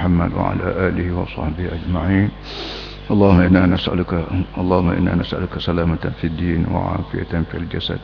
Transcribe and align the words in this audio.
محمد 0.00 0.32
وعلى 0.32 0.66
آله 0.88 1.12
وصحبه 1.12 1.68
أجمعين. 1.76 2.28
اللهم 3.12 3.40
إنا 3.40 3.66
نسألك 3.66 4.12
اللهم 4.56 4.88
إنا 4.90 5.12
نسألك 5.20 5.58
سلامة 5.60 6.04
في 6.20 6.26
الدين 6.32 6.64
وعافية 6.72 7.32
في 7.52 7.56
الجسد 7.60 8.00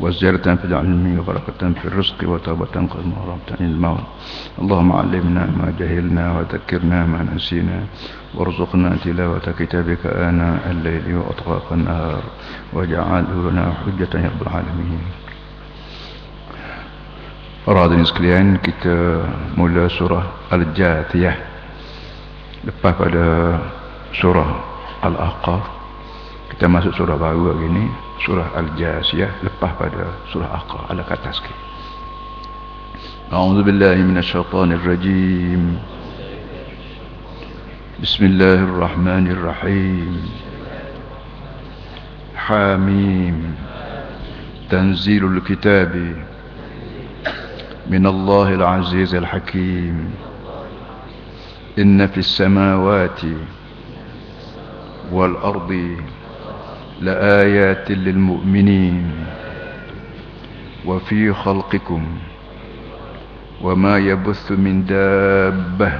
وزيادة 0.00 0.54
في 0.58 0.64
العلم 0.64 1.18
وبركة 1.18 1.62
في 1.78 1.84
الرزق 1.84 2.18
وتوبة 2.26 2.74
قد 2.74 3.04
مربت 3.06 3.48
عن 3.54 3.66
الموت. 3.70 4.06
اللهم 4.58 4.90
علمنا 4.92 5.44
ما 5.58 5.68
جهلنا 5.78 6.24
وذكرنا 6.38 7.06
ما 7.06 7.20
نسينا 7.34 7.78
وارزقنا 8.34 8.96
تلاوة 9.04 9.46
كتابك 9.58 10.06
آناء 10.06 10.62
الليل 10.70 11.06
وأطراف 11.16 11.72
النهار 11.72 12.22
واجعله 12.72 13.74
حجة 13.82 14.12
يا 14.24 14.30
رب 14.34 14.42
العالمين. 14.42 15.02
Hadirin 17.68 18.08
sekalian, 18.08 18.56
kita 18.64 19.28
mula 19.52 19.92
surah 19.92 20.48
Al-Jathiyah. 20.48 21.36
Lepas 22.64 22.96
pada 22.96 23.60
surah 24.16 24.50
Al-Aqaf, 25.04 25.68
kita 26.56 26.64
masuk 26.64 26.96
surah 26.96 27.20
baru 27.20 27.52
hari 27.52 27.68
ini, 27.68 27.92
surah 28.24 28.56
Al-Jathiyah 28.56 29.44
lepas 29.44 29.76
pada 29.76 30.16
surah 30.32 30.48
Al-Aqaf 30.48 30.88
ala 30.88 31.04
kata 31.04 31.28
sikit. 31.28 31.52
A'udzu 33.36 33.60
billahi 33.60 34.00
minasyaitonir 34.00 34.88
rajim. 34.88 35.76
Bismillahirrahmanirrahim. 38.00 40.24
Hamim. 42.32 43.60
Tanzilul 44.72 45.44
kitabi 45.44 46.27
من 47.88 48.06
الله 48.06 48.54
العزيز 48.54 49.14
الحكيم. 49.14 50.14
إن 51.78 52.06
في 52.06 52.18
السماوات 52.18 53.20
والأرض 55.12 55.96
لآيات 57.00 57.90
للمؤمنين. 57.90 59.12
وفي 60.86 61.32
خلقكم 61.32 62.06
وما 63.62 63.98
يبث 63.98 64.52
من 64.52 64.86
دابة. 64.86 65.92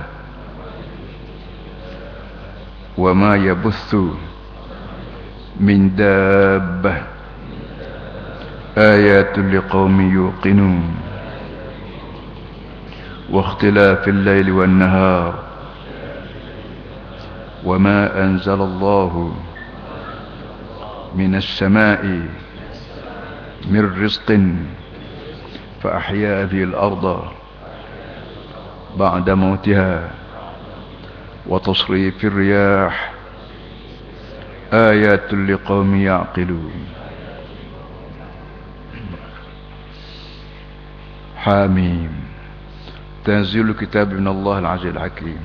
وما 2.98 3.36
يبث 3.36 3.94
من 5.60 5.96
دابة. 5.96 7.02
آيات 8.78 9.38
لقوم 9.38 10.12
يوقنون. 10.12 10.94
واختلاف 13.30 14.08
الليل 14.08 14.50
والنهار 14.50 15.44
وما 17.64 18.24
أنزل 18.24 18.60
الله 18.60 19.34
من 21.14 21.34
السماء 21.34 22.04
من 23.70 24.04
رزق 24.04 24.40
فأحيا 25.82 26.44
به 26.44 26.62
الأرض 26.62 27.24
بعد 28.96 29.30
موتها 29.30 30.10
وتصريف 31.46 32.24
الرياح 32.24 33.12
آيات 34.72 35.34
لقوم 35.34 35.96
يعقلون. 35.96 36.72
حاميم. 41.36 42.27
Tanzilul 43.26 43.74
kitab 43.74 44.14
min 44.14 44.26
Allah 44.26 44.62
al-Aziz 44.62 44.94
al-Hakim 44.94 45.40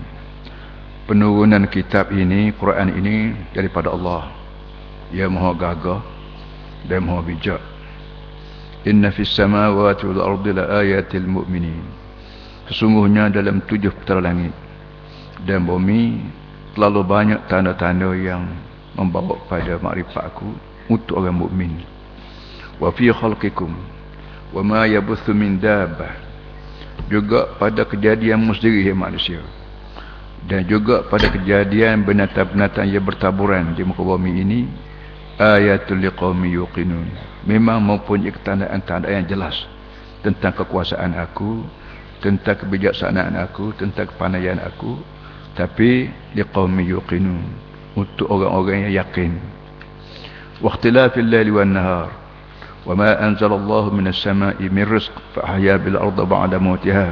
Penurunan 1.04 1.68
kitab 1.68 2.16
ini, 2.16 2.56
Quran 2.56 2.96
ini 2.96 3.36
daripada 3.52 3.92
Allah. 3.92 4.32
Yang 5.12 5.36
maha 5.36 5.52
gagah 5.52 6.02
dan 6.88 7.04
maha 7.04 7.22
bijak. 7.28 7.62
Inna 8.88 9.12
fis 9.12 9.28
samawati 9.36 10.08
wal 10.08 10.24
ardi 10.24 10.56
la 10.56 10.80
ayatil 10.80 11.28
mu'minin. 11.28 12.04
Sesungguhnya 12.72 13.28
dalam 13.28 13.60
tujuh 13.68 13.92
petara 13.92 14.24
langit 14.24 14.56
Dan 15.44 15.68
bumi 15.68 16.24
Terlalu 16.72 17.02
banyak 17.04 17.40
tanda-tanda 17.52 18.16
yang 18.16 18.48
Membawa 18.96 19.36
pada 19.52 19.76
makrifat 19.84 20.32
aku 20.32 20.48
Untuk 20.88 21.20
orang 21.20 21.44
mukmin. 21.44 21.84
Wa 22.80 22.88
fi 22.96 23.12
khalqikum 23.12 23.76
Wa 24.56 24.64
ma 24.64 24.88
yabuthu 24.88 25.36
min 25.36 25.60
dabah 25.60 26.23
juga 27.12 27.56
pada 27.60 27.84
kejadian 27.84 28.44
ya 28.44 28.96
manusia. 28.96 29.42
Dan 30.44 30.68
juga 30.68 31.08
pada 31.08 31.32
kejadian 31.32 32.04
binatang-binatang 32.04 32.92
yang 32.92 33.04
bertaburan 33.08 33.80
di 33.80 33.88
muka 33.88 34.04
bumi 34.04 34.44
ini 34.44 34.60
ayatul 35.40 36.04
liqaumi 36.04 36.52
yuqinun. 36.52 37.08
Memang 37.48 37.80
mempunyai 37.80 38.36
ketandaan-tandaan 38.36 39.24
yang 39.24 39.28
jelas 39.28 39.56
tentang 40.24 40.56
kekuasaan 40.56 41.16
aku 41.16 41.64
tentang 42.24 42.56
kebijaksanaan 42.56 43.36
aku 43.36 43.76
tentang 43.76 44.08
kepandaian 44.08 44.60
aku 44.64 44.96
tapi 45.56 46.08
liqaumi 46.36 46.88
yuqinun 46.88 47.44
untuk 48.00 48.28
orang-orang 48.32 48.88
yang 48.88 49.04
yakin. 49.04 49.32
Waqtilafil 50.64 51.28
laili 51.28 51.52
wan 51.52 51.76
nahar 51.76 52.23
وما 52.89 53.11
أنزل 53.29 53.53
الله 53.53 53.85
من 53.93 54.07
السماء 54.09 54.57
من 54.65 54.85
رزق 54.89 55.13
فأحيا 55.37 55.77
بالأرض 55.77 56.19
بعد 56.29 56.53
موتها 56.55 57.09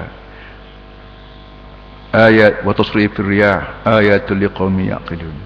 آيات 2.15 2.65
وتصريف 2.65 3.21
الرياح 3.21 3.63
آيات 3.85 4.33
لقوم 4.33 4.77
يعقلون 4.81 5.37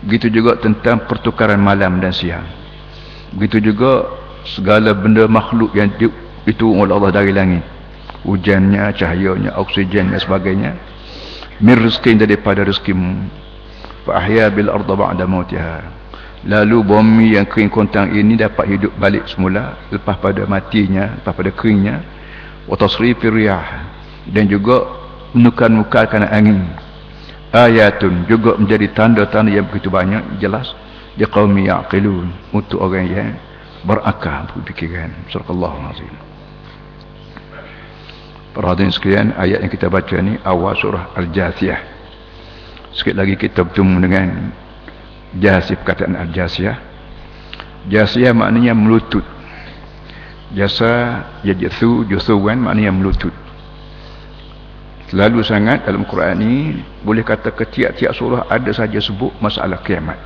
begitu 0.00 0.32
juga 0.32 0.56
tentang 0.56 1.04
pertukaran 1.04 1.60
malam 1.60 2.00
dan 2.00 2.10
siang 2.10 2.48
begitu 3.36 3.70
juga 3.70 4.08
segala 4.48 4.96
benda 4.96 5.28
makhluk 5.28 5.76
yang 5.76 5.92
itu 6.48 6.66
oleh 6.72 6.96
Allah 6.96 7.12
dari 7.12 7.36
langit 7.36 7.60
hujannya, 8.24 8.96
cahayanya, 8.96 9.54
oksigen 9.60 10.08
dan 10.10 10.18
sebagainya 10.20 10.72
min 11.60 11.76
rizkin 11.76 12.16
daripada 12.16 12.64
rizkimu 12.64 13.28
fa 14.08 14.24
ahya 14.24 14.48
bil 14.48 14.72
arda 14.72 14.96
ba'da 14.96 15.28
mautiha 15.28 15.84
Lalu 16.45 16.77
bumi 16.85 17.33
yang 17.33 17.49
kering 17.49 17.73
kontang 17.73 18.13
ini 18.13 18.37
dapat 18.37 18.69
hidup 18.69 18.93
balik 19.01 19.25
semula 19.25 19.81
lepas 19.89 20.13
pada 20.21 20.45
matinya, 20.45 21.17
lepas 21.17 21.33
pada 21.33 21.49
keringnya. 21.49 22.05
Watasrifir 22.69 23.33
riyah 23.33 23.65
dan 24.29 24.45
juga 24.45 24.85
menukar-nukarkan 25.33 26.25
angin. 26.29 26.69
Ayatun 27.49 28.29
juga 28.29 28.57
menjadi 28.61 28.93
tanda-tanda 28.93 29.49
yang 29.49 29.65
begitu 29.69 29.89
banyak 29.89 30.37
jelas 30.37 30.69
di 31.17 31.25
kaum 31.25 31.55
yaqilun 31.55 32.29
untuk 32.53 32.81
orang 32.81 33.05
yang 33.09 33.29
berakal 33.85 34.45
berfikiran. 34.53 35.13
Subhanallahu 35.33 35.77
azim. 35.93 36.13
Para 38.53 38.71
hadirin 38.71 38.93
sekalian, 38.93 39.27
ayat 39.35 39.65
yang 39.65 39.71
kita 39.71 39.91
baca 39.91 40.15
ni 40.21 40.39
awal 40.47 40.77
surah 40.79 41.11
Al-Jathiyah. 41.17 41.81
Sikit 42.95 43.19
lagi 43.19 43.35
kita 43.35 43.67
bertemu 43.67 43.95
dengan 43.99 44.27
Jasih 45.35 45.75
perkataan 45.83 46.15
al-jasiyah. 46.15 46.79
Jasiyah 47.91 48.31
maknanya 48.31 48.71
melutut. 48.71 49.23
Jasa 50.55 51.25
Yajithu 51.43 52.07
Juthuwan 52.07 52.63
maknanya 52.63 52.95
melutut. 52.95 53.35
Selalu 55.11 55.45
sangat 55.45 55.85
dalam 55.85 56.01
Quran 56.09 56.41
ini 56.41 56.55
Boleh 57.05 57.21
kata 57.21 57.53
ketiak-tiak 57.53 58.09
surah 58.17 58.49
Ada 58.49 58.73
saja 58.73 58.97
sebut 58.97 59.29
masalah 59.37 59.77
kiamat. 59.85 60.17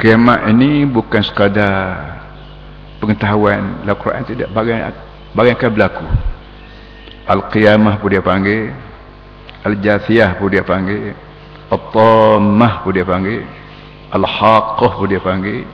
Kiamat 0.00 0.48
ini 0.52 0.88
bukan 0.88 1.20
sekadar 1.20 2.16
Pengetahuan 2.96 3.84
dalam 3.84 3.98
Quran 4.00 4.24
tidak. 4.24 4.48
Bagian, 4.56 4.88
bagian 5.36 5.56
akan 5.60 5.70
berlaku. 5.76 6.06
Al-Qiyamah 7.28 8.00
pun 8.00 8.08
dia 8.08 8.22
panggil 8.24 8.72
Al-Jathiyah 9.66 10.38
pun 10.40 10.48
dia 10.48 10.64
panggil 10.64 11.12
At-Tammah 11.66 12.86
pun 12.86 12.90
dia 12.94 13.02
panggil. 13.02 13.42
Al-Haqqah 14.14 14.92
pun 14.94 15.06
dia 15.10 15.18
panggil. 15.18 15.66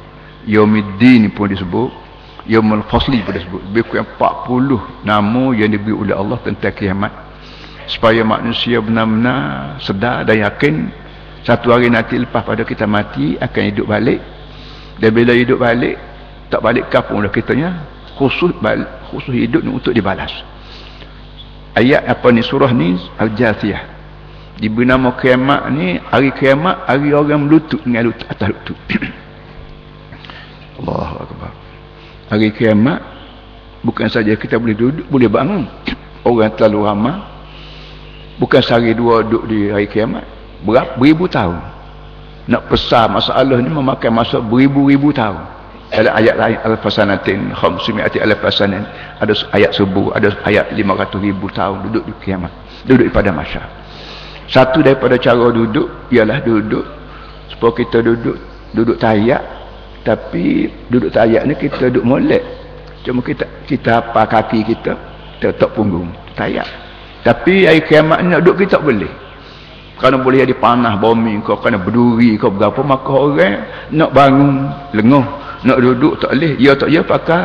Yawmiddin 0.48 1.28
pun 1.36 1.52
disebut. 1.52 1.90
Yawmul 2.48 2.82
Fasli 2.90 3.22
pun 3.22 3.38
disebut 3.38 3.62
Lebih 3.70 3.86
kurang 3.86 4.08
40 4.18 5.06
nama 5.06 5.44
yang 5.54 5.70
diberi 5.70 5.94
oleh 5.94 6.16
Allah 6.16 6.40
tentang 6.42 6.74
kiamat. 6.74 7.12
Supaya 7.86 8.24
manusia 8.24 8.82
benar-benar 8.82 9.78
sedar 9.82 10.22
dan 10.26 10.38
yakin 10.42 10.90
Satu 11.42 11.74
hari 11.74 11.90
nanti 11.90 12.14
lepas 12.14 12.46
pada 12.46 12.62
kita 12.66 12.86
mati 12.88 13.36
akan 13.36 13.62
hidup 13.68 13.86
balik. 13.86 14.18
Dan 14.98 15.10
bila 15.12 15.36
hidup 15.36 15.60
balik 15.60 16.00
Tak 16.48 16.64
balik 16.64 16.88
kapung 16.88 17.20
dah 17.20 17.30
kitanya 17.30 17.84
Khusus, 18.16 18.52
balik, 18.60 18.88
khusus 19.08 19.32
hidup 19.32 19.64
ni 19.64 19.72
untuk 19.72 19.96
dibalas. 19.96 20.30
Ayat 21.72 22.04
apa 22.04 22.28
ni 22.28 22.44
surah 22.44 22.68
ni? 22.70 23.00
Al-Jathiyah 23.16 23.91
diberi 24.60 24.84
nama 24.84 25.16
kiamat 25.16 25.72
ni 25.72 25.96
hari 26.12 26.34
kiamat 26.36 26.84
hari 26.84 27.14
orang 27.16 27.48
melutut 27.48 27.80
dengan 27.84 28.12
lutut 28.12 28.26
atas 28.28 28.48
lutut. 28.52 28.78
Allahu 30.82 31.14
akbar. 31.24 31.50
Hari 32.32 32.48
kiamat 32.52 33.00
bukan 33.80 34.08
saja 34.12 34.34
kita 34.36 34.60
boleh 34.60 34.76
duduk 34.76 35.06
boleh 35.08 35.28
bangun. 35.30 35.64
Orang 36.22 36.52
terlalu 36.58 36.80
ramai. 36.84 37.16
Bukan 38.40 38.60
sehari 38.64 38.96
dua 38.96 39.22
duduk 39.22 39.44
di 39.48 39.70
hari 39.70 39.86
kiamat 39.88 40.24
berapa 40.64 40.98
beribu 40.98 41.28
tahun. 41.28 41.60
Nak 42.50 42.66
pesah 42.66 43.06
masalah 43.06 43.62
ni 43.62 43.70
memakai 43.70 44.10
masa 44.10 44.42
beribu-ribu 44.42 45.14
tahun. 45.14 45.38
Ada 45.92 46.10
ayat 46.16 46.34
lain 46.40 46.58
al-fasanatin 46.64 47.40
khamsimiati 47.52 48.16
al-fasanin 48.18 48.80
ada 49.20 49.36
ayat 49.52 49.76
subuh 49.76 50.08
ada 50.16 50.32
ayat 50.48 50.72
500 50.72 51.20
ribu 51.20 51.52
tahun 51.52 51.84
duduk 51.84 52.08
di 52.08 52.12
kiamat 52.24 52.48
duduk 52.88 53.12
pada 53.12 53.28
masyarakat 53.28 53.82
satu 54.52 54.84
daripada 54.84 55.16
cara 55.16 55.48
duduk 55.48 55.88
ialah 56.12 56.44
duduk. 56.44 56.84
Supaya 57.48 57.72
kita 57.80 58.04
duduk 58.04 58.36
duduk 58.76 59.00
tayak 59.00 59.40
tapi 60.04 60.68
duduk 60.92 61.08
tayak 61.08 61.48
ni 61.48 61.56
kita 61.56 61.88
duduk 61.88 62.04
molek. 62.04 62.44
Cuma 63.02 63.24
kita 63.24 63.48
kita 63.64 64.04
apa 64.04 64.28
kaki 64.28 64.60
kita 64.62 64.92
tetap 65.40 65.74
punggung 65.74 66.12
tayak 66.36 66.68
tapi 67.22 67.70
air 67.70 67.82
kiamat 67.86 68.20
ni 68.22 68.34
duduk 68.42 68.66
kita 68.66 68.78
tak 68.78 68.84
boleh. 68.84 69.10
Kerana 69.96 70.18
boleh 70.18 70.42
jadi 70.42 70.56
panah 70.58 70.98
bumi 70.98 71.38
kau 71.46 71.56
kena 71.62 71.78
berduri 71.78 72.34
kau 72.34 72.50
berapa 72.50 72.82
maka 72.82 73.14
orang 73.14 73.56
nak 73.94 74.10
bangun 74.10 74.66
lenguh 74.92 75.26
nak 75.62 75.78
duduk 75.78 76.18
tak 76.20 76.34
boleh. 76.34 76.52
Ya 76.58 76.74
tak 76.74 76.90
ya 76.90 77.00
pakai 77.00 77.42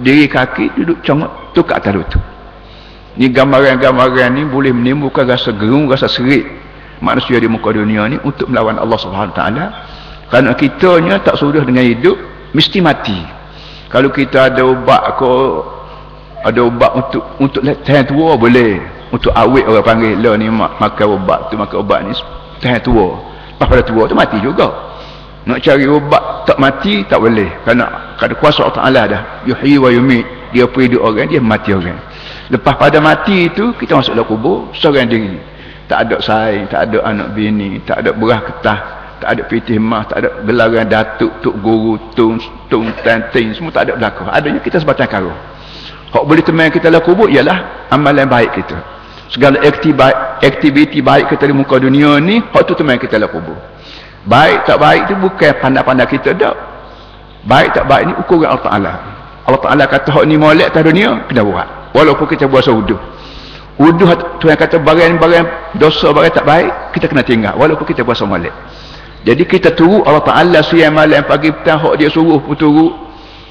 diri 0.00 0.26
kaki 0.26 0.74
duduk 0.80 0.98
congok 1.04 1.30
tu 1.52 1.60
kat 1.62 1.78
atas 1.84 1.92
lutut 2.02 2.22
ni 3.18 3.26
gambaran-gambaran 3.34 4.30
ni 4.38 4.42
boleh 4.46 4.70
menimbulkan 4.70 5.26
rasa 5.26 5.50
gerung 5.50 5.90
rasa 5.90 6.06
serik 6.06 6.46
manusia 7.02 7.38
di 7.38 7.50
muka 7.50 7.74
dunia 7.74 8.06
ni 8.06 8.16
untuk 8.22 8.46
melawan 8.46 8.78
Allah 8.78 8.98
Subhanahu 8.98 9.34
taala. 9.34 9.64
Kerana 10.30 10.54
kitanya 10.54 11.18
tak 11.24 11.40
sudah 11.40 11.66
dengan 11.66 11.82
hidup 11.82 12.14
mesti 12.54 12.78
mati. 12.78 13.18
Kalau 13.90 14.12
kita 14.12 14.52
ada 14.52 14.62
ubat 14.62 15.16
ko 15.18 15.64
ada 16.44 16.60
ubat 16.62 16.92
untuk 16.94 17.22
untuk 17.42 17.60
tahan 17.82 18.06
tua 18.06 18.38
boleh. 18.38 18.78
Untuk 19.08 19.32
awet 19.32 19.64
orang 19.64 19.86
panggil 19.88 20.20
lah 20.20 20.36
ni 20.36 20.52
makan 20.52 21.06
ubat 21.16 21.48
tu 21.48 21.56
makan 21.56 21.76
ubat 21.80 21.98
ni 22.04 22.12
tahan 22.60 22.78
tua. 22.84 23.18
Lepas 23.56 23.66
pada 23.66 23.82
tua 23.82 24.02
tu 24.06 24.14
mati 24.14 24.38
juga. 24.38 24.68
Nak 25.48 25.64
cari 25.64 25.88
ubat 25.88 26.44
tak 26.44 26.60
mati 26.60 27.08
tak 27.08 27.18
boleh. 27.18 27.48
Kerana 27.64 28.14
kada 28.20 28.36
kuasa 28.36 28.68
Allah 28.68 28.78
Taala 28.78 29.02
dah. 29.08 29.22
Yuhyi 29.48 29.80
wa 29.80 29.88
yumit. 29.88 30.28
Dia 30.52 30.68
pergi 30.68 30.92
hidup 30.92 31.02
orang 31.04 31.28
dia 31.28 31.40
mati 31.40 31.72
orang 31.76 32.07
lepas 32.48 32.74
pada 32.76 32.98
mati 32.98 33.48
itu 33.48 33.76
kita 33.76 33.96
masuk 34.00 34.12
dalam 34.16 34.28
kubur 34.28 34.72
seorang 34.76 35.08
diri. 35.08 35.36
Tak 35.88 36.04
ada 36.04 36.16
saing 36.20 36.68
tak 36.68 36.92
ada 36.92 37.00
anak 37.04 37.32
bini 37.32 37.80
tak 37.84 38.04
ada 38.04 38.12
berah 38.12 38.44
ketah 38.44 38.80
tak 39.18 39.30
ada 39.34 39.42
pitih 39.50 39.80
mah 39.82 40.06
tak 40.06 40.22
ada 40.22 40.28
gelaran 40.46 40.86
datuk 40.86 41.32
tuk 41.42 41.56
guru 41.58 41.98
tung 42.14 42.38
tung 42.70 42.86
tanting 43.02 43.50
semua 43.56 43.74
tak 43.74 43.90
ada 43.90 43.98
berlaku 43.98 44.22
adanya 44.30 44.60
kita 44.62 44.78
sebatang 44.78 45.10
karo 45.10 45.32
hak 46.12 46.24
boleh 46.24 46.44
teman 46.44 46.70
kita 46.70 46.88
dalam 46.88 47.04
kubur 47.04 47.28
ialah 47.28 47.88
amalan 47.92 48.24
baik 48.24 48.52
kita. 48.56 48.76
Segala 49.28 49.60
aktiviti 50.40 51.04
baik 51.04 51.28
kita 51.28 51.44
di 51.44 51.52
muka 51.52 51.76
dunia 51.76 52.16
ni 52.16 52.40
hak 52.40 52.62
tu 52.64 52.72
teman 52.72 52.96
kita 52.96 53.20
dalam 53.20 53.28
kubur. 53.28 53.58
Baik 54.24 54.64
tak 54.64 54.80
baik 54.80 55.08
itu 55.08 55.14
bukan 55.20 55.52
pandai-pandai 55.60 56.08
kita 56.08 56.32
tak 56.36 56.56
baik 57.44 57.68
tak 57.76 57.84
baik 57.84 58.08
ni 58.08 58.14
ukuran 58.16 58.48
Allah 58.48 58.64
Ta'ala. 58.64 58.92
Allah 59.44 59.60
Ta'ala 59.60 59.84
kata 59.84 60.08
hak 60.12 60.24
ni 60.24 60.36
molek 60.40 60.72
atas 60.72 60.82
dunia 60.84 61.24
kena 61.28 61.44
buat 61.44 61.68
walaupun 61.92 62.26
kita 62.28 62.48
buat 62.48 62.64
seuduh. 62.64 62.98
Uduh 63.78 64.10
Tuhan 64.42 64.58
kata 64.58 64.82
barang-barang 64.82 65.78
dosa 65.78 66.10
barang 66.10 66.34
tak 66.34 66.46
baik 66.46 66.70
kita 66.96 67.06
kena 67.06 67.22
tinggal. 67.22 67.54
Walaupun 67.54 67.86
kita 67.86 68.02
buat 68.02 68.18
molek 68.26 68.52
jadi 69.26 69.42
kita 69.42 69.74
tunggu 69.74 70.06
Allah 70.06 70.22
Ta'ala 70.22 70.62
siang 70.62 70.94
malam 70.94 71.26
pagi 71.26 71.50
petang 71.50 71.82
hak 71.82 71.98
dia 71.98 72.06
suruh 72.06 72.38
pun 72.38 72.54
tunggu. 72.54 72.94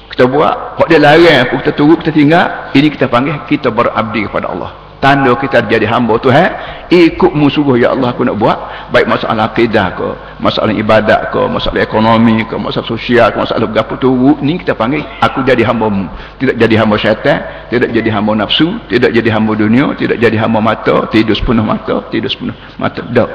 Kita 0.08 0.24
buat 0.24 0.80
hak 0.80 0.88
dia 0.88 0.98
larang 0.98 1.44
pun 1.52 1.60
kita 1.60 1.72
tunggu 1.76 1.94
kita 2.00 2.10
tinggal. 2.10 2.72
Ini 2.72 2.88
kita 2.88 3.06
panggil 3.06 3.44
kita 3.46 3.68
berabdi 3.68 4.26
kepada 4.26 4.48
Allah 4.48 4.87
tanda 4.98 5.34
kita 5.38 5.66
jadi 5.66 5.86
hamba 5.86 6.18
Tuhan 6.18 6.50
ikut 6.90 7.32
musuh 7.34 7.64
ya 7.78 7.94
Allah 7.94 8.10
aku 8.10 8.26
nak 8.26 8.36
buat. 8.38 8.58
Baik 8.88 9.06
masalah 9.06 9.52
akidah 9.52 9.92
ke 9.94 10.08
masalah 10.40 10.72
ibadat 10.72 11.30
ke 11.30 11.40
masalah 11.46 11.80
ekonomi 11.84 12.42
ke 12.48 12.56
masalah 12.56 12.88
sosial 12.88 13.28
ke 13.30 13.38
masalah 13.38 13.68
berapa 13.68 13.94
tu 14.00 14.10
ni 14.40 14.58
kita 14.58 14.72
panggil 14.74 15.04
aku 15.20 15.44
jadi 15.44 15.62
hamba 15.66 15.86
mu. 15.92 16.06
Tidak 16.40 16.56
jadi 16.56 16.74
hamba 16.80 16.96
syaitan 16.96 17.38
tidak 17.68 17.90
jadi 17.92 18.08
hamba 18.10 18.32
nafsu 18.46 18.80
tidak 18.88 19.10
jadi 19.12 19.28
hamba 19.30 19.52
dunia 19.54 19.92
tidak 19.94 20.16
jadi 20.18 20.36
hamba 20.40 20.58
mata 20.58 21.06
tidur 21.12 21.36
sepenuh 21.36 21.64
mata 21.64 22.06
tidur 22.10 22.30
sepenuh 22.32 22.56
mata. 22.80 23.02
Tak 23.04 23.30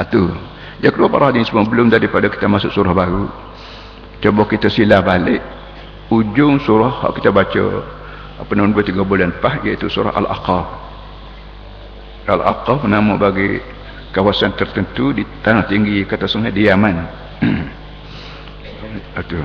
satu 0.00 0.32
ya 0.80 0.88
keluar 0.88 1.12
para 1.12 1.28
hadis 1.28 1.52
sebelum 1.52 1.92
daripada 1.92 2.32
kita 2.32 2.48
masuk 2.48 2.72
surah 2.72 2.96
baru 2.96 3.28
cuba 4.24 4.42
kita 4.48 4.72
silah 4.72 5.04
balik. 5.04 5.40
Ujung 6.10 6.58
surah 6.58 7.06
kita 7.14 7.30
baca 7.30 7.64
dua 8.48 8.84
tiga 8.84 9.02
bulan 9.04 9.36
lepas 9.36 9.60
iaitu 9.66 9.90
surah 9.92 10.16
Al-Aqaf. 10.16 10.66
Al-Aqaf 12.30 12.86
nama 12.88 13.16
bagi 13.20 13.60
kawasan 14.14 14.56
tertentu 14.56 15.12
di 15.12 15.26
tanah 15.44 15.66
tinggi 15.68 16.04
kata 16.08 16.24
sungai 16.24 16.54
di 16.54 16.64
Yaman. 16.68 16.96
Itu. 19.20 19.40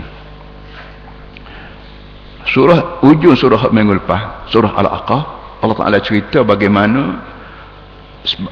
Surah 2.46 3.02
ujung 3.02 3.36
surah 3.36 3.74
minggu 3.74 4.00
lepas 4.00 4.48
surah 4.54 4.78
Al-Aqaf 4.78 5.24
Allah 5.66 5.76
Ta'ala 5.82 5.98
cerita 5.98 6.46
bagaimana 6.46 7.26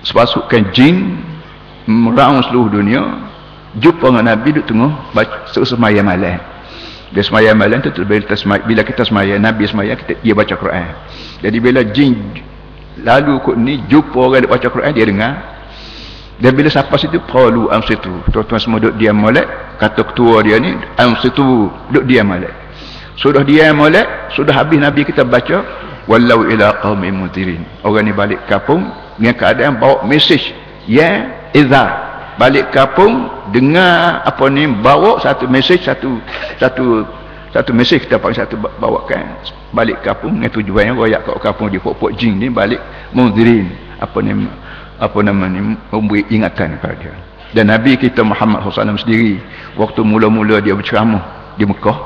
sepasukan 0.05 0.73
jin 0.73 1.21
meraung 1.85 2.41
seluruh 2.45 2.81
dunia 2.81 3.01
jumpa 3.77 4.09
dengan 4.09 4.33
Nabi 4.33 4.49
di 4.57 4.61
tengah 4.65 5.13
semayam 5.53 6.09
malam 6.09 6.52
dia 7.13 7.21
semayang 7.21 7.53
malam 7.53 7.77
tu 7.77 7.93
bila 8.01 8.81
kita 8.81 9.05
semayang 9.05 9.37
Nabi 9.37 9.69
semayang 9.69 10.01
kita, 10.01 10.17
dia 10.25 10.33
baca 10.33 10.57
Quran. 10.57 10.89
Jadi 11.45 11.57
bila 11.61 11.85
jin 11.85 12.17
lalu 13.05 13.37
kot 13.45 13.53
ni 13.53 13.85
jumpa 13.85 14.17
orang 14.17 14.41
dia 14.41 14.49
baca 14.49 14.67
Quran 14.73 14.91
dia 14.97 15.05
dengar. 15.05 15.33
Dan 16.41 16.57
bila 16.57 16.65
sampai 16.73 16.97
situ 16.97 17.21
qalu 17.29 17.69
amsitu 17.69 18.09
tuan-tuan 18.33 18.57
semua 18.57 18.81
duduk 18.81 18.97
diam 18.97 19.13
molek. 19.13 19.45
Kata 19.77 20.01
ketua 20.09 20.41
dia 20.41 20.57
ni 20.57 20.73
amsitu 20.97 21.69
duduk 21.93 22.03
diam 22.09 22.33
molek. 22.33 22.49
Sudah 23.13 23.45
diam 23.45 23.77
molek 23.77 24.33
sudah 24.33 24.57
habis 24.57 24.81
Nabi 24.81 25.05
kita 25.05 25.21
baca 25.21 25.61
wallau 26.09 26.49
ila 26.49 26.81
qaumi 26.81 27.13
mutirin. 27.13 27.61
Orang 27.85 28.09
ni 28.09 28.13
balik 28.17 28.41
kampung 28.49 28.89
dengan 29.21 29.37
keadaan 29.37 29.77
bawa 29.77 30.01
mesej 30.09 30.49
ya 30.89 31.29
izar 31.53 32.02
balik 32.37 32.73
kampung 32.73 33.29
dengar 33.53 34.25
apa 34.25 34.45
ni 34.49 34.65
bawa 34.65 35.21
satu 35.21 35.45
mesej 35.45 35.81
satu 35.85 36.17
satu 36.57 37.05
satu 37.53 37.69
mesej 37.69 38.01
kita 38.01 38.17
panggil 38.17 38.45
satu 38.45 38.57
bawakan. 38.57 39.37
Balik 39.73 40.05
kampung 40.05 40.37
dengan 40.37 40.53
tujuannya 40.53 40.93
royak 40.93 41.21
kat 41.25 41.37
kampung 41.41 41.69
di 41.69 41.77
pokok 41.77 42.13
jin 42.17 42.37
ni 42.37 42.49
balik 42.49 42.81
munzirin 43.13 43.69
apa 44.01 44.17
ni 44.21 44.33
apa 44.97 45.17
nama 45.21 45.45
ni 45.49 45.77
memberi 45.89 46.25
ingatan 46.33 46.77
kepada 46.77 46.95
dia. 46.97 47.13
Dan 47.53 47.69
Nabi 47.69 47.93
kita 48.01 48.25
Muhammad 48.25 48.65
SAW 48.65 48.97
sendiri 48.97 49.37
waktu 49.77 50.01
mula-mula 50.01 50.57
dia 50.57 50.73
berceramah 50.73 51.53
di 51.53 51.69
Mekah 51.69 51.97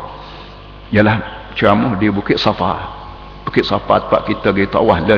ialah 0.91 1.49
ceramah 1.55 1.95
di 1.95 2.11
Bukit 2.11 2.35
Safa. 2.35 2.75
Bukit 3.47 3.63
Safa 3.63 4.03
tempat 4.03 4.27
kita 4.27 4.51
pergi 4.51 4.67
tawah 4.67 4.99
lah 4.99 5.15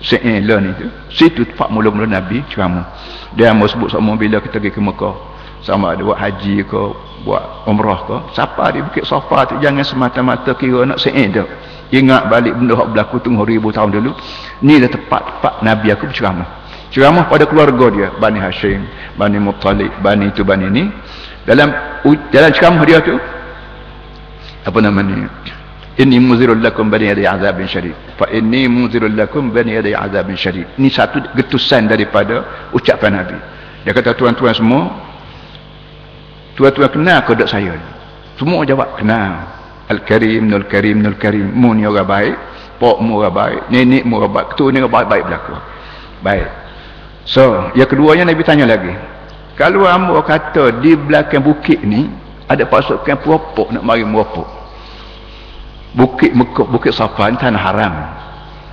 ni 0.00 0.08
tu 0.08 0.16
Se'in 0.16 0.40
lah 0.48 0.58
ni 0.64 0.70
tu 0.80 0.86
situ 1.12 1.44
tempat 1.44 1.68
mula-mula 1.68 2.08
Nabi 2.08 2.40
ceramah. 2.48 2.88
Dia 3.36 3.52
mau 3.52 3.68
sebut 3.68 3.92
sama 3.92 4.16
bila 4.16 4.40
kita 4.40 4.56
pergi 4.56 4.72
ke 4.72 4.80
Mekah. 4.80 5.16
Sama 5.60 5.92
ada 5.92 6.00
buat 6.00 6.16
haji 6.16 6.64
ke 6.64 6.82
buat 7.28 7.68
umrah 7.68 8.00
ke. 8.08 8.16
Siapa 8.32 8.72
di 8.72 8.80
Bukit 8.80 9.04
Safa 9.04 9.44
tu 9.44 9.60
jangan 9.60 9.84
semata-mata 9.84 10.56
kira 10.56 10.88
nak 10.88 10.98
se'in 10.98 11.36
tu 11.36 11.44
ingat 11.90 12.30
balik 12.30 12.54
benda 12.56 12.78
yang 12.78 12.90
berlaku 12.96 13.20
tunggu 13.20 13.44
ribu 13.44 13.68
tahun 13.68 13.92
dulu. 13.92 14.16
Ni 14.64 14.80
dah 14.80 14.88
tepat-tepat 14.88 15.60
Nabi 15.60 15.92
aku 15.92 16.08
berceramah. 16.08 16.48
Ceramah 16.90 17.30
pada 17.30 17.46
keluarga 17.46 17.86
dia 17.94 18.08
Bani 18.18 18.42
Hashim 18.42 18.82
Bani 19.14 19.38
Muttalib 19.38 19.94
Bani 20.02 20.26
itu 20.26 20.42
Bani 20.42 20.66
ini 20.66 20.90
dalam 21.46 21.70
dalam 22.34 22.50
ceramah 22.50 22.82
dia 22.82 22.98
tu 22.98 23.14
apa 24.66 24.78
namanya 24.82 25.30
inni 26.00 26.16
muzirul 26.16 26.64
lakum 26.64 26.88
bani 26.88 27.12
yadai 27.12 27.28
azabin 27.28 27.68
syarif 27.68 27.96
fa 28.16 28.32
inni 28.32 28.64
muzirul 28.64 29.12
lakum 29.12 29.52
bani 29.52 29.76
yadai 29.76 29.92
azabin 29.92 30.34
syarif 30.34 30.66
ini 30.80 30.88
satu 30.88 31.20
getusan 31.36 31.84
daripada 31.84 32.68
ucapan 32.72 33.20
Nabi. 33.20 33.38
Dia 33.84 33.92
kata 33.92 34.16
tuan-tuan 34.16 34.56
semua 34.56 34.82
tuan-tuan 36.56 36.88
kenal 36.88 37.20
ke 37.28 37.32
tak 37.36 37.48
saya 37.52 37.76
semua 38.40 38.64
jawab 38.64 38.96
kenal. 38.96 39.60
Al-Karim, 39.90 40.46
Nul 40.46 40.70
Karim, 40.70 41.02
Nul 41.02 41.18
Karim. 41.18 41.50
Mu 41.50 41.74
ni 41.74 41.82
orang 41.82 42.06
baik 42.06 42.36
pok 42.78 43.02
mu 43.02 43.20
orang 43.20 43.34
baik 43.34 43.60
nenek 43.74 44.06
mu 44.06 44.22
orang 44.22 44.32
baik 44.32 44.46
ketua 44.54 44.68
ni 44.70 44.78
orang 44.80 44.94
baik, 44.94 45.06
baik 45.10 45.22
berlaku. 45.28 45.54
Baik. 46.24 46.48
So 47.26 47.68
yang 47.76 47.90
keduanya 47.90 48.24
Nabi 48.30 48.42
tanya 48.46 48.64
lagi 48.70 48.94
kalau 49.58 49.84
amba 49.84 50.22
kata 50.24 50.80
di 50.80 50.96
belakang 50.96 51.44
bukit 51.44 51.84
ni 51.84 52.08
ada 52.48 52.64
pasukan 52.64 53.18
puapok 53.20 53.76
nak 53.76 53.84
mari 53.84 54.06
muapok 54.06 54.59
Bukit 55.94 56.32
Mekah, 56.36 56.66
Bukit 56.70 56.94
Safa 56.94 57.30
tanah 57.34 57.60
haram. 57.60 57.94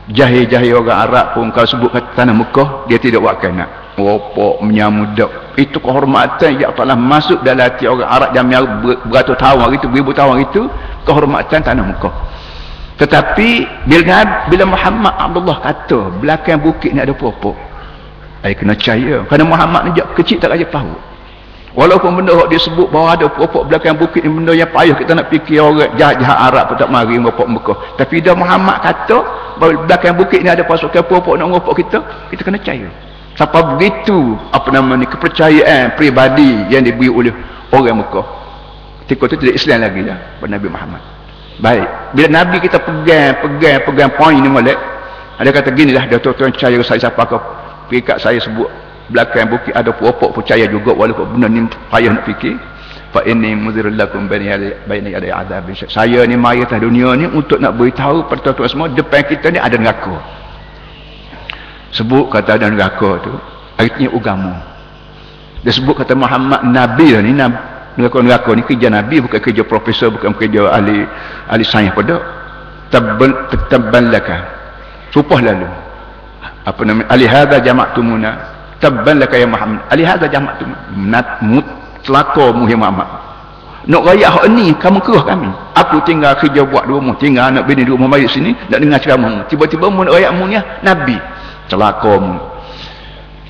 Jahil-jahil 0.08 0.72
orang 0.72 1.10
Arab 1.10 1.26
pun 1.36 1.52
kalau 1.52 1.68
sebut 1.68 1.92
kata 1.92 2.16
tanah 2.16 2.32
Mekah, 2.32 2.88
dia 2.88 2.96
tidak 2.96 3.20
buat 3.20 3.44
kena. 3.44 3.68
Wopok 4.00 4.64
menyamudak. 4.64 5.58
Itu 5.58 5.82
kehormatan 5.82 6.62
yang 6.62 6.72
telah 6.78 6.96
masuk 6.96 7.42
dalam 7.42 7.66
hati 7.66 7.90
orang 7.90 8.08
Arab 8.08 8.30
yang 8.32 8.48
beratus 9.10 9.36
tahun 9.36 9.60
hari 9.68 9.76
itu, 9.82 9.88
beribu 9.90 10.14
tahun 10.14 10.46
itu, 10.48 10.62
kehormatan 11.04 11.60
tanah 11.60 11.84
Mekah. 11.84 12.16
tetapi 12.98 13.50
bila 13.86 14.50
bila 14.50 14.66
Muhammad 14.66 15.14
Abdullah 15.22 15.62
kata 15.62 16.18
belakang 16.18 16.58
bukit 16.58 16.98
ni 16.98 17.00
ada 17.00 17.14
pokok 17.14 17.54
ai 18.42 18.58
kena 18.58 18.74
percaya 18.74 19.22
kerana 19.30 19.46
Muhammad 19.46 19.82
ni 19.86 20.02
kecil 20.18 20.42
tak 20.42 20.58
aja 20.58 20.66
tahu 20.66 20.90
walaupun 21.78 22.18
benda 22.18 22.34
yang 22.34 22.50
disebut 22.50 22.90
bahawa 22.90 23.14
ada 23.14 23.30
pokok 23.30 23.70
belakang 23.70 23.94
bukit 23.94 24.26
ni 24.26 24.34
benda 24.34 24.58
yang 24.58 24.68
payah 24.74 24.98
kita 24.98 25.14
nak 25.14 25.30
fikir 25.30 25.62
orang 25.62 25.94
jahat-jahat 25.94 26.38
Arab 26.50 26.74
pun 26.74 26.76
tak 26.82 26.90
mari 26.90 27.22
ngopok 27.22 27.46
Mekah. 27.46 27.78
Tapi 28.02 28.18
dah 28.26 28.34
Muhammad 28.34 28.82
kata 28.82 29.18
belakang 29.62 30.18
bukit 30.18 30.42
ni 30.42 30.50
ada 30.50 30.66
pasukan 30.66 31.06
pokok 31.06 31.38
nak 31.38 31.54
ngopok 31.54 31.78
kita 31.78 32.02
kita 32.34 32.42
kena 32.42 32.58
percaya. 32.58 32.90
Siapa 33.38 33.78
begitu 33.78 34.34
apa 34.50 34.68
nama 34.74 34.98
ni 34.98 35.06
kepercayaan 35.06 35.94
pribadi 35.94 36.66
yang 36.74 36.82
diberi 36.82 37.14
oleh 37.14 37.34
orang 37.70 38.02
Mekah. 38.02 38.26
Ketika 39.06 39.24
itu 39.30 39.36
tidak 39.46 39.56
Islam 39.62 39.78
lagi 39.86 40.02
ya 40.02 40.18
Nabi 40.42 40.68
Muhammad. 40.68 41.02
Baik 41.62 41.88
bila 42.18 42.28
Nabi 42.34 42.58
kita 42.58 42.82
pegang 42.82 43.38
pegang 43.38 43.78
pegang 43.86 44.12
poin 44.18 44.38
ni 44.42 44.50
molek 44.50 44.78
ada 45.38 45.50
kata 45.54 45.70
gini 45.74 45.94
lah 45.94 46.10
dia 46.10 46.18
tuan-tuan 46.18 46.50
percaya 46.50 46.78
saya 46.82 47.00
siapa 47.06 47.22
ke 47.30 47.38
pergi 47.90 48.02
saya 48.18 48.38
sebut 48.42 48.70
belakang 49.08 49.48
bukit 49.48 49.74
ada 49.76 49.92
pokok 49.94 50.36
percaya 50.36 50.68
juga 50.68 50.92
walaupun 50.92 51.38
benda 51.38 51.48
ni 51.48 51.68
payah 51.92 52.12
nak 52.16 52.26
fikir. 52.28 52.56
Fa 53.08 53.24
inni 53.24 53.56
mudhirul 53.56 53.96
lakum 53.96 54.28
baina 54.28 54.60
baina 54.84 55.08
yaday 55.16 55.32
adab 55.32 55.72
saya 55.88 56.28
ni 56.28 56.36
mai 56.36 56.60
atas 56.60 56.84
dunia 56.84 57.16
ni 57.16 57.24
untuk 57.24 57.56
nak 57.64 57.80
beritahu 57.80 58.28
pada 58.28 58.52
tuan-tuan 58.52 58.68
semua 58.68 58.88
depan 58.92 59.24
kita 59.24 59.48
ni 59.48 59.60
ada 59.64 59.80
neraka. 59.80 60.20
Sebut 61.96 62.28
kata 62.28 62.60
ada 62.60 62.68
neraka 62.68 63.24
tu 63.24 63.32
artinya 63.80 64.12
agama 64.12 64.54
dia 65.64 65.72
sebut 65.72 65.96
kata 65.98 66.14
Muhammad 66.14 66.68
Nabi 66.68 67.08
lah 67.16 67.22
ni 67.24 67.32
Nabi 67.34 67.60
neraka-neraka 67.98 68.52
ni 68.54 68.64
kerja 68.64 68.88
Nabi 68.94 69.20
bukan 69.26 69.40
kerja 69.42 69.64
profesor 69.66 70.14
bukan 70.14 70.32
kerja 70.38 70.70
ahli 70.70 71.04
ahli 71.50 71.64
sains 71.66 71.92
pada 71.98 72.22
tabban 72.94 73.32
tabban 73.68 74.14
laka. 74.14 74.38
Supah 75.12 75.40
lalu. 75.42 75.68
Apa 76.68 76.84
nama 76.84 77.04
ali 77.10 77.26
hadza 77.26 77.64
jama'tumuna 77.64 78.57
tabban 78.80 79.18
laka 79.22 79.36
ya 79.38 79.48
Muhammad. 79.50 79.82
Ali 79.90 80.04
hadza 80.06 80.30
jama'tum 80.30 80.70
nat 81.08 81.42
mut 81.44 81.66
celaka 82.06 82.54
mu 82.54 82.66
ya 82.70 82.78
Muhammad. 82.78 83.08
Nak 83.88 84.04
raya 84.04 84.28
hak 84.28 84.46
ni 84.52 84.76
kamu 84.76 85.00
kerah 85.00 85.24
kami. 85.24 85.50
Aku 85.80 86.04
tinggal 86.04 86.36
kerja 86.36 86.68
buat 86.68 86.86
dua 86.90 87.00
rumah 87.00 87.16
tinggal 87.16 87.48
anak 87.48 87.64
bini 87.70 87.88
dua 87.88 87.96
rumah 87.96 88.20
mari 88.20 88.28
sini 88.28 88.52
nak 88.68 88.84
dengar 88.84 89.00
ceramah 89.00 89.48
tiba-tiba 89.48 89.88
mu 89.88 90.04
nak 90.04 90.14
raya 90.14 90.30
mu 90.36 90.44
ni 90.48 90.60
nabi. 90.84 91.16
Celaka 91.72 92.14
mu. 92.20 92.36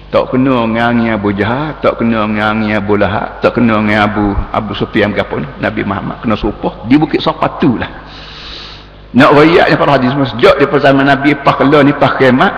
Tak 0.07 0.31
kena 0.31 0.63
dengan 0.63 1.19
Abu 1.19 1.36
Jahal 1.36 1.84
tak 1.84 2.00
kena 2.00 2.24
dengan 2.24 2.79
Abu 2.79 2.96
Lahab 2.96 3.43
tak 3.43 3.60
kena 3.60 3.84
dengan 3.84 4.07
Abu 4.07 4.25
Abu 4.55 4.72
Sufyan 4.72 5.12
ke 5.12 5.19
apa 5.19 5.43
Nabi 5.60 5.84
Muhammad 5.84 6.24
kena 6.24 6.39
supah 6.39 6.88
di 6.88 6.96
bukit 6.96 7.19
Safatu 7.19 7.75
lah 7.75 7.91
nak 9.12 9.36
rakyatnya 9.36 9.75
para 9.75 10.00
hadis 10.00 10.15
sejak 10.31 10.60
di 10.60 10.65
zaman 10.67 11.07
Nabi 11.07 11.36
Pakla 11.43 11.84
ni 11.84 11.91
Pak 11.96 12.24
Kemat 12.24 12.53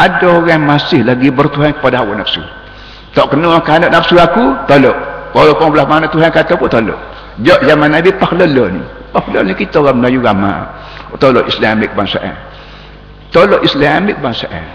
ada 0.00 0.26
orang 0.42 0.62
masih 0.66 1.06
lagi 1.06 1.30
bertuhan 1.30 1.74
kepada 1.76 2.02
hawa 2.02 2.18
nafsu. 2.18 2.42
Tak 3.14 3.30
kena 3.30 3.62
kehendak 3.62 3.94
nafsu 3.94 4.18
aku 4.18 4.54
tolak 4.66 4.96
walaupun 5.30 5.70
belah 5.70 5.86
mana 5.86 6.10
Tuhan 6.10 6.30
kata 6.34 6.58
pun 6.58 6.66
tolak 6.66 6.98
sejak 7.38 7.60
zaman 7.66 7.94
Nabi 7.94 8.10
Pakla 8.14 8.46
ni. 8.46 8.82
Pakla 9.14 9.46
ni 9.46 9.54
kita 9.54 9.78
orang 9.78 10.02
Melayu 10.02 10.18
ramah 10.18 10.66
tolak 11.22 11.46
Islamik 11.46 11.94
bangsaan 11.94 12.34
tolak 13.30 13.62
Islamik 13.62 14.18
bangsaan 14.18 14.66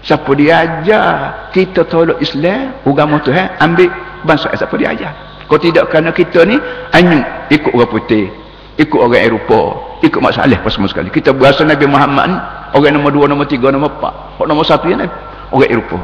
siapa 0.00 0.30
dia 0.32 0.64
ajar 0.64 1.08
kita 1.52 1.84
tolak 1.86 2.16
Islam 2.24 2.72
agama 2.84 3.20
Tuhan 3.20 3.52
ambil 3.60 3.88
bangsa 4.24 4.50
siapa 4.54 4.74
dia 4.78 4.94
ajar? 4.94 5.12
Kalau 5.46 5.60
tidak 5.60 5.84
kerana 5.92 6.10
kita 6.16 6.48
ni 6.48 6.56
anyu 6.96 7.20
ikut 7.52 7.72
orang 7.76 7.90
putih 7.92 8.32
ikut 8.80 8.98
orang 8.98 9.22
Eropah 9.32 10.00
ikut 10.02 10.18
masalah 10.18 10.58
apa 10.58 10.68
semua 10.68 10.90
sekali. 10.90 11.08
Kita 11.12 11.30
berasa 11.30 11.62
Nabi 11.62 11.86
Muhammad 11.86 12.24
ni 12.32 12.36
orang 12.74 12.92
nombor 12.98 13.12
dua 13.14 13.26
nombor 13.30 13.46
tiga 13.46 13.70
nombor 13.70 13.94
empat. 13.98 14.40
Orang 14.40 14.48
nombor 14.56 14.66
satu 14.66 14.90
ni 14.90 15.06
orang 15.52 15.70
Eropah. 15.70 16.02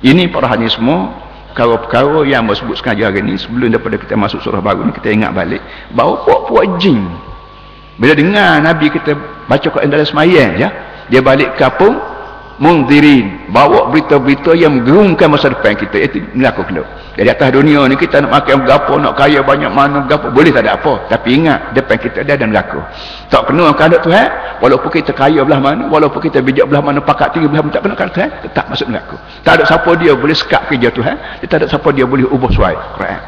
Ini 0.00 0.32
para 0.32 0.48
hadis 0.48 0.78
semua 0.78 1.12
perkara-perkara 1.52 2.24
yang 2.30 2.46
sebut 2.54 2.78
sekali 2.78 3.02
hari 3.02 3.20
ni 3.26 3.34
sebelum 3.34 3.74
daripada 3.74 3.98
kita 3.98 4.14
masuk 4.14 4.38
surah 4.40 4.62
baru 4.62 4.86
ni 4.86 4.92
kita 4.94 5.10
ingat 5.10 5.34
balik 5.34 5.60
bahawa 5.92 6.22
puak-puak 6.24 6.78
jin. 6.78 7.04
Bila 8.00 8.16
dengar 8.16 8.64
Nabi 8.64 8.88
kita 8.88 9.12
baca 9.44 9.66
kat 9.66 9.82
dalam 9.90 10.06
semayang 10.06 10.56
ya 10.56 10.68
dia 11.10 11.20
balik 11.20 11.58
kampung 11.58 11.98
mundirin 12.60 13.48
bawa 13.48 13.88
berita-berita 13.88 14.52
yang 14.52 14.84
menggerungkan 14.84 15.32
masa 15.32 15.48
depan 15.48 15.74
kita. 15.74 15.96
Itu 15.96 16.20
neraka 16.36 16.62
kena. 16.68 16.84
Jadi 17.16 17.28
atas 17.32 17.48
dunia 17.56 17.80
ni 17.88 17.96
kita 17.96 18.20
nak 18.22 18.30
makan 18.44 18.68
berapa 18.68 18.92
nak 19.00 19.16
kaya 19.16 19.40
banyak 19.40 19.72
mana 19.72 20.04
berapa 20.04 20.28
boleh 20.28 20.52
tak 20.52 20.68
ada 20.68 20.76
apa. 20.76 20.92
Tapi 21.08 21.40
ingat 21.40 21.72
depan 21.72 21.96
kita 21.96 22.20
ada 22.22 22.36
dan 22.36 22.52
neraka 22.52 22.80
tak 23.32 23.46
kena 23.48 23.72
keadaan 23.72 24.02
Tuhan 24.04 24.28
walaupun 24.60 24.90
kita 24.92 25.10
kaya 25.16 25.40
belah 25.40 25.62
mana 25.62 25.88
walaupun 25.88 26.20
kita 26.20 26.44
bijak 26.44 26.68
belah 26.68 26.84
mana 26.84 27.00
pakat 27.00 27.32
tinggi 27.32 27.48
belah 27.48 27.64
mana 27.64 27.72
tak 27.72 27.82
kena 27.86 27.94
keadaan 27.96 28.14
Tuhan 28.14 28.30
tetap 28.44 28.64
masuk 28.68 28.86
neraka. 28.92 29.16
Tak 29.42 29.52
ada 29.56 29.64
siapa 29.64 29.90
dia 29.96 30.12
boleh 30.12 30.36
sekat 30.36 30.62
kerja 30.68 30.88
Tuhan 30.92 31.16
tak 31.48 31.56
ada 31.64 31.66
siapa 31.66 31.88
dia 31.96 32.04
boleh 32.04 32.28
ubah 32.28 32.50
suai. 32.52 32.76
Quran. 33.00 33.20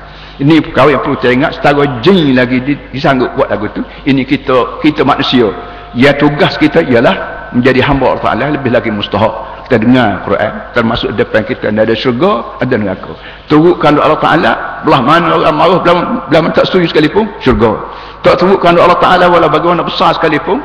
Ini 0.43 0.59
perkara 0.65 0.89
yang 0.97 1.03
perlu 1.07 1.17
kita 1.23 1.29
ingat. 1.31 1.51
Setara 1.55 1.83
jin 2.03 2.35
lagi 2.35 2.59
disanggup 2.91 3.31
buat 3.39 3.47
lagu 3.47 3.71
tu. 3.71 3.85
Ini 4.05 4.27
kita 4.27 4.83
kita 4.83 5.07
manusia. 5.07 5.55
Ya 5.95 6.11
tugas 6.17 6.57
kita 6.57 6.83
ialah 6.83 7.32
menjadi 7.54 7.80
hamba 7.85 8.12
Allah 8.12 8.25
Ta'ala 8.25 8.44
lebih 8.56 8.71
lagi 8.73 8.90
mustahak. 8.92 9.64
Kita 9.68 9.76
dengar 9.80 10.21
Quran 10.26 10.52
termasuk 10.76 11.16
depan 11.16 11.47
kita 11.47 11.73
ada 11.73 11.94
syurga 11.97 12.59
ada 12.61 12.75
neraka. 12.76 13.12
Turut 13.49 13.80
kalau 13.80 14.04
Allah 14.04 14.21
Ta'ala 14.21 14.52
belah 14.85 15.00
mana 15.00 15.26
orang 15.32 15.56
marah 15.56 15.78
belah, 15.80 15.97
belah 16.28 16.52
tak 16.52 16.68
setuju 16.68 16.92
sekalipun 16.92 17.28
syurga. 17.40 17.88
Tak 18.21 18.40
turut 18.40 18.59
kalau 18.61 18.85
Allah 18.85 18.99
Ta'ala 19.00 19.30
walau 19.32 19.49
bagaimana 19.49 19.85
besar 19.85 20.12
sekalipun 20.16 20.61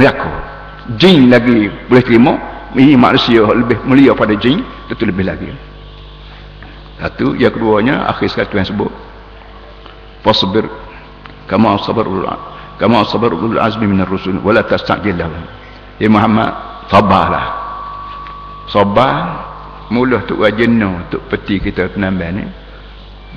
neraka. 0.00 0.30
Jin 0.96 1.28
lagi 1.28 1.68
boleh 1.90 2.04
terima 2.04 2.32
ini 2.78 2.94
manusia 2.94 3.42
lebih 3.42 3.80
mulia 3.82 4.12
pada 4.12 4.36
jin 4.38 4.62
itu 4.92 5.02
lebih 5.04 5.26
lagi. 5.26 5.50
Satu 6.96 7.36
yang 7.36 7.52
keduanya 7.52 8.08
akhir 8.08 8.32
sekali 8.32 8.56
yang 8.56 8.68
sebut 8.68 8.92
fasbir 10.26 10.66
kama 11.46 11.78
sabar 11.86 12.06
kama 12.82 13.06
sabar 13.06 13.30
azmi 13.62 13.86
minar 13.86 14.10
rusul 14.10 14.42
wala 14.42 14.66
tastajil 14.66 15.14
lahum 15.14 15.38
Ya 15.96 16.12
Muhammad 16.12 16.52
sabarlah 16.92 17.46
sabar 18.68 19.12
mula 19.88 20.22
tu 20.26 20.36
jenuh 20.42 21.06
untuk 21.06 21.24
peti 21.30 21.62
kita 21.62 21.88
penambahan 21.94 22.42
ni. 22.42 22.44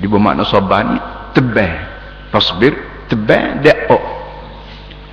Di 0.00 0.06
bermakna 0.08 0.44
sabar 0.44 0.84
ni 0.84 0.98
tebal. 1.32 1.72
Tasbir 2.30 2.74
tebal 3.08 3.60
dak 3.64 3.88
ok. 3.88 4.04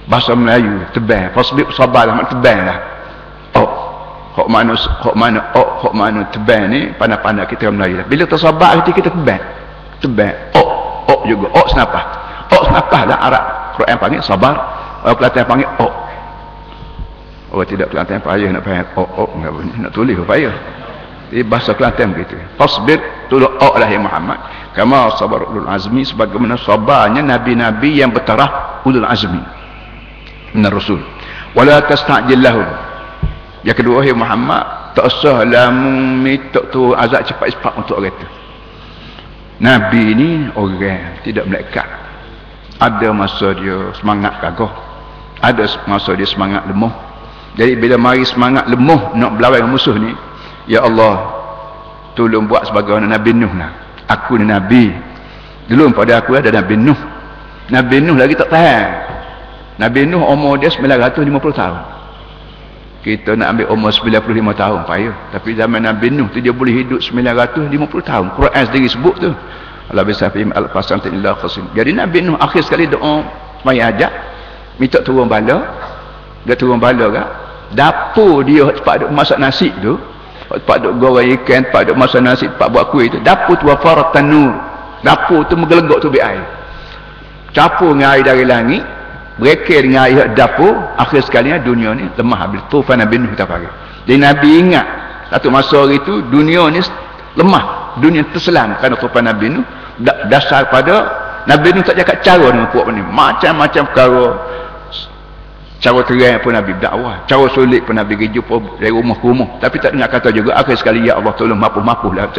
Bahasa 0.08 0.34
Melayu 0.36 0.84
tebal. 0.92 1.32
Sabar 1.76 2.04
lah 2.08 2.28
tebal 2.28 2.60
lah. 2.68 2.80
Ok. 3.56 3.72
Hok 4.38 4.48
mana 4.52 4.74
hok 4.78 5.16
mana 5.18 5.40
ok 5.56 5.70
hok 5.88 5.94
mana 5.96 6.22
tebal 6.30 6.62
ni 6.70 6.92
pandai-pandai 6.96 7.48
kita 7.48 7.72
Melayu 7.72 8.04
lah. 8.04 8.06
Bila 8.12 8.24
tersabar 8.28 8.76
hati 8.80 8.92
kita 8.92 9.08
tebal. 9.08 9.42
Tebal. 10.04 10.34
Ok. 10.52 10.70
Ok 11.08 11.22
juga. 11.32 11.48
Ok 11.56 11.66
senapah. 11.72 12.04
Ok 12.52 12.62
senapah 12.68 13.02
lah 13.08 13.20
Arab. 13.24 13.46
Quran 13.78 13.98
panggil 14.02 14.22
sabar 14.26 14.56
orang 15.06 15.16
Kelantan 15.22 15.46
panggil 15.46 15.70
ok 15.78 15.94
Orang 17.48 17.68
tidak 17.72 17.96
Kelantan 17.96 18.20
payah 18.20 18.50
nak 18.52 18.64
payah 18.68 18.84
oh 19.00 19.08
oh 19.08 19.30
enggak 19.40 19.52
boleh 19.56 19.76
nak 19.80 19.92
tulis 19.96 20.20
payah. 20.28 20.56
Ini 21.32 21.44
bahasa 21.48 21.72
Kelantan 21.72 22.12
begitu. 22.12 22.36
Fasbir 22.60 23.00
tulu 23.32 23.48
oh 23.48 23.74
lah 23.80 23.88
ya 23.88 24.00
Muhammad. 24.00 24.40
Kama 24.76 25.16
sabar 25.16 25.48
ulul 25.48 25.68
azmi 25.68 26.04
sebagaimana 26.04 26.60
sabarnya 26.60 27.24
nabi-nabi 27.24 28.04
yang 28.04 28.12
bertaraf 28.12 28.84
ulul 28.84 29.08
azmi. 29.08 29.40
Minar 30.60 30.76
rasul. 30.76 31.00
Wala 31.56 31.80
tasta'jil 31.88 32.44
lahum. 32.44 32.68
Yang 33.64 33.84
kedua 33.84 34.04
ya 34.04 34.12
Muhammad 34.12 34.92
tak 34.92 35.08
usah 35.08 35.48
lamu 35.48 36.20
minta 36.20 36.62
tu 36.68 36.92
azab 36.94 37.24
cepat-cepat 37.32 37.74
untuk 37.80 37.96
orang 38.04 38.12
itu. 38.12 38.28
Nabi 39.64 40.04
ni 40.20 40.30
orang 40.52 41.24
tidak 41.24 41.48
melekat. 41.48 41.88
Ada 42.78 43.10
masa 43.16 43.56
dia 43.56 43.90
semangat 43.96 44.36
kagah. 44.44 44.70
Ada 45.42 45.64
masa 45.90 46.14
dia 46.14 46.28
semangat 46.30 46.68
lemah 46.70 47.07
jadi 47.58 47.74
bila 47.74 47.98
mari 47.98 48.22
semangat 48.22 48.70
lemuh 48.70 49.18
nak 49.18 49.34
berlawan 49.34 49.66
dengan 49.66 49.74
musuh 49.74 49.98
ni 49.98 50.14
ya 50.70 50.86
Allah 50.86 51.26
tolong 52.14 52.46
buat 52.46 52.70
sebagai 52.70 53.02
Nabi 53.02 53.34
Nuh 53.34 53.50
lah. 53.58 53.74
Aku 54.06 54.38
ni 54.38 54.46
Nabi. 54.46 54.94
Dulu 55.66 55.90
pada 55.98 56.22
aku 56.22 56.38
ada 56.38 56.54
Nabi 56.54 56.78
Nuh. 56.78 56.98
Nabi 57.74 57.98
Nuh 58.06 58.14
lagi 58.14 58.38
tak 58.38 58.54
tahan. 58.54 58.86
Nabi 59.82 60.06
Nuh 60.06 60.22
umur 60.22 60.62
dia 60.62 60.70
950 60.70 61.34
tahun. 61.58 61.82
Kita 63.02 63.34
nak 63.34 63.58
ambil 63.58 63.66
umur 63.74 63.90
95 63.90 64.54
tahun 64.54 64.80
payah 64.84 65.16
tapi 65.34 65.58
zaman 65.58 65.82
Nabi 65.82 66.14
Nuh 66.14 66.30
tu 66.30 66.38
dia 66.38 66.54
boleh 66.54 66.86
hidup 66.86 67.02
950 67.02 67.74
tahun. 68.06 68.26
Quran 68.38 68.64
sendiri 68.70 68.86
sebut 68.86 69.16
tu. 69.18 69.34
Allah 69.90 70.04
bisa 70.06 70.30
fahim 70.30 70.52
al-fasan 70.52 71.00
ta'illah 71.00 71.40
khasim 71.42 71.64
jadi 71.74 71.96
Nabi 71.96 72.22
Nuh 72.22 72.38
akhir 72.38 72.70
sekali 72.70 72.86
doa 72.86 73.26
semaya 73.66 73.90
ajak. 73.90 74.14
Minta 74.78 75.02
turun 75.02 75.26
bala. 75.26 75.66
Dia 76.46 76.54
turun 76.54 76.78
bala 76.78 77.10
kan 77.10 77.47
dapur 77.76 78.46
dia 78.48 78.70
tempat 78.72 79.04
duk 79.04 79.12
masak 79.12 79.38
nasi 79.42 79.74
tu 79.84 80.00
tempat 80.48 80.78
duk 80.80 80.94
goreng 81.02 81.36
ikan 81.42 81.68
tempat 81.68 81.92
duk 81.92 81.98
masak 82.00 82.22
nasi 82.24 82.46
tempat 82.48 82.68
buat 82.72 82.86
kuih 82.92 83.12
tu 83.12 83.20
dapur 83.24 83.56
tu 83.60 83.68
wafarat 83.68 84.14
tanur. 84.16 84.54
Dapur 85.06 85.46
tu 85.46 85.54
menggelegok 85.54 86.02
tu 86.02 86.10
air. 86.18 86.42
Campur 87.54 87.94
dengan 87.96 88.18
air 88.18 88.24
dari 88.26 88.44
langit 88.44 88.84
berekir 89.38 89.86
dengan 89.86 90.10
air 90.10 90.34
dapur 90.34 90.74
akhir 90.98 91.26
sekali 91.26 91.54
dunia 91.62 91.94
ni 91.94 92.10
lemah 92.18 92.38
habis. 92.48 92.62
Tufan 92.70 93.02
Nuh 93.02 93.30
kita 93.34 93.46
panggil 93.46 93.70
jadi 94.08 94.24
Nabi 94.24 94.50
ingat 94.64 94.88
satu 95.28 95.52
masa 95.52 95.84
hari 95.84 96.00
tu 96.08 96.24
dunia 96.32 96.72
ni 96.72 96.80
lemah 97.36 98.00
dunia 98.00 98.24
terselam 98.32 98.80
kerana 98.80 98.96
tufan 98.96 99.28
Nabi 99.28 99.52
Nuh. 99.52 99.68
Dasar 100.32 100.72
pada 100.72 100.96
Nabi 101.44 101.76
Nuh 101.76 101.84
tak 101.84 102.00
cakap 102.00 102.24
cara 102.24 102.48
dengan 102.48 102.72
puak 102.72 102.88
ni. 102.96 103.04
Macam-macam 103.04 103.84
perkara 103.92 104.26
cara 105.78 106.00
terang 106.06 106.42
pun 106.42 106.52
Nabi 106.54 106.72
dakwah. 106.82 107.26
Cara 107.30 107.46
sulit 107.54 107.86
pun 107.86 107.94
Nabi 107.94 108.18
pergi 108.18 108.38
jumpa 108.42 108.82
dari 108.82 108.94
rumah 108.94 109.16
ke 109.18 109.26
rumah. 109.26 109.50
Tapi 109.62 109.78
tak 109.78 109.94
dengar 109.94 110.10
kata 110.10 110.30
juga 110.34 110.58
akhir 110.58 110.82
sekali 110.82 111.06
ya 111.06 111.18
Allah 111.18 111.34
tolong 111.38 111.58
mapuh-mapuh 111.58 112.12
lah 112.14 112.30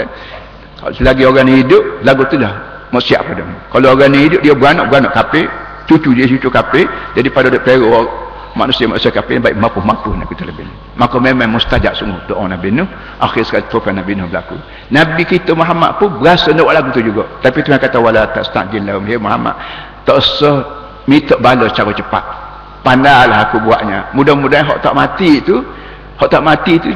selagi 0.95 1.26
orang 1.26 1.50
ni 1.50 1.54
hidup 1.66 1.83
lagu 2.07 2.23
tu 2.30 2.38
dah 2.38 2.54
siap 3.02 3.26
pada 3.26 3.45
kalau 3.75 3.99
orang 3.99 4.14
ni 4.14 4.30
hidup 4.30 4.40
dia 4.40 4.54
beranak-beranak 4.54 5.12
kapir 5.12 5.50
cucu 5.90 6.14
dia 6.14 6.25
cucu 6.30 6.49
kafir 6.49 6.87
jadi 7.18 7.28
pada 7.28 7.50
dia 7.50 7.61
perok 7.61 8.09
manusia-manusia 8.57 9.12
kafir 9.12 9.38
baik 9.38 9.54
mampu-mampu 9.54 10.11
nak 10.18 10.26
kita 10.30 10.49
lebih. 10.49 10.66
Maka 10.99 11.21
memang 11.23 11.54
mustajab 11.54 11.95
sungguh 11.95 12.26
doa 12.26 12.42
Nabi 12.50 12.75
Nuh. 12.75 12.88
Akhir 13.23 13.47
sekali 13.47 13.62
tuan 13.71 13.95
Nabi 13.95 14.18
Nuh 14.18 14.26
berlaku. 14.26 14.59
Nabi 14.90 15.23
kita 15.23 15.54
Muhammad 15.54 16.02
pun 16.02 16.18
berasa 16.18 16.50
nak 16.50 16.66
lagu 16.66 16.90
tu 16.90 16.99
juga. 16.99 17.23
Tapi 17.38 17.62
Tuhan 17.62 17.78
kata 17.78 18.02
wala 18.02 18.26
tastajil 18.35 18.83
lahum 18.83 19.07
ya 19.07 19.14
Muhammad. 19.21 19.54
Tak 20.02 20.16
usah 20.18 20.57
minta 21.07 21.38
balas 21.38 21.71
secara 21.71 21.95
cepat 21.95 22.25
pandailah 22.88 23.52
aku 23.52 23.61
buatnya 23.61 24.09
mudah-mudahan 24.16 24.64
hak 24.64 24.78
tak 24.80 24.97
mati 24.97 25.45
tu 25.45 25.61
hak 26.16 26.28
tak 26.33 26.40
mati 26.40 26.80
tu 26.80 26.88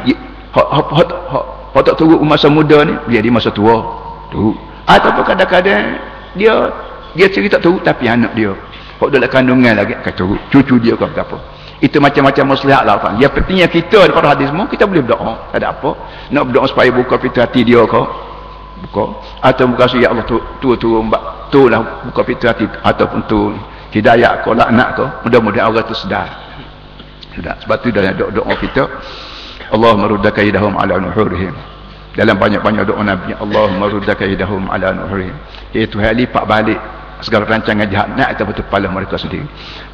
hak 0.56 0.68
hak 0.72 0.86
hak, 0.88 1.08
hak, 1.28 1.44
hak 1.76 1.82
tak 1.84 1.96
turut 2.00 2.20
masa 2.24 2.48
muda 2.48 2.80
ni 2.88 2.96
dia 3.12 3.20
di 3.20 3.28
masa 3.28 3.52
tua 3.52 3.84
tu 4.32 4.56
ataupun 4.88 5.20
kadang-kadang 5.28 6.00
dia 6.32 6.72
dia 7.12 7.28
cerita 7.28 7.60
tu 7.60 7.76
tapi 7.84 8.08
anak 8.08 8.32
dia 8.32 8.56
Kok 9.02 9.10
dalam 9.10 9.26
kandungan 9.26 9.74
lagi 9.74 9.98
kata 9.98 10.22
cucu 10.46 10.78
dia 10.78 10.94
ke 10.94 11.02
apa. 11.02 11.34
Itu 11.82 11.98
macam-macam 11.98 12.54
maslahat 12.54 12.86
lah. 12.86 13.18
Yang 13.18 13.34
pentingnya 13.34 13.66
kita 13.66 14.06
daripada 14.06 14.30
hadis 14.30 14.46
semua 14.46 14.70
kita 14.70 14.86
boleh 14.86 15.02
berdoa. 15.02 15.50
Tak 15.50 15.58
ada 15.58 15.74
apa. 15.74 15.90
Nak 16.30 16.42
berdoa 16.46 16.70
supaya 16.70 16.94
buka 16.94 17.18
pintu 17.18 17.42
hati 17.42 17.66
dia 17.66 17.82
ke. 17.82 18.02
Buka. 18.86 19.04
Atau 19.42 19.74
buka 19.74 19.90
ya 19.98 20.14
Allah 20.14 20.22
tu 20.22 20.38
tu 20.62 20.78
tu 20.78 21.02
mbak 21.02 21.50
tu 21.50 21.66
lah 21.66 21.82
buka 22.06 22.22
pintu 22.22 22.46
hati 22.46 22.62
ataupun 22.62 23.26
tu 23.26 23.50
hidayah 23.92 24.40
ke 24.40 24.50
laknat 24.50 24.88
ke. 24.96 25.04
Mudah-mudahan 25.28 25.68
orang 25.70 25.84
tu 25.86 25.94
sedar. 25.94 26.28
Sedar. 27.36 27.56
Sebab 27.62 27.76
tu 27.84 27.88
dalam 27.92 28.16
doa-doa 28.16 28.54
kita 28.58 28.84
Allahumma 29.72 30.08
rudda 30.10 30.32
kaidahum 30.32 30.74
ala 30.76 30.98
nuhurihim. 30.98 31.54
Dalam 32.12 32.36
banyak-banyak 32.36 32.84
doa 32.84 33.00
Nabi 33.04 33.32
Allahumma 33.36 33.88
rudda 33.88 34.16
kaidahum 34.16 34.68
ala 34.68 34.92
nuhurihim. 34.96 35.36
Iaitu 35.76 36.00
hal 36.00 36.16
lipat 36.16 36.44
balik 36.44 36.80
segala 37.22 37.46
rancangan 37.46 37.86
jahat 37.86 38.10
nak 38.18 38.34
atas 38.34 38.44
betul 38.44 38.66
kepala 38.66 38.90
mereka 38.90 39.14
sendiri 39.14 39.46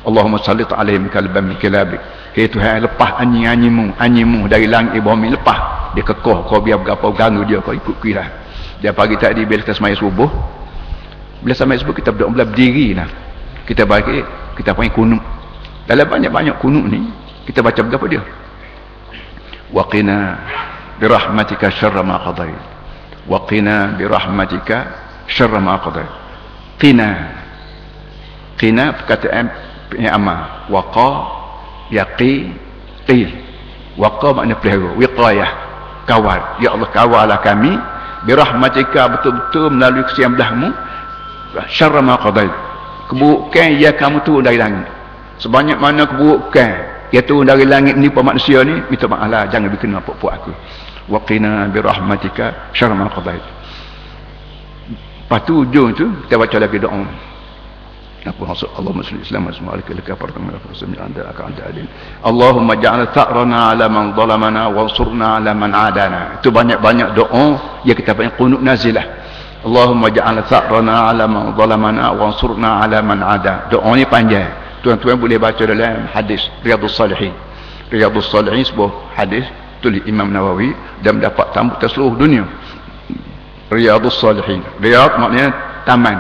Allahumma 0.09 0.41
sallit 0.41 0.67
alaihim 0.73 1.13
kalban 1.13 1.45
min 1.45 1.61
kilabik 1.61 2.01
hey 2.33 2.49
Tuhan 2.49 2.89
lepas 2.89 3.21
anjing-anjingmu 3.21 4.01
anjingmu 4.01 4.49
dari 4.49 4.65
langit 4.65 5.05
bumi 5.05 5.37
lepas 5.37 5.93
dia 5.93 6.03
kekoh 6.03 6.49
kau 6.49 6.65
biar 6.65 6.81
berapa 6.81 7.05
ganggu 7.13 7.45
dia 7.45 7.61
kau 7.61 7.77
ikut 7.77 7.97
kira 8.01 8.25
dia 8.81 8.97
pagi 8.97 9.21
tadi 9.21 9.45
bila 9.45 9.61
kita 9.61 9.77
semaya 9.77 9.93
subuh 9.95 10.29
bila 11.45 11.53
semaya 11.53 11.79
subuh 11.79 11.95
kita 11.95 12.11
berdoa 12.17 12.33
berdiri 12.33 12.97
lah 12.97 13.28
kita 13.69 13.85
bagi 13.85 14.25
kita 14.57 14.73
punya 14.73 14.89
kunuk. 14.97 15.21
Dalam 15.85 16.09
banyak-banyak 16.09 16.57
kunuk 16.57 16.89
ni 16.89 17.05
kita 17.45 17.61
baca 17.61 17.85
berapa 17.85 18.07
dia? 18.09 18.25
Waqina 19.69 20.41
birahmatika 20.97 21.69
syarra 21.77 22.01
ma 22.01 22.17
qadai 22.25 22.57
waqina 23.29 24.01
birahmatika 24.01 24.89
syarra 25.29 25.61
ma 25.61 25.77
qadai 25.85 26.09
qina. 26.81 27.37
Qina 28.57 28.97
perkataan 29.05 29.47
yang 30.01 30.17
amal. 30.17 30.67
Waqa 30.73 31.13
yaqi 31.93 32.51
qi 33.05 33.29
waqa 34.01 34.33
makna 34.33 34.57
pelihara 34.57 34.97
wiqayah 34.97 35.51
kawal. 36.09 36.41
Ya 36.65 36.73
Allah 36.73 36.89
kawalah 36.89 37.39
kami. 37.45 37.77
Birahmatika 38.25 39.13
betul-betul 39.15 39.71
melalui 39.77 40.03
kesian 40.09 40.35
belahmu. 40.35 40.73
Syarra 41.71 42.03
ma 42.03 42.19
qadait 42.19 42.68
keburukan 43.09 43.69
ya 43.81 43.97
kamu 43.97 44.21
turun 44.23 44.45
dari 44.45 44.61
langit 44.61 44.87
sebanyak 45.41 45.81
mana 45.81 46.05
keburukan 46.05 46.71
ya 47.11 47.25
turun 47.25 47.49
dari 47.49 47.65
langit 47.65 47.97
ni 47.97 48.13
pun 48.13 48.29
manusia 48.29 48.61
ni 48.63 48.85
minta 48.93 49.09
maaf 49.09 49.27
lah 49.27 49.49
jangan 49.49 49.73
bikin 49.73 49.97
apa-apa 49.97 50.29
aku 50.39 50.53
waqina 51.09 51.73
birahmatika 51.73 52.71
syarra 52.77 52.93
ma 52.93 53.09
qadait 53.09 53.59
Lepas 55.29 55.45
tu 55.45 55.61
ujung 55.61 55.93
tu 55.93 56.09
kita 56.25 56.41
baca 56.41 56.57
lagi 56.57 56.81
doa. 56.81 57.05
Apa 58.25 58.49
maksud 58.49 58.73
Allahumma 58.81 59.05
salli 59.05 59.21
Islam 59.21 59.45
wa 59.45 59.53
sallim 59.53 59.69
alaihi 59.77 59.85
wa 59.93 60.17
sallam 60.25 60.45
ala 60.49 60.59
rasulillah 60.65 61.05
anda 61.05 61.23
akan 61.29 61.45
anda 61.53 61.63
adil. 61.69 61.87
Allahumma 62.25 62.73
ja'al 62.81 63.13
tha'rana 63.13 63.77
ala 63.77 63.93
man 63.93 64.17
zalamana 64.17 64.73
wa 64.73 64.89
ansurna 64.89 65.37
ala 65.37 65.53
man 65.53 65.77
adana. 65.77 66.41
Itu 66.41 66.49
banyak-banyak 66.49 67.13
doa 67.13 67.45
yang 67.85 67.93
kita 68.01 68.17
banyak 68.17 68.41
qunut 68.41 68.65
nazilah. 68.65 69.05
Allahumma 69.69 70.09
ja'al 70.09 70.41
tha'rana 70.49 71.13
ala 71.13 71.29
man 71.29 71.53
zalamana 71.53 72.17
wa 72.17 72.33
ansurna 72.33 72.81
ala 72.81 73.05
man 73.05 73.21
ada. 73.21 73.69
Doa 73.69 73.93
ni 73.93 74.09
panjang. 74.09 74.49
Tuan-tuan 74.81 75.21
boleh 75.21 75.37
baca 75.37 75.61
dalam 75.61 76.09
hadis 76.09 76.41
Riyadhus 76.65 76.97
Salihin. 76.97 77.37
Riyadhus 77.93 78.33
Salihin 78.33 78.65
sebuah 78.65 79.13
hadis 79.13 79.45
tulis 79.85 80.01
Imam 80.09 80.33
Nawawi 80.33 80.73
dan 81.05 81.21
mendapat 81.21 81.53
tamu 81.53 81.77
seluruh 81.77 82.17
dunia. 82.17 82.49
Riyadus 83.69 84.17
Salihin. 84.17 84.65
Riyad 84.81 85.21
maknanya 85.21 85.53
taman. 85.85 86.17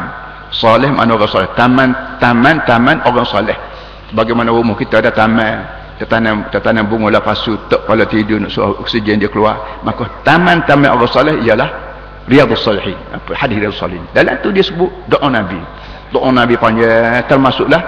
Salih 0.52 0.88
makna 0.92 1.16
orang 1.16 1.28
salih. 1.28 1.50
Taman, 1.56 1.90
taman, 2.20 2.56
taman 2.64 2.96
orang 3.04 3.28
salih. 3.28 3.56
Bagaimana 4.16 4.52
rumah 4.52 4.76
kita 4.76 5.00
ada 5.00 5.12
taman. 5.12 5.80
Kita 5.98 6.14
tanam, 6.14 6.46
kita 6.46 6.62
tanam 6.62 6.87
bunga 6.87 7.18
lepas 7.18 7.42
tu, 7.42 7.58
tak 7.66 7.82
kepala 7.82 8.06
tidur, 8.06 8.38
nak 8.38 8.54
suruh 8.54 8.78
oksigen 8.78 9.18
dia 9.18 9.26
keluar. 9.26 9.82
Maka 9.82 10.22
taman-taman 10.22 10.94
orang 10.94 11.11
salih 11.11 11.42
ialah 11.42 11.88
Riyadus 12.28 12.62
Salihin. 12.62 12.96
Apa? 13.10 13.32
Hadis 13.34 13.56
Riyadus 13.58 13.80
Salihin. 13.80 14.04
Dalam 14.12 14.36
tu 14.44 14.52
dia 14.52 14.62
sebut 14.62 14.92
doa 15.08 15.28
Nabi. 15.32 15.58
Doa 16.12 16.28
Nabi 16.30 16.54
panjang. 16.60 17.24
Termasuklah. 17.26 17.82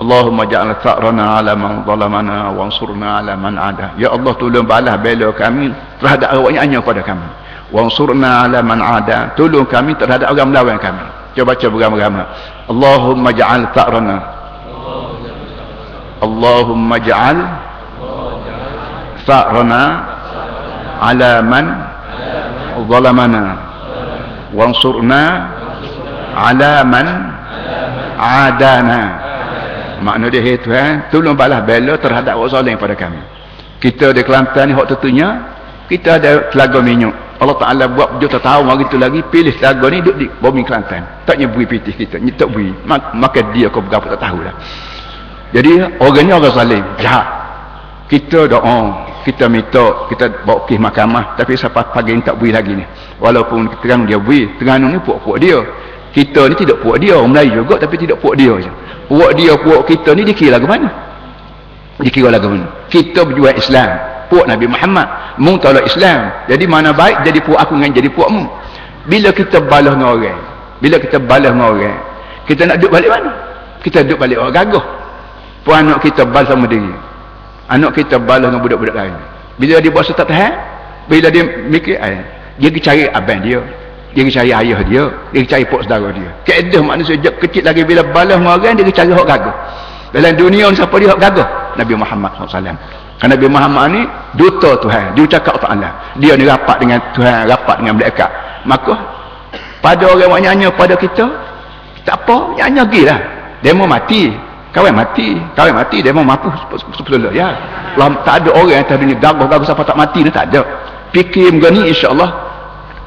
Allahumma 0.00 0.48
ja'al 0.48 0.80
tha'rana 0.80 1.44
ala 1.44 1.52
man 1.52 1.84
zalamana 1.84 2.56
wa 2.56 2.66
ansurna 2.66 3.20
ala 3.20 3.36
man 3.36 3.60
ada. 3.60 3.92
Ya 4.00 4.08
Allah 4.08 4.32
tolong 4.40 4.64
balas 4.64 4.96
bela 5.04 5.28
kami 5.36 5.68
terhadap 6.00 6.32
awaknya 6.32 6.64
hanya 6.64 6.80
pada 6.80 7.04
kami 7.04 7.28
wansurna 7.70 8.46
ala 8.46 8.58
man 8.62 8.82
ada 8.82 9.30
tolong 9.38 9.66
kami 9.66 9.94
terhadap 9.94 10.30
orang 10.30 10.50
melawan 10.50 10.76
kami 10.78 11.06
cuba 11.34 11.54
baca 11.54 11.66
beramai-ramai 11.70 12.26
Allahumma 12.66 13.30
ja'al 13.30 13.62
ta'rana 13.70 14.16
Allahumma 16.20 16.96
ja'al 16.98 17.38
ta'rana 19.22 19.82
ala 20.98 21.32
man 21.46 21.66
zalamana. 22.86 23.44
Wansurna 24.54 25.22
ala 26.36 26.84
man 26.86 27.06
adana. 28.18 29.02
Makna 30.00 30.32
dia 30.32 30.40
itu 30.40 30.72
eh? 30.72 31.12
tolong 31.12 31.36
balas 31.36 31.60
bela 31.68 32.00
terhadap 32.00 32.40
orang 32.40 32.52
zalim 32.52 32.76
pada 32.80 32.96
kami. 32.96 33.20
Kita 33.80 34.16
di 34.16 34.24
Kelantan 34.24 34.68
ni 34.68 34.72
hak 34.72 34.86
tentunya 34.96 35.28
kita 35.92 36.16
ada 36.16 36.48
telaga 36.48 36.80
minyak 36.80 37.12
Allah 37.40 37.56
Ta'ala 37.56 37.84
buat 37.88 38.20
juta 38.20 38.36
tahun 38.36 38.68
hari 38.68 38.84
tu 38.92 39.00
lagi 39.00 39.20
pilih 39.32 39.56
telaga 39.56 39.86
ni 39.88 40.00
duduk 40.00 40.16
di 40.16 40.26
bumi 40.40 40.64
Kelantan. 40.64 41.04
Tak 41.28 41.36
nyebui 41.36 41.68
pitih 41.68 41.92
kita 41.92 42.16
tak 42.16 42.48
bui 42.48 42.72
maka 42.88 43.40
dia 43.52 43.68
kau 43.68 43.84
berapa 43.84 44.16
tak 44.16 44.20
tahu 44.24 44.40
lah 44.40 44.56
jadi 45.50 45.98
orang 45.98 46.24
ni 46.26 46.32
orang 46.32 46.54
salim 46.54 46.84
jahat. 47.02 47.26
Kita 48.06 48.46
doa 48.50 49.09
kita 49.24 49.46
minta 49.46 50.08
kita 50.08 50.44
bawa 50.48 50.64
pergi 50.64 50.80
mahkamah 50.80 51.36
tapi 51.36 51.56
sampai 51.56 51.84
pagi 51.92 52.16
ni 52.16 52.22
tak 52.24 52.40
bui 52.40 52.50
lagi 52.50 52.72
ni. 52.72 52.84
Walaupun 53.20 53.68
terang 53.84 54.08
dia 54.08 54.16
bui 54.16 54.48
terang 54.56 54.86
ni 54.86 54.98
puak-puak 55.00 55.38
dia. 55.40 55.58
Kita 56.10 56.50
ni 56.50 56.54
tidak 56.58 56.82
puak 56.82 56.98
dia 56.98 57.14
orang 57.14 57.30
Melayu 57.30 57.62
juga 57.62 57.78
tapi 57.78 57.94
tidak 57.94 58.18
puak 58.18 58.34
dia 58.34 58.50
je 58.58 58.70
puak 59.06 59.30
dia 59.38 59.54
puak 59.58 59.86
kita 59.86 60.10
ni 60.14 60.22
dikira 60.26 60.58
lagu 60.58 60.66
mana? 60.66 60.90
Dikira 62.02 62.34
lagu 62.34 62.50
mana? 62.50 62.66
Kita 62.90 63.22
berjuang 63.22 63.54
Islam 63.54 63.90
puak 64.26 64.46
Nabi 64.46 64.66
Muhammad. 64.66 65.06
Mu 65.38 65.54
tolak 65.62 65.86
Islam 65.86 66.30
jadi 66.50 66.64
mana 66.66 66.90
baik 66.90 67.22
jadi 67.22 67.38
puak 67.42 67.62
aku 67.62 67.78
dengan 67.78 67.94
jadi 67.94 68.10
puakmu 68.10 68.44
bila 69.06 69.30
kita 69.32 69.58
balas 69.64 69.94
dengan 69.96 70.08
orang 70.18 70.40
bila 70.82 70.96
kita 70.98 71.18
balas 71.18 71.50
dengan 71.54 71.68
orang 71.74 71.98
kita 72.46 72.62
nak 72.66 72.76
duduk 72.82 72.90
balik 72.90 73.10
mana? 73.10 73.30
Kita 73.80 73.98
duduk 74.02 74.18
balik 74.18 74.36
orang 74.42 74.54
gagah. 74.54 74.86
Pun 75.62 75.74
anak 75.76 75.98
kita 76.02 76.26
balas 76.26 76.50
sama 76.50 76.66
diri 76.66 77.09
anak 77.70 77.90
kita 77.96 78.18
balas 78.18 78.50
dengan 78.50 78.60
budak-budak 78.60 78.96
lain 78.98 79.14
bila 79.56 79.78
dia 79.78 79.90
buat 79.90 80.04
tak 80.04 80.26
tahan 80.26 80.52
bila 81.06 81.26
dia 81.30 81.42
mikir 81.46 81.96
eh, 81.96 82.22
dia 82.58 82.68
pergi 82.68 82.82
cari 82.82 83.02
abang 83.08 83.40
dia 83.40 83.58
dia 84.10 84.22
pergi 84.26 84.36
cari 84.36 84.50
ayah 84.50 84.80
dia 84.84 85.04
dia 85.30 85.40
pergi 85.42 85.48
cari 85.48 85.64
pok 85.64 85.80
saudara 85.86 86.08
dia 86.10 86.30
keedah 86.44 86.82
manusia 86.82 87.14
sejak 87.16 87.34
kecil 87.38 87.62
lagi 87.64 87.82
bila 87.86 88.02
balas 88.10 88.36
dengan 88.36 88.58
orang 88.58 88.74
dia 88.74 88.84
pergi 88.84 88.98
cari 88.98 89.10
hak 89.14 89.26
gagah 89.26 89.56
dalam 90.10 90.32
dunia 90.34 90.64
ni 90.68 90.76
siapa 90.76 90.94
dia 90.98 91.08
hak 91.14 91.20
gagah 91.22 91.48
Nabi 91.78 91.94
Muhammad 91.94 92.30
SAW 92.34 92.74
kerana 93.20 93.36
Nabi 93.36 93.46
Muhammad 93.52 93.84
ni 93.92 94.02
duta 94.40 94.80
Tuhan. 94.80 95.12
Dia 95.12 95.28
cakap 95.28 95.60
Allah. 95.60 95.92
Dia 96.16 96.32
ni 96.40 96.48
rapat 96.48 96.80
dengan 96.80 97.04
Tuhan, 97.12 97.44
rapat 97.52 97.76
dengan 97.84 98.00
malaikat. 98.00 98.30
Maka 98.64 98.96
pada 99.84 100.08
orang 100.08 100.40
yang 100.40 100.56
nyanyi 100.56 100.72
pada 100.72 100.96
kita, 100.96 101.28
tak 102.08 102.16
apa, 102.24 102.56
nyanyi 102.56 102.80
lagi 102.80 103.02
lah. 103.04 103.20
Dia 103.60 103.76
mau 103.76 103.84
mati. 103.84 104.32
Kawan 104.70 104.94
mati. 104.94 105.38
Kawan 105.54 105.74
mati 105.74 106.02
dia 106.02 106.12
mau 106.14 106.26
mampu 106.26 106.50
sebetulnya 106.96 107.30
ya. 107.30 107.48
Lam, 107.98 108.22
tak 108.22 108.44
ada 108.46 108.50
orang 108.54 108.80
yang 108.80 108.86
tak 108.86 108.98
dunia. 109.02 109.16
Gagah-gagah 109.18 109.66
siapa 109.66 109.82
tak 109.82 109.96
mati 109.98 110.18
dia 110.22 110.32
tak 110.32 110.46
ada. 110.54 110.62
Fikir 111.10 111.58
begini 111.58 111.90
insyaAllah 111.90 112.50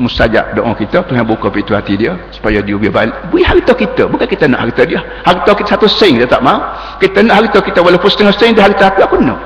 mustajab 0.01 0.57
doa 0.57 0.73
kita 0.73 1.05
Tuhan 1.05 1.23
buka 1.23 1.53
pintu 1.53 1.77
hati 1.77 1.95
dia 1.95 2.17
supaya 2.33 2.59
dia 2.59 2.75
biar 2.75 2.91
balik 2.91 3.15
beri 3.31 3.43
harta 3.47 3.71
kita. 3.71 4.09
Bukan 4.11 4.27
kita 4.27 4.51
nak 4.51 4.67
harta 4.67 4.83
dia. 4.83 4.99
Harta 5.23 5.51
kita 5.55 5.69
satu 5.79 5.87
sen 5.87 6.19
dia 6.19 6.27
tak 6.27 6.43
mau 6.43 6.59
kita 6.99 7.23
nak 7.23 7.47
harta 7.47 7.63
kita 7.63 7.79
walaupun 7.79 8.09
setengah 8.11 8.35
sen 8.35 8.51
dia 8.51 8.67
harta 8.67 8.91
aku 8.91 8.99
aku 9.07 9.17
nak. 9.23 9.39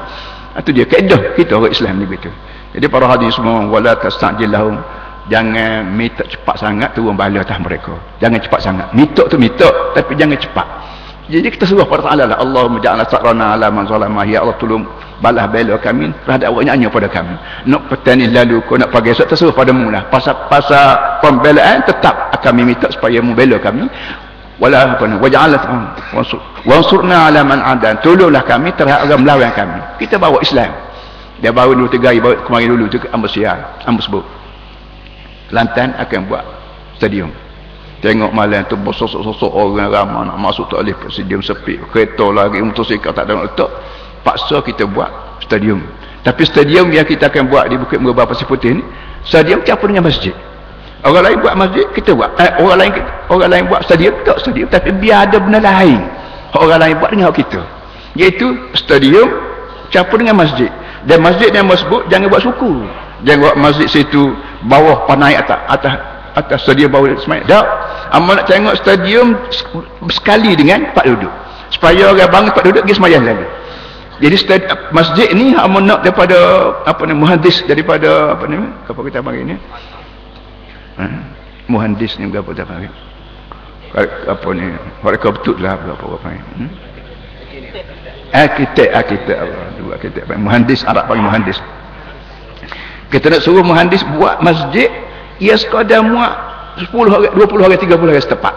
Itu 0.58 0.74
dia 0.74 0.90
kaedah 0.90 1.38
kita 1.38 1.54
orang 1.54 1.70
Islam 1.70 2.02
ni 2.02 2.10
begitu 2.10 2.34
jadi 2.78 2.86
para 2.94 3.10
hadis 3.10 3.34
semua 3.34 3.66
wala 3.66 3.98
tastajilahum. 3.98 4.78
Jangan 5.28 5.92
minta 5.92 6.24
cepat 6.24 6.56
sangat 6.56 6.96
turun 6.96 7.18
bala 7.18 7.44
atas 7.44 7.60
mereka. 7.60 7.92
Jangan 8.24 8.40
cepat 8.40 8.60
sangat. 8.64 8.88
Minta 8.96 9.28
tu 9.28 9.36
minta 9.36 9.68
tapi 9.92 10.16
jangan 10.16 10.40
cepat 10.40 10.68
jadi 11.28 11.52
kita 11.52 11.68
suruh 11.68 11.84
pada 11.84 12.08
Ta'ala 12.08 12.24
lah 12.24 12.38
Allahumma 12.40 12.80
ja'ala 12.80 13.04
sa'rana 13.04 13.60
ala 13.60 13.68
man 13.68 13.84
zalamah 13.84 14.24
Ya 14.24 14.40
Allah 14.40 14.56
tolong 14.56 14.88
balas 15.20 15.44
bela 15.52 15.76
kami 15.76 16.08
terhadap 16.24 16.56
awaknya 16.56 16.88
pada 16.88 17.12
kami. 17.12 17.36
Nak 17.68 17.92
petani 17.92 18.32
lalu 18.32 18.64
kau 18.64 18.80
nak 18.80 18.96
pagi 18.96 19.12
esok 19.12 19.28
tersuruh 19.28 19.52
pada 19.52 19.76
mula 19.76 20.08
pasal 20.08 20.48
pasal 20.48 21.20
pembelaan 21.20 21.84
tetap 21.84 22.32
kami 22.40 22.72
minta 22.72 22.88
supaya 22.88 23.20
membela 23.20 23.60
kami. 23.60 23.92
Wala 24.56 24.96
apa 24.96 25.04
ni 25.04 25.20
waja'ala 25.20 25.58
wansurna 26.64 27.28
ala 27.28 27.44
man 27.44 27.60
adan. 27.60 28.00
Tolonglah 28.00 28.48
kami 28.48 28.72
terhadap 28.80 29.12
orang 29.12 29.22
melawan 29.28 29.52
kami. 29.52 29.80
Kita 30.00 30.16
bawa 30.16 30.40
Islam. 30.40 30.72
Dia 31.44 31.52
bawa 31.52 31.76
dulu 31.76 31.92
tiga 31.92 32.16
hari 32.16 32.24
kemarin 32.24 32.72
dulu 32.72 32.88
tu 32.88 32.98
siar 33.28 33.84
ambus 33.84 34.08
sebut. 34.08 34.24
Kelantan 35.52 35.92
akan 36.00 36.20
buat 36.32 36.44
stadium 36.96 37.47
tengok 38.02 38.30
malam 38.30 38.62
tu 38.70 38.78
bersosok-sosok 38.78 39.50
orang 39.50 39.90
ramai 39.90 40.30
nak 40.30 40.38
masuk 40.38 40.70
tak 40.70 40.86
boleh 40.86 40.96
stadium 41.10 41.42
sepi. 41.42 41.82
Kereta 41.90 42.26
lagi 42.30 42.62
motosikal 42.62 43.14
tak 43.14 43.26
ada. 43.30 43.46
Letak 43.46 43.70
paksa 44.22 44.62
kita 44.62 44.86
buat 44.86 45.42
stadium. 45.42 45.82
Tapi 46.22 46.44
stadium 46.44 46.92
yang 46.92 47.08
kita 47.08 47.32
akan 47.32 47.48
buat 47.48 47.72
di 47.72 47.80
Bukit 47.80 48.04
Merah 48.04 48.28
Pasir 48.28 48.46
Putih 48.46 48.78
ni 48.78 48.84
stadium 49.24 49.64
siapa 49.64 49.82
dengan 49.88 50.06
masjid? 50.06 50.36
Orang 51.06 51.24
lain 51.24 51.38
buat 51.40 51.56
masjid 51.56 51.86
kita 51.94 52.12
buat. 52.14 52.36
Eh, 52.42 52.52
orang 52.60 52.78
lain 52.84 52.92
orang 53.32 53.50
lain 53.54 53.64
buat 53.70 53.82
stadium 53.86 54.14
tak 54.28 54.38
stadium. 54.44 54.68
Tapi 54.68 54.90
biar 54.98 55.30
ada 55.30 55.38
benda 55.40 55.60
lain. 55.64 56.04
Orang 56.58 56.80
lain 56.82 56.96
buat 57.00 57.10
dengan 57.14 57.32
kita. 57.32 57.62
Iaitu 58.18 58.74
stadium 58.76 59.30
siapa 59.94 60.12
dengan 60.18 60.36
masjid? 60.38 60.70
Dan 61.08 61.24
masjid 61.24 61.54
yang 61.54 61.70
sebut 61.72 62.06
jangan 62.12 62.28
buat 62.28 62.44
suku. 62.44 62.72
Jangan 63.24 63.40
buat 63.42 63.56
masjid 63.58 63.88
situ 63.90 64.36
bawah 64.66 65.06
panai 65.06 65.38
atas 65.38 65.58
atas 65.70 66.17
atas 66.38 66.62
stadium 66.62 66.94
bawah 66.94 67.10
semayang 67.18 67.50
tak 67.50 67.66
amal 68.14 68.38
nak 68.38 68.46
tengok 68.46 68.78
stadium 68.78 69.34
sekali 70.14 70.54
dengan 70.54 70.94
tempat 70.94 71.06
duduk. 71.10 71.34
Supaya 71.74 72.14
orang 72.14 72.30
bangun 72.30 72.50
tempat 72.54 72.64
duduk 72.70 72.82
pergi 72.86 72.96
semayang 72.96 73.26
lagi 73.26 73.48
jadi 74.18 74.36
masjid 74.90 75.30
ni 75.38 75.54
amal 75.54 75.86
nak 75.86 76.02
daripada 76.02 76.38
apa 76.90 77.06
ni 77.06 77.14
muhandis 77.14 77.62
daripada 77.70 78.34
apa 78.34 78.50
ni 78.50 78.58
apa 78.58 79.00
kita 79.06 79.22
panggil 79.22 79.54
ni? 79.54 79.56
Ha? 80.98 81.06
muhandis 81.70 82.18
ni 82.18 82.26
berapa 82.26 82.50
kita 82.50 82.66
panggil? 82.66 82.90
Apa 84.26 84.48
ni 84.58 84.74
mereka 85.06 85.30
betul 85.30 85.62
lah 85.62 85.78
berapa 85.78 86.06
apa 86.18 86.28
ni 86.34 86.40
hmm? 86.42 86.70
arkitek 88.34 88.90
arkitek 88.90 89.38
apa 89.38 89.58
dua 89.78 89.92
arkitek 90.02 90.24
muhandis 90.42 90.82
Arab 90.90 91.06
panggil 91.06 91.26
muhandis 91.30 91.58
kita 93.14 93.30
nak 93.30 93.42
suruh 93.46 93.62
muhandis 93.62 94.02
buat 94.18 94.42
masjid 94.42 94.90
ia 95.38 95.56
sekadar 95.58 96.02
muat 96.06 96.34
10 96.78 96.94
hari 97.10 97.28
20 97.34 97.66
hari 97.66 97.76
30 97.78 97.98
hari 97.98 98.22
setepat 98.22 98.56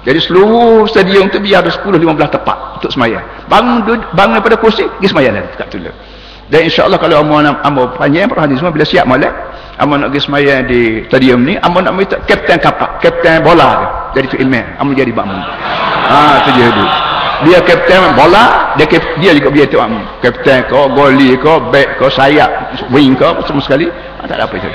jadi 0.00 0.16
seluruh 0.16 0.88
stadium 0.88 1.28
tu 1.28 1.36
biar 1.44 1.60
ada 1.60 1.68
10 1.68 1.84
15 1.84 2.00
tepat 2.32 2.80
untuk 2.80 2.88
semayang. 2.88 3.24
Bangun 3.52 3.84
bangun 4.16 4.40
daripada 4.40 4.56
kursi 4.56 4.88
pergi 4.96 5.12
semayang 5.12 5.36
lagi 5.36 5.48
dekat 5.52 5.68
tula. 5.68 5.92
Dan 6.50 6.66
insyaAllah 6.66 6.98
kalau 6.98 7.20
amal 7.20 7.44
amal 7.44 7.84
panjang 7.94 8.26
perhatian 8.26 8.58
semua 8.58 8.72
bila 8.74 8.82
siap 8.82 9.06
malam 9.06 9.30
amal 9.78 10.00
nak 10.02 10.10
pergi 10.10 10.24
semayang 10.26 10.66
di 10.66 11.04
stadium 11.06 11.46
ni 11.46 11.54
amal 11.60 11.84
nak 11.84 11.94
minta 11.94 12.16
kapten 12.24 12.58
kapak 12.58 12.98
kapten 13.04 13.44
bola 13.44 13.68
dia. 13.76 13.88
Jadi 14.18 14.26
tu 14.34 14.36
ilmiah 14.40 14.66
amal 14.80 14.96
jadi 14.96 15.12
bakmu 15.14 15.36
ha 16.10 16.42
tu 16.42 16.50
dia 16.58 16.66
dulu 16.74 16.90
dia 17.40 17.58
kapten 17.62 18.00
bola 18.18 18.74
dia 18.80 18.86
dia 18.90 19.30
juga 19.36 19.48
dia 19.52 19.64
tu 19.68 19.78
kapten 20.24 20.58
ko 20.72 20.90
goli 20.96 21.36
ko 21.38 21.70
back 21.70 22.00
ko 22.00 22.08
sayap 22.08 22.72
wing 22.88 23.14
ko 23.14 23.36
semua 23.44 23.62
sekali. 23.62 23.86
Ha, 23.92 24.26
tak 24.26 24.40
ada 24.40 24.48
apa 24.48 24.54
itu 24.56 24.68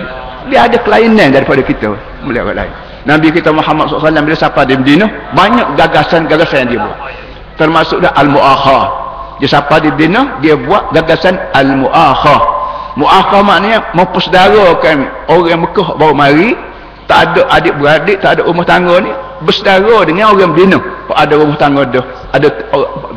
dia 0.51 0.65
ada 0.65 0.77
kelainan 0.81 1.33
daripada 1.33 1.61
kita 1.61 1.93
melihat 2.25 2.49
orang 2.49 2.57
lain. 2.65 2.73
Nabi 3.05 3.27
kita 3.29 3.53
Muhammad 3.53 3.85
SAW 3.89 4.25
bila 4.25 4.37
sapa 4.37 4.65
di 4.65 4.73
Medina 4.77 5.05
banyak 5.37 5.77
gagasan-gagasan 5.77 6.65
yang 6.65 6.69
dia 6.73 6.79
buat. 6.81 6.97
Termasuk 7.55 7.97
Al-Mu'akha 8.01 9.05
dia 9.39 9.49
sapa 9.51 9.83
di 9.83 9.91
Medina 9.91 10.39
dia 10.39 10.55
buat 10.55 10.95
gagasan 10.95 11.35
Al-Mu'akha 11.51 12.37
Mu'akha 12.95 13.39
maknanya 13.43 13.91
mempersedarakan 13.91 15.27
orang 15.27 15.67
Mekah 15.67 15.87
baru 15.99 16.15
mari 16.15 16.55
tak 17.05 17.35
ada 17.35 17.41
adik-beradik 17.59 18.17
tak 18.23 18.39
ada 18.39 18.41
rumah 18.47 18.63
tangga 18.63 19.03
ni 19.03 19.11
bersedara 19.43 20.07
dengan 20.07 20.31
orang 20.31 20.55
Medina 20.55 20.79
ada 21.11 21.33
rumah 21.35 21.59
tangga 21.59 21.83
dah 21.85 22.05
ada 22.31 22.47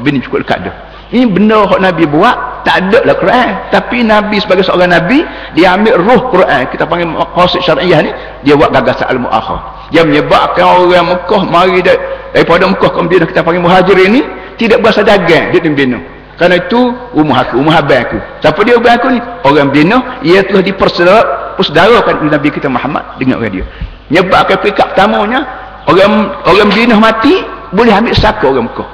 bini 0.02 0.18
cukup 0.18 0.42
dekat 0.42 0.66
dah 0.66 0.74
ini 1.08 1.24
benda 1.24 1.64
yang 1.64 1.82
Nabi 1.88 2.04
buat 2.04 2.62
tak 2.68 2.84
ada 2.84 3.00
lah 3.08 3.16
Quran. 3.16 3.50
Tapi 3.72 4.04
Nabi 4.04 4.36
sebagai 4.44 4.64
seorang 4.66 4.92
Nabi 4.92 5.24
dia 5.56 5.72
ambil 5.72 5.96
ruh 6.00 6.20
Quran. 6.28 6.68
Kita 6.68 6.84
panggil 6.84 7.08
qasid 7.32 7.64
syariah 7.64 8.00
ni 8.04 8.10
dia 8.44 8.54
buat 8.54 8.68
gagasan 8.72 9.08
al-mu'akhah 9.16 9.78
dia 9.88 10.04
menyebabkan 10.04 10.64
orang 10.64 11.16
Mekah 11.16 11.42
mari 11.48 11.80
daripada 11.80 12.68
Mekah 12.68 12.90
ke 12.92 13.00
Medina 13.04 13.24
kita 13.24 13.40
panggil 13.40 13.62
muhajir 13.64 13.96
ini 13.96 14.20
tidak 14.60 14.84
berasa 14.84 15.00
dagang 15.00 15.48
di 15.52 15.58
Medina 15.64 15.98
kerana 16.36 16.60
itu 16.60 16.80
rumah 17.16 17.42
aku 17.42 17.58
rumah 17.58 17.82
abang 17.82 17.98
aku. 17.98 18.18
Siapa 18.44 18.60
dia 18.62 18.78
abang 18.78 18.94
aku 18.94 19.08
ni? 19.10 19.20
Orang 19.42 19.72
Medina 19.72 20.20
ia 20.22 20.44
telah 20.44 20.62
dipersedarakan 20.62 22.30
Nabi 22.30 22.48
kita 22.52 22.68
Muhammad 22.68 23.18
dengan 23.18 23.42
orang 23.42 23.52
dia. 23.58 23.64
Menyebabkan 24.12 24.56
perikap 24.60 24.94
pertamanya 24.94 25.40
orang 25.88 26.36
orang 26.46 26.68
Medina 26.68 26.94
mati 27.00 27.42
boleh 27.72 27.92
ambil 27.92 28.14
saka 28.14 28.44
orang 28.44 28.68
Mekah. 28.68 28.88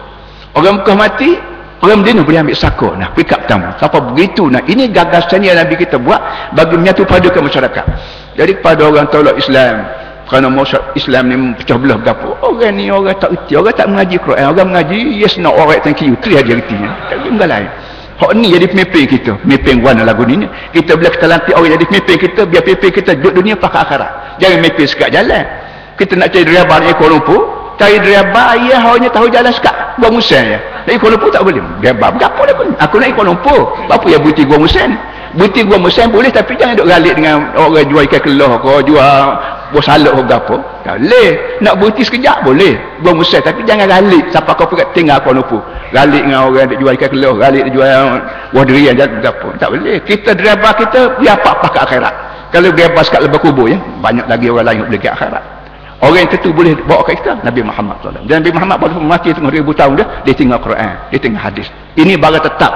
Orang 0.55 0.73
Mekah 0.81 0.97
mati 0.97 1.31
Orang 1.85 2.01
Medina 2.01 2.25
boleh 2.25 2.41
ambil 2.41 2.57
sako. 2.57 2.97
Nah, 2.97 3.13
pick 3.13 3.29
up 3.29 3.45
tamu. 3.45 3.69
Siapa 3.77 4.01
begitu? 4.09 4.49
Nah, 4.49 4.65
ini 4.65 4.89
gagasan 4.89 5.45
yang 5.45 5.61
Nabi 5.61 5.77
kita 5.77 6.01
buat 6.01 6.17
bagi 6.57 6.81
menyatu 6.81 7.05
pada 7.05 7.29
masyarakat. 7.29 7.85
Jadi 8.41 8.53
kepada 8.57 8.89
orang 8.89 9.05
tolak 9.13 9.37
Islam, 9.37 9.85
kerana 10.25 10.49
masyarakat 10.49 10.97
Islam 10.97 11.23
ni 11.29 11.37
pecah 11.61 11.77
belah 11.77 12.01
berapa. 12.01 12.41
Orang 12.41 12.81
ni 12.81 12.89
orang 12.89 13.13
tak 13.21 13.37
reti. 13.37 13.53
Orang 13.61 13.77
tak 13.77 13.93
mengaji 13.93 14.17
Quran. 14.17 14.49
Orang 14.49 14.73
mengaji, 14.73 14.97
yes, 15.21 15.37
no, 15.37 15.53
alright, 15.53 15.85
thank 15.85 16.01
you. 16.01 16.17
Itu 16.17 16.33
dia 16.33 16.41
reti. 16.41 16.73
Tak 16.73 17.21
ada 17.21 17.45
lain. 17.45 17.69
Hak 18.17 18.31
ni 18.33 18.49
jadi 18.49 18.67
pemimpin 18.71 19.05
kita. 19.05 19.33
Pemimpin 19.45 19.85
warna 19.85 20.09
lagu 20.09 20.25
ni. 20.25 20.49
Kita 20.73 20.97
bila 20.97 21.13
kita 21.13 21.29
lantik 21.29 21.53
orang 21.53 21.77
jadi 21.77 21.85
pemimpin 21.85 22.17
kita, 22.17 22.41
biar 22.49 22.63
pemimpin 22.65 22.91
kita 22.97 23.11
duduk 23.21 23.45
dunia 23.45 23.55
pakai 23.61 23.85
akhirat. 23.85 24.41
Jangan 24.41 24.57
pemimpin 24.65 24.87
sekat 24.89 25.09
jalan. 25.13 25.45
Kita 26.01 26.13
nak 26.17 26.33
cari 26.33 26.49
ni 26.49 26.93
Kuala 26.97 27.13
Lumpur, 27.13 27.41
cari 27.79 27.99
driver, 28.01 28.49
ia 28.61 28.77
hanya 28.79 29.09
tahu 29.11 29.27
jalan 29.31 29.53
sekat. 29.53 29.75
Buat 29.99 30.11
musim 30.11 30.43
ya. 30.43 30.59
Dari 30.85 30.99
Kuala 30.99 31.17
Lumpur 31.17 31.31
tak 31.33 31.43
boleh. 31.47 31.63
Dia 31.81 31.95
bab 31.95 32.19
apa 32.19 32.43
dia 32.45 32.55
pun. 32.55 32.69
Aku 32.77 32.99
naik 32.99 33.15
Kuala 33.15 33.33
Lumpur. 33.33 33.73
Apa 33.89 34.07
yang 34.11 34.21
buti 34.21 34.43
gua 34.45 34.59
musim? 34.59 34.99
Buti 35.35 35.67
gua 35.67 35.79
musim 35.83 36.07
boleh 36.15 36.31
tapi 36.31 36.55
jangan 36.55 36.79
duk 36.79 36.87
galik 36.87 37.19
dengan 37.19 37.51
orang 37.59 37.87
jual 37.91 38.07
ikan 38.07 38.23
keloh 38.23 38.55
kau 38.63 38.79
jual 38.87 39.19
buah 39.75 39.83
salak 39.83 40.15
ke 40.15 40.35
apa. 40.35 40.57
Tak 40.87 40.97
boleh. 41.03 41.31
Nak 41.59 41.75
buti 41.79 42.03
sekejap 42.07 42.43
boleh. 42.43 42.75
Gua 43.03 43.13
musim 43.15 43.41
tapi 43.41 43.63
jangan 43.67 43.87
galik 43.87 44.25
sampai 44.31 44.55
kau 44.55 44.67
pergi 44.67 44.85
tinggal 44.95 45.19
Kuala 45.23 45.41
Lumpur. 45.41 45.63
Galik 45.95 46.23
dengan 46.27 46.51
orang 46.51 46.67
yang 46.67 46.79
jual 46.83 46.93
ikan 46.99 47.11
keloh, 47.15 47.35
galik 47.39 47.65
jual 47.71 47.91
buah 48.51 48.65
durian 48.67 48.95
dan 48.99 49.09
apa. 49.23 49.49
Tak 49.63 49.69
boleh. 49.71 49.97
Kita 50.03 50.31
driver 50.35 50.73
kita 50.75 51.01
biar 51.23 51.39
apa-apa 51.39 51.67
ke 51.71 51.79
akhirat. 51.87 52.15
Kalau 52.55 52.71
bebas 52.71 53.11
kat 53.11 53.19
lebah 53.19 53.43
kubur 53.43 53.67
ya, 53.67 53.79
banyak 53.99 54.31
lagi 54.31 54.47
orang 54.47 54.67
lain 54.71 54.87
boleh 54.87 55.01
ke 55.03 55.11
akhirat. 55.11 55.54
Orang 56.03 56.27
yang 56.27 56.31
tentu 56.31 56.51
boleh 56.51 56.75
bawa 56.85 57.07
ke 57.07 57.15
kita 57.15 57.39
Nabi 57.47 57.63
Muhammad 57.63 58.03
SAW. 58.03 58.27
Dan 58.27 58.43
Nabi 58.43 58.51
Muhammad 58.51 58.77
walaupun 58.83 59.07
mati 59.07 59.31
tengah 59.31 59.53
ribu 59.55 59.71
tahun 59.71 60.03
dia, 60.03 60.07
dia 60.27 60.35
tinggal 60.35 60.59
Quran, 60.59 60.91
dia 61.15 61.21
tinggal 61.23 61.43
hadis. 61.43 61.71
Ini 61.95 62.19
bagai 62.19 62.43
tetap. 62.43 62.73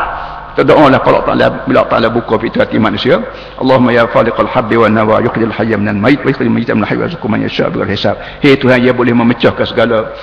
Terdoalah 0.59 0.98
kalau 1.07 1.22
Allah 1.22 1.62
bila 1.70 1.87
Allah 1.87 2.11
buka 2.11 2.35
fitrah 2.35 2.66
hati 2.66 2.83
manusia. 2.83 3.22
Allahumma 3.62 3.94
ya 3.94 4.11
faliqal 4.11 4.50
habbi 4.50 4.74
wa 4.74 4.90
nawa 4.90 5.22
yuqdil 5.22 5.54
hayya 5.54 5.78
minal 5.78 5.98
mayit 6.02 6.18
wa 6.26 6.35
yuqdil 6.35 6.50
mayyita 6.50 6.74
minal 6.74 6.90
hayy 6.90 6.98
wa 6.98 7.07
yazku 7.07 7.26
man 7.31 7.46
yasha' 7.46 7.70
bighayri 7.70 7.94
hisab. 7.94 8.18
Hei 8.42 8.59
Tuhan 8.59 8.83
ya 8.83 8.90
boleh 8.90 9.14
memecahkan 9.14 9.66
segala 9.70 10.18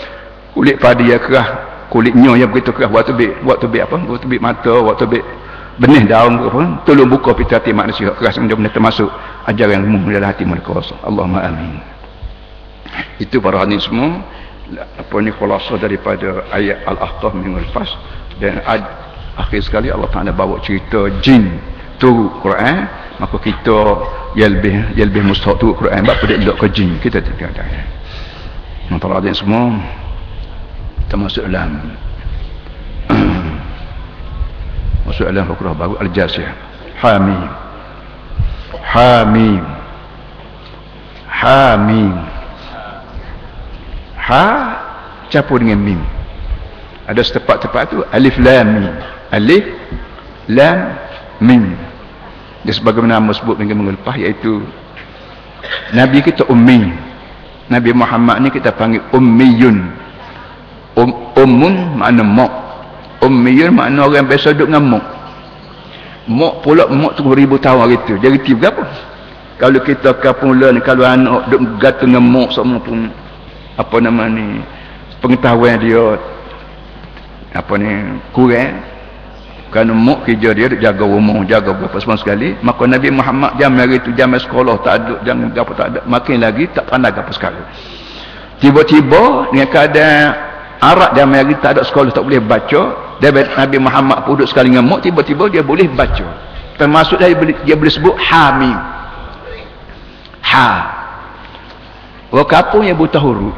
kulit 0.51 0.75
padi 0.75 1.07
yang 1.07 1.23
kerah, 1.23 1.47
kulitnya 1.87 2.35
yang 2.35 2.51
begitu 2.51 2.75
kerah 2.75 2.91
waktu 2.91 3.15
bi 3.15 3.31
waktu 3.47 3.63
bi 3.71 3.79
apa? 3.79 3.95
Waktu 3.95 4.27
bi 4.27 4.35
mata, 4.43 4.75
waktu 4.75 5.07
bi 5.07 5.19
benih 5.79 6.03
daun 6.03 6.35
apa? 6.35 6.83
Tolong 6.83 7.07
buka 7.07 7.31
fitrah 7.31 7.63
hati 7.63 7.71
manusia 7.71 8.11
keras 8.11 8.35
benda-benda 8.35 8.75
termasuk 8.75 9.07
ajaran 9.47 9.87
ilmu 9.87 10.11
dalam 10.11 10.27
hati 10.27 10.43
mereka. 10.43 10.83
Allahumma 10.99 11.47
amin 11.47 11.94
itu 13.19 13.39
para 13.39 13.63
semua. 13.79 14.23
Apa 14.97 15.21
ni 15.21 15.29
khulasa 15.29 15.77
daripada 15.77 16.41
ayat 16.49 16.89
al-ahqaf 16.89 17.37
minggu 17.37 17.69
lepas 17.69 17.85
dan 18.41 18.65
ad, 18.65 18.81
akhir 19.37 19.61
sekali 19.61 19.93
Allah 19.93 20.09
Taala 20.09 20.33
bawa 20.33 20.57
cerita 20.65 21.05
jin 21.21 21.61
tu 22.01 22.33
Quran. 22.41 22.89
Maka 23.15 23.37
kita 23.39 23.77
yang 24.35 24.59
lebih 24.59 24.97
yang 24.97 25.07
lebih 25.13 25.31
mustahak 25.31 25.61
tu 25.61 25.71
Quran. 25.77 26.01
Sebab 26.01 26.17
dia 26.27 26.37
duduk 26.41 26.57
ke 26.65 26.67
jin. 26.73 26.97
Kita 26.97 27.21
tidak 27.21 27.53
ada 27.55 27.63
para 28.97 29.21
hadis 29.21 29.41
semua 29.41 29.81
termasuk 31.09 31.45
dalam 31.45 31.93
soalan 35.15 35.45
hukum 35.45 35.77
baru 35.77 35.93
al-jasiyah. 36.01 36.53
Hamim. 37.05 37.45
Hamim. 38.81 39.63
Hamim 41.29 42.34
ha? 44.25 44.45
Campur 45.29 45.61
dengan 45.61 45.77
mim. 45.81 46.01
Ada 47.05 47.21
setepat-tepat 47.21 47.83
tu 47.93 48.01
alif 48.09 48.35
lam 48.41 48.65
mim. 48.65 48.87
Alif 49.29 49.65
lam 50.49 50.97
mim. 51.41 51.63
Dia 52.65 52.73
sebagaimana 52.73 53.21
nama 53.21 53.29
sebut 53.33 53.61
minggu 53.61 53.77
minggu 53.77 53.93
lepas 54.01 54.17
iaitu 54.17 54.65
Nabi 55.93 56.21
kita 56.25 56.45
ummi. 56.49 56.93
Nabi 57.69 57.91
Muhammad 57.93 58.45
ni 58.45 58.49
kita 58.53 58.73
panggil 58.73 59.01
ummiyun. 59.13 59.89
Um, 60.97 61.11
ummun 61.37 61.97
makna 61.97 62.21
mok. 62.25 62.53
Ummiyun 63.25 63.73
makna 63.73 64.05
orang 64.05 64.29
biasa 64.29 64.53
duduk 64.53 64.69
dengan 64.69 64.97
mok. 64.97 65.05
Mok 66.25 66.53
pula 66.65 66.89
mok 66.89 67.17
tu 67.17 67.25
ribu 67.33 67.57
tahun 67.61 67.85
hari 67.85 67.97
tu. 68.05 68.17
Jadi 68.17 68.37
tiba 68.45 68.69
berapa 68.69 68.85
kalau 69.61 69.79
kita 69.81 70.09
kapung 70.21 70.57
kalau 70.81 71.05
anak 71.05 71.49
duduk 71.49 71.61
gata 71.81 72.05
dengan 72.05 72.25
mok 72.25 72.49
semua 72.53 72.81
pun 72.81 73.09
apa 73.75 73.95
nama 73.99 74.27
ni? 74.31 74.63
Pengetahuan 75.19 75.79
dia 75.79 76.19
apa 77.55 77.73
ni 77.79 78.19
kurang. 78.35 78.83
Kerana 79.73 79.91
muk 79.91 80.23
kerja 80.23 80.55
dia 80.55 80.71
jaga 80.71 81.03
rumah 81.03 81.43
jaga 81.43 81.75
berapa 81.75 81.97
semua 81.99 82.15
sekali. 82.15 82.55
Maka 82.63 82.87
Nabi 82.87 83.11
Muhammad 83.11 83.59
jam 83.59 83.75
hari 83.75 83.99
itu 83.99 84.15
jam 84.15 84.31
sekolah 84.31 84.79
tak 84.83 84.93
ada 85.03 85.13
jam 85.27 85.51
apa 85.51 85.71
tak 85.75 85.87
ada 85.91 85.99
makin 86.07 86.39
lagi 86.39 86.71
tak 86.71 86.87
pandai 86.87 87.11
apa 87.11 87.31
sekali 87.35 87.59
tiba-tiba 88.59 89.51
dengan 89.51 89.67
keadaan 89.67 90.25
Arab 90.79 91.11
jam 91.15 91.27
hari 91.31 91.55
tak 91.59 91.79
ada 91.79 91.81
sekolah 91.83 92.11
tak 92.11 92.23
boleh 92.23 92.43
baca 92.43 92.81
dia 93.23 93.31
Nabi 93.31 93.77
Muhammad 93.79 94.27
pun 94.27 94.35
duduk 94.35 94.51
sekali 94.51 94.75
dengan 94.75 94.91
muk 94.91 94.99
tiba-tiba 94.99 95.47
dia 95.47 95.63
boleh 95.63 95.87
baca. 95.87 96.27
Termasuk 96.75 97.23
dia 97.23 97.31
dia 97.63 97.75
boleh 97.79 97.93
sebut 97.93 98.15
hamim 98.19 98.75
ha 100.43 100.67
orang 102.31 102.49
kapung 102.49 102.83
yang 102.85 102.97
buta 102.97 103.19
huruf. 103.21 103.53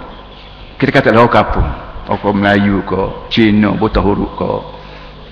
Kita 0.79 0.91
kata 0.91 1.15
orang 1.15 1.31
kapung. 1.31 1.67
Orang 2.07 2.39
Melayu 2.39 2.79
ke 2.87 3.01
Cina 3.27 3.75
buta 3.75 3.99
huruf 3.99 4.31
ke 4.39 4.49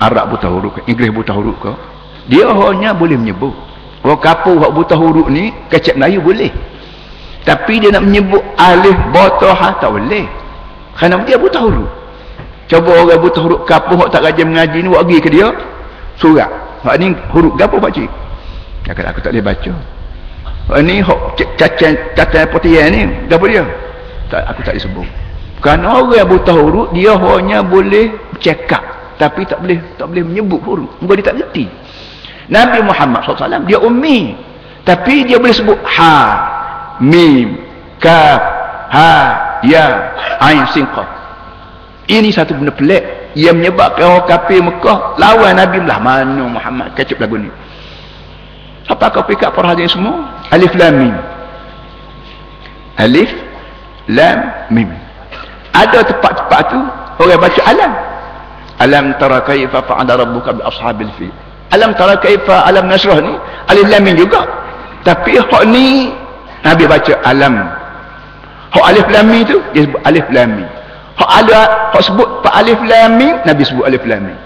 Arab 0.03 0.35
buta 0.35 0.51
huruf 0.51 0.75
ke 0.75 0.91
Inggeris 0.91 1.15
buta 1.15 1.31
huruf 1.31 1.55
ke 1.63 1.71
dia 2.27 2.51
hanya 2.51 2.91
boleh 2.91 3.15
menyebut. 3.15 3.55
Orang 4.03 4.19
kapur 4.19 4.59
yang 4.59 4.75
buta 4.75 4.95
huruf 4.99 5.31
ni 5.31 5.55
kecek 5.71 5.95
Melayu 5.95 6.19
boleh. 6.19 6.51
Tapi 7.47 7.79
dia 7.79 7.93
nak 7.95 8.03
menyebut 8.03 8.43
alif 8.59 8.97
buta 9.15 9.49
ha 9.55 9.69
tak 9.79 9.93
boleh. 9.93 10.25
Kerana 10.99 11.23
dia 11.23 11.39
buta 11.39 11.59
huruf. 11.63 11.87
Cuba 12.67 12.91
orang 12.91 13.21
buta 13.23 13.39
huruf 13.39 13.61
kapur 13.63 14.03
yang 14.03 14.11
tak 14.11 14.21
rajin 14.25 14.47
mengaji 14.51 14.77
ni 14.83 14.87
buat 14.91 15.03
pergi 15.07 15.19
ke 15.23 15.29
dia 15.31 15.47
surat. 16.19 16.49
Hak 16.83 16.95
ni 16.99 17.15
huruf 17.31 17.55
apa 17.55 17.77
pakcik 17.81 18.09
dia 18.85 18.93
kata 18.93 19.09
aku 19.09 19.19
tak 19.25 19.33
boleh 19.33 19.45
baca 19.49 19.73
hak 20.65 20.79
ni 20.81 21.01
cacat 21.57 21.93
cacat 22.17 22.43
potian 22.49 22.89
ni 22.89 23.01
apa 23.29 23.45
dia? 23.45 23.63
Tak, 24.25 24.41
aku 24.49 24.61
tak 24.65 24.75
disebut 24.77 25.05
kerana 25.65 25.97
orang 25.97 26.13
yang 26.13 26.29
buta 26.29 26.53
huruf 26.53 26.87
dia 26.93 27.17
hanya 27.17 27.65
boleh 27.65 28.13
cekap 28.37 28.95
tapi 29.15 29.47
tak 29.47 29.63
boleh 29.63 29.79
tak 29.95 30.11
boleh 30.11 30.23
menyebut 30.27 30.61
huruf. 30.61 30.91
Muka 30.99 31.13
dia 31.17 31.25
tak 31.31 31.35
reti 31.39 31.65
Nabi 32.51 32.83
Muhammad 32.83 33.25
SAW 33.25 33.65
dia 33.65 33.79
ummi. 33.79 34.35
Tapi 34.85 35.25
dia 35.25 35.41
boleh 35.41 35.55
sebut 35.55 35.79
ha 35.81 36.15
mim 37.01 37.57
kaf 37.97 38.37
ha 38.93 39.13
ya 39.65 40.13
ain 40.43 40.61
sin 40.69 40.85
qaf. 40.93 41.07
Ini 42.05 42.29
satu 42.29 42.53
benda 42.53 42.69
pelik. 42.69 43.33
Yang 43.35 43.55
menyebabkan 43.65 44.05
orang 44.07 44.27
kafir 44.29 44.63
Mekah 44.63 45.17
lawan 45.19 45.57
Nabi 45.57 45.83
lah. 45.83 45.97
Mana 45.99 46.45
Muhammad 46.45 46.93
kecap 46.93 47.19
lagu 47.19 47.35
ni 47.41 47.49
apa 48.85 49.05
kau 49.09 49.25
fikir 49.25 49.49
perhatian 49.49 49.89
semua? 49.89 50.29
Alif 50.53 50.69
lam 50.77 50.93
mim. 50.93 51.13
Alif 53.01 53.31
lam 54.05 54.37
mim. 54.69 54.89
Ada 55.73 56.05
tempat-tempat 56.05 56.61
tu 56.69 56.79
orang 57.25 57.41
baca 57.41 57.61
alam. 57.65 57.91
Alam 58.75 59.05
tara 59.17 59.39
kaifa 59.41 59.79
fa'ala 59.87 60.19
rabbuka 60.19 60.51
bi 60.51 60.61
ashabil 60.67 61.11
fil 61.15 61.33
alam 61.73 61.95
tara 61.97 62.19
kaifa 62.19 62.61
alam 62.67 62.85
nasrah 62.85 63.17
ni 63.23 63.33
alif 63.73 63.87
lam 63.89 64.01
mim 64.05 64.13
juga. 64.13 64.45
Tapi 65.01 65.37
hak 65.37 65.63
ni 65.65 66.13
nabi 66.61 66.85
baca 66.85 67.13
alam. 67.25 67.55
Hak 68.69 68.85
alif 68.85 69.07
lam 69.09 69.25
mim 69.33 69.41
tu 69.49 69.57
dia 69.73 69.81
sebut 69.89 70.01
alif 70.05 70.25
lam 70.29 70.61
mim. 70.61 70.69
Hak 71.17 71.29
ada 71.41 71.59
hak 71.89 72.03
sebut 72.05 72.29
fa 72.45 72.61
alif 72.61 72.77
lam 72.85 73.17
mim 73.17 73.33
nabi 73.49 73.63
sebut 73.65 73.85
alif 73.89 74.05
lam 74.05 74.29
mim 74.29 74.37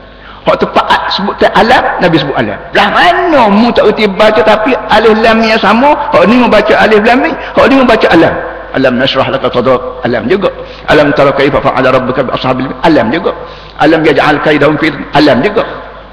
hak 0.48 0.56
tepat 0.60 0.88
sebut 1.12 1.36
alam 1.52 1.84
nabi 2.00 2.16
sebut 2.20 2.36
alam. 2.38 2.58
Lah 2.72 2.88
mana 2.94 3.42
mu 3.52 3.68
tak 3.76 3.92
reti 3.92 4.08
baca 4.08 4.40
tapi 4.40 4.72
alif 4.88 5.16
lam 5.20 5.44
yang 5.44 5.60
sama 5.60 5.92
hak 6.16 6.24
ni 6.30 6.40
membaca 6.40 6.74
alif 6.80 7.02
lam 7.04 7.18
mim 7.24 7.34
hak 7.36 7.66
ni 7.68 7.76
membaca 7.76 8.08
alam. 8.12 8.34
Alam 8.70 9.02
nasrah 9.02 9.28
laka 9.34 9.50
sadrak 9.50 9.82
alam 10.06 10.30
juga. 10.30 10.54
Alam 10.86 11.10
tara 11.18 11.34
kaifa 11.34 11.58
fa'ala 11.58 11.90
rabbuka 11.90 12.22
bi 12.22 12.32
ashabil 12.38 12.70
alam 12.86 13.10
juga. 13.10 13.34
Alam 13.82 14.06
yaj'al 14.06 14.38
kaidahum 14.46 14.78
fi 14.78 14.94
alam 15.18 15.42
juga. 15.42 15.66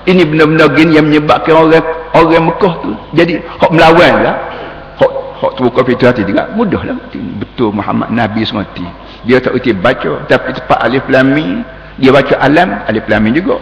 Ini 0.06 0.22
benda-benda 0.24 0.70
gini 0.72 0.96
yang 0.96 1.06
menyebabkan 1.10 1.52
orang 1.52 1.84
orang 2.14 2.44
Mekah 2.48 2.72
tu 2.80 2.90
jadi 3.12 3.44
hak 3.60 3.70
melawan 3.70 4.12
lah. 4.24 4.34
Hak 4.96 5.12
hak 5.44 5.52
terbuka 5.60 5.80
pintu 5.84 6.04
hati 6.08 6.22
juga. 6.24 6.48
Mudah 6.56 6.80
lah. 6.80 6.96
Betul 7.12 7.76
Muhammad 7.76 8.08
Nabi 8.08 8.40
semati. 8.48 8.88
Dia 9.28 9.42
tak 9.42 9.58
erti 9.58 9.76
baca 9.76 10.24
tapi 10.24 10.56
tepat 10.56 10.78
alif 10.80 11.04
lam 11.12 11.36
dia 11.96 12.12
baca 12.12 12.34
alam 12.40 12.84
alif 12.88 13.04
lam 13.08 13.24
juga 13.32 13.56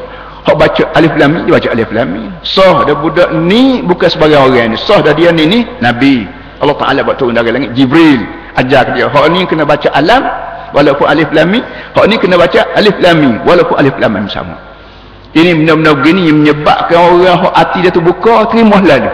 hak 0.45 0.57
baca 0.61 0.83
alif 0.95 1.13
lam 1.17 1.29
mim 1.33 1.43
dia 1.49 1.53
baca 1.57 1.69
alif 1.73 1.91
lam 1.91 2.09
mim. 2.13 2.31
Sah 2.45 2.85
dah 2.85 2.97
budak 2.97 3.33
ni 3.33 3.81
bukan 3.81 4.09
sebagai 4.13 4.37
orang 4.37 4.73
ni. 4.73 4.77
Sah 4.77 5.01
dah 5.01 5.17
dia 5.17 5.33
ni 5.33 5.49
ni 5.49 5.61
Nabi. 5.81 6.29
Allah 6.61 6.77
Ta'ala 6.79 7.01
buat 7.03 7.17
turun 7.19 7.35
dari 7.35 7.51
langit. 7.51 7.73
Jibril 7.73 8.23
ajar 8.55 8.95
dia 8.95 9.09
hak 9.09 9.25
ni 9.33 9.43
kena 9.49 9.65
baca 9.67 9.89
alam 9.91 10.23
walaupun 10.77 11.07
alif 11.09 11.29
lam 11.33 11.49
mim. 11.49 11.65
Hak 11.97 12.05
ni 12.07 12.15
kena 12.21 12.37
baca 12.37 12.61
alif 12.77 12.97
lam 13.01 13.17
mim 13.19 13.35
walaupun 13.43 13.75
alif 13.81 13.97
lam 13.97 14.11
mim 14.13 14.29
sama. 14.29 14.57
Ini 15.35 15.51
benda-benda 15.51 15.99
begini 15.99 16.31
yang 16.31 16.39
menyebabkan 16.47 16.95
orang 16.95 17.43
hak 17.43 17.55
hati 17.59 17.79
dia 17.83 17.91
terbuka 17.91 18.47
terima 18.55 18.79
lalu 18.79 19.11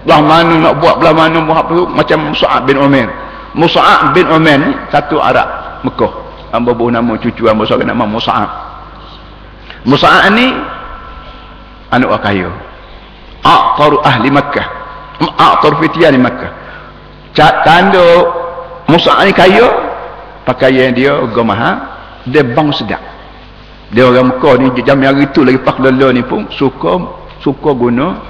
belah 0.00 0.20
mana 0.24 0.54
nak 0.56 0.74
buat 0.80 0.96
belah 0.96 1.12
mana 1.12 1.44
buat 1.44 1.92
macam 1.92 2.32
Musa'ab 2.32 2.64
bin 2.64 2.80
Umar 2.80 3.12
Musa'ab 3.52 4.16
bin 4.16 4.24
Umar 4.24 4.56
ni 4.56 4.72
satu 4.88 5.20
Arab 5.20 5.44
Mekah. 5.84 6.12
Hamba 6.56 6.72
buah 6.72 6.96
nama 6.96 7.12
cucu 7.20 7.44
hamba 7.44 7.68
seorang 7.68 7.92
nama 7.92 8.08
Musa'ab 8.08 8.69
Musa'ab 9.84 10.32
ni 10.36 10.52
anak 11.90 12.20
kaya 12.20 12.48
Aqtaru 13.40 14.04
ahli 14.04 14.28
Makkah. 14.28 14.66
Aqtaru 15.20 15.80
fitiyan 15.80 16.20
Makkah. 16.20 16.52
Tanda 17.32 18.08
Musa'ab 18.90 19.24
ni 19.24 19.32
kaya 19.32 19.64
pakaian 20.44 20.92
dia 20.92 21.16
mahal 21.40 21.76
dia 22.28 22.44
bang 22.44 22.68
sedap. 22.74 23.00
Dia 23.90 24.06
orang 24.06 24.30
Mekah 24.34 24.54
ni 24.60 24.66
jam 24.86 25.02
hari 25.02 25.26
tu 25.34 25.42
lagi 25.42 25.58
pak 25.58 25.82
lele 25.82 26.14
ni 26.14 26.22
pun 26.22 26.46
suka 26.54 27.00
suka 27.42 27.74
guna 27.74 28.22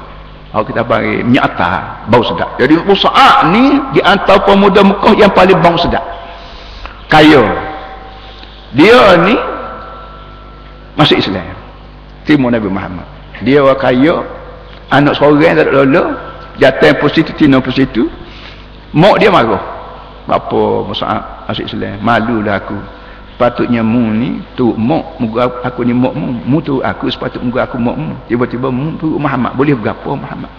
kalau 0.51 0.65
kita 0.67 0.83
panggil 0.83 1.21
minyak 1.27 1.53
atar 1.53 2.07
bau 2.09 2.25
sedap. 2.25 2.57
Jadi 2.57 2.81
usaha 2.89 3.45
ni 3.53 3.77
di 3.93 4.01
antara 4.01 4.41
pemuda 4.47 4.81
Mekah 4.81 5.15
yang 5.21 5.33
paling 5.37 5.59
bau 5.61 5.77
sedap. 5.77 6.03
Kaya 7.13 7.43
dia 8.73 9.19
ni 9.27 9.35
masuk 10.95 11.19
Islam. 11.19 11.55
Timur 12.25 12.51
Nabi 12.53 12.69
Muhammad. 12.71 13.07
Dia 13.41 13.65
orang 13.65 13.81
kaya 13.81 14.15
anak 14.93 15.17
seorang 15.17 15.57
tak 15.57 15.73
lele 15.73 16.03
jatuh 16.61 16.93
positif 17.01 17.33
tina 17.41 17.59
positif 17.63 18.07
mak 18.93 19.17
dia 19.19 19.33
marah. 19.33 19.81
Apa 20.31 20.87
Musa'ab 20.87 21.51
masuk 21.51 21.67
Islam. 21.67 21.99
Malulah 22.05 22.63
aku. 22.63 22.79
Patutnya 23.41 23.81
mu 23.81 24.13
ni 24.13 24.45
tu 24.53 24.77
mok 24.77 25.17
muka 25.17 25.65
aku 25.65 25.81
ni 25.81 25.97
mok 25.97 26.13
mu. 26.13 26.37
Mu 26.45 26.61
tu 26.61 26.85
aku 26.85 27.09
sepatut 27.09 27.41
muka 27.41 27.65
aku 27.65 27.81
mok 27.81 27.97
mu. 27.97 28.13
Tiba-tiba 28.29 28.69
mu 28.69 28.95
tu 29.01 29.17
Muhammad. 29.17 29.57
Boleh 29.57 29.73
berapa 29.73 30.13
Muhammad? 30.13 30.53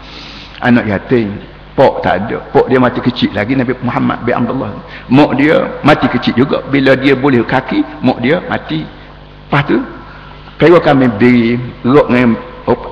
Anak 0.59 0.89
yatim 0.89 1.37
pok 1.77 2.01
tak 2.01 2.25
ada. 2.25 2.41
Pok 2.49 2.67
dia 2.67 2.81
mati 2.81 2.99
kecil 2.99 3.31
lagi 3.37 3.53
Nabi 3.53 3.77
Muhammad 3.85 4.25
bin 4.25 4.33
Abdullah. 4.33 4.73
Mok 5.07 5.31
dia 5.37 5.55
mati 5.85 6.09
kecil 6.09 6.33
juga. 6.33 6.65
Bila 6.67 6.97
dia 6.97 7.13
boleh 7.13 7.45
kaki 7.45 8.01
mok 8.01 8.17
dia 8.17 8.41
mati. 8.49 8.81
Lepas 8.81 9.61
tu 9.69 9.77
kaya 10.61 10.77
kami 10.77 11.09
beri 11.17 11.57
rok 11.81 12.05
dengan 12.13 12.37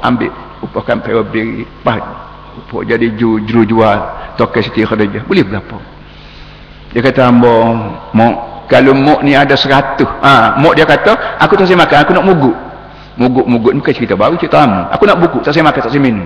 ambil 0.02 0.34
upakan 0.66 0.98
kaya 1.06 1.22
beri 1.22 1.70
lepas 1.70 2.02
pok 2.66 2.82
jadi 2.82 3.14
juru 3.14 3.62
jual 3.62 3.98
tokai 4.42 4.66
siti 4.66 4.82
khadijah. 4.82 5.22
Boleh 5.30 5.46
berapa? 5.46 5.78
Dia 6.90 7.06
kata 7.06 7.30
hamba 7.30 7.54
mok 8.10 8.66
kalau 8.66 8.98
mok 8.98 9.22
ni 9.22 9.38
ada 9.38 9.54
seratus. 9.54 10.10
Ha, 10.26 10.58
mok 10.58 10.74
dia 10.74 10.90
kata 10.90 11.38
aku 11.38 11.54
tak 11.54 11.70
makan 11.70 11.98
aku 12.02 12.12
nak 12.18 12.26
muguk 12.26 12.58
muguk 13.20 13.46
muguk 13.46 13.72
ni 13.76 13.80
bukan 13.86 13.94
cerita 13.94 14.18
baru 14.18 14.34
cerita 14.42 14.66
lama. 14.66 14.90
Aku 14.98 15.06
nak 15.06 15.22
buku 15.22 15.38
tak 15.46 15.54
makan 15.62 15.80
tak 15.86 15.94
minum. 16.02 16.26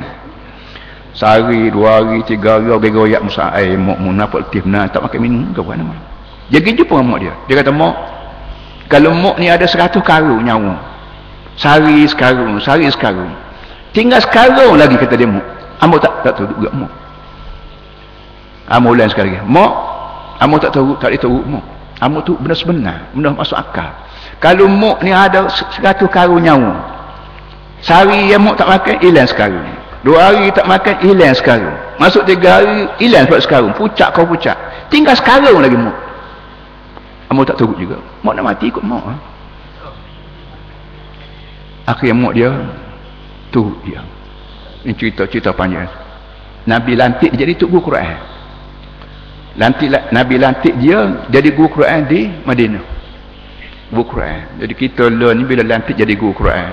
Sehari 1.14 1.70
dua 1.70 2.02
hari 2.02 2.24
tiga 2.24 2.58
hari 2.58 2.72
orang 2.72 2.90
goyak 2.90 3.22
musa 3.22 3.52
eh 3.60 3.76
mok 3.76 4.00
mu 4.00 4.16
nak 4.16 4.32
aktif 4.32 4.64
nak 4.64 4.96
tak 4.96 5.04
makan 5.04 5.20
minum. 5.20 5.52
Ke 5.52 5.60
apa 5.60 5.76
nama 5.76 5.96
dia 6.48 6.64
pergi 6.64 6.80
jumpa 6.80 6.98
mok 7.04 7.20
dia. 7.20 7.34
Dia 7.52 7.56
kata 7.60 7.72
mok 7.76 7.96
kalau 8.88 9.12
mok 9.12 9.36
ni 9.44 9.52
ada 9.52 9.68
seratus 9.68 10.00
karung 10.08 10.40
nyawa 10.40 10.93
sehari 11.60 12.06
sekarang 12.10 12.58
sehari 12.62 12.90
sekarang 12.90 13.30
tinggal 13.94 14.20
sekarang 14.22 14.74
lagi 14.78 14.98
kata 14.98 15.14
dia 15.18 15.30
mu 15.30 15.42
amo 15.80 15.96
tak 16.02 16.26
tak 16.26 16.34
tahu 16.40 16.50
juga 16.58 16.70
mu 16.74 16.88
amo 18.70 18.90
lain 18.96 19.10
sekali 19.12 19.38
mu 19.46 19.66
amo 20.40 20.56
tak 20.58 20.72
tahu 20.74 20.98
tak 20.98 21.14
tahu 21.20 21.40
mu 21.46 21.60
amo 22.04 22.20
tu 22.20 22.36
benar 22.36 22.58
sebenar 22.58 22.98
benar 23.16 23.32
masuk 23.38 23.56
akal. 23.56 23.92
Kalau 24.44 24.68
mu 24.68 25.00
ni 25.00 25.16
ada 25.16 25.48
seratus 25.48 26.10
karun 26.12 26.44
nyawa 26.44 26.76
sehari 27.80 28.28
yang 28.28 28.44
mu 28.44 28.52
tak 28.60 28.68
makan 28.68 29.00
hilang 29.00 29.28
sekarang. 29.30 29.64
Dua 30.04 30.20
hari 30.20 30.52
tak 30.52 30.68
makan 30.68 31.00
hilang 31.00 31.32
sekarang. 31.32 31.72
Masuk 31.96 32.28
tiga 32.28 32.60
hari 32.60 32.92
hilang 33.00 33.24
sebab 33.24 33.40
sekarang. 33.40 33.72
Pucak 33.72 34.12
kau 34.12 34.28
pucak. 34.28 34.58
Tinggal 34.92 35.16
sekarang 35.16 35.56
lagi 35.64 35.80
mu 35.80 35.96
amo 37.32 37.42
tak 37.48 37.56
tahu 37.56 37.72
juga. 37.80 37.96
Mu 38.20 38.36
nak 38.36 38.44
mati 38.44 38.68
ikut 38.68 38.84
mu 38.84 39.00
ha? 39.00 39.16
Akhirnya 41.88 42.16
mu 42.16 42.30
dia 42.32 42.52
tu 43.52 43.76
dia. 43.84 44.02
Ini 44.84 44.94
cerita-cerita 44.96 45.56
panjang. 45.56 45.88
Nabi 46.68 46.96
lantik 46.96 47.32
jadi 47.36 47.56
tu 47.56 47.68
guru 47.68 47.92
Quran. 47.92 48.16
Lantik 49.56 49.88
Nabi 50.12 50.36
lantik 50.40 50.74
dia 50.80 51.28
jadi 51.30 51.50
guru 51.56 51.70
Quran 51.72 52.08
di 52.08 52.28
Madinah. 52.44 52.84
Guru 53.92 54.06
Quran. 54.10 54.60
Jadi 54.60 54.74
kita 54.76 55.08
ni 55.12 55.44
bila 55.44 55.64
lantik 55.64 55.96
jadi 55.96 56.14
guru 56.16 56.36
Quran. 56.36 56.72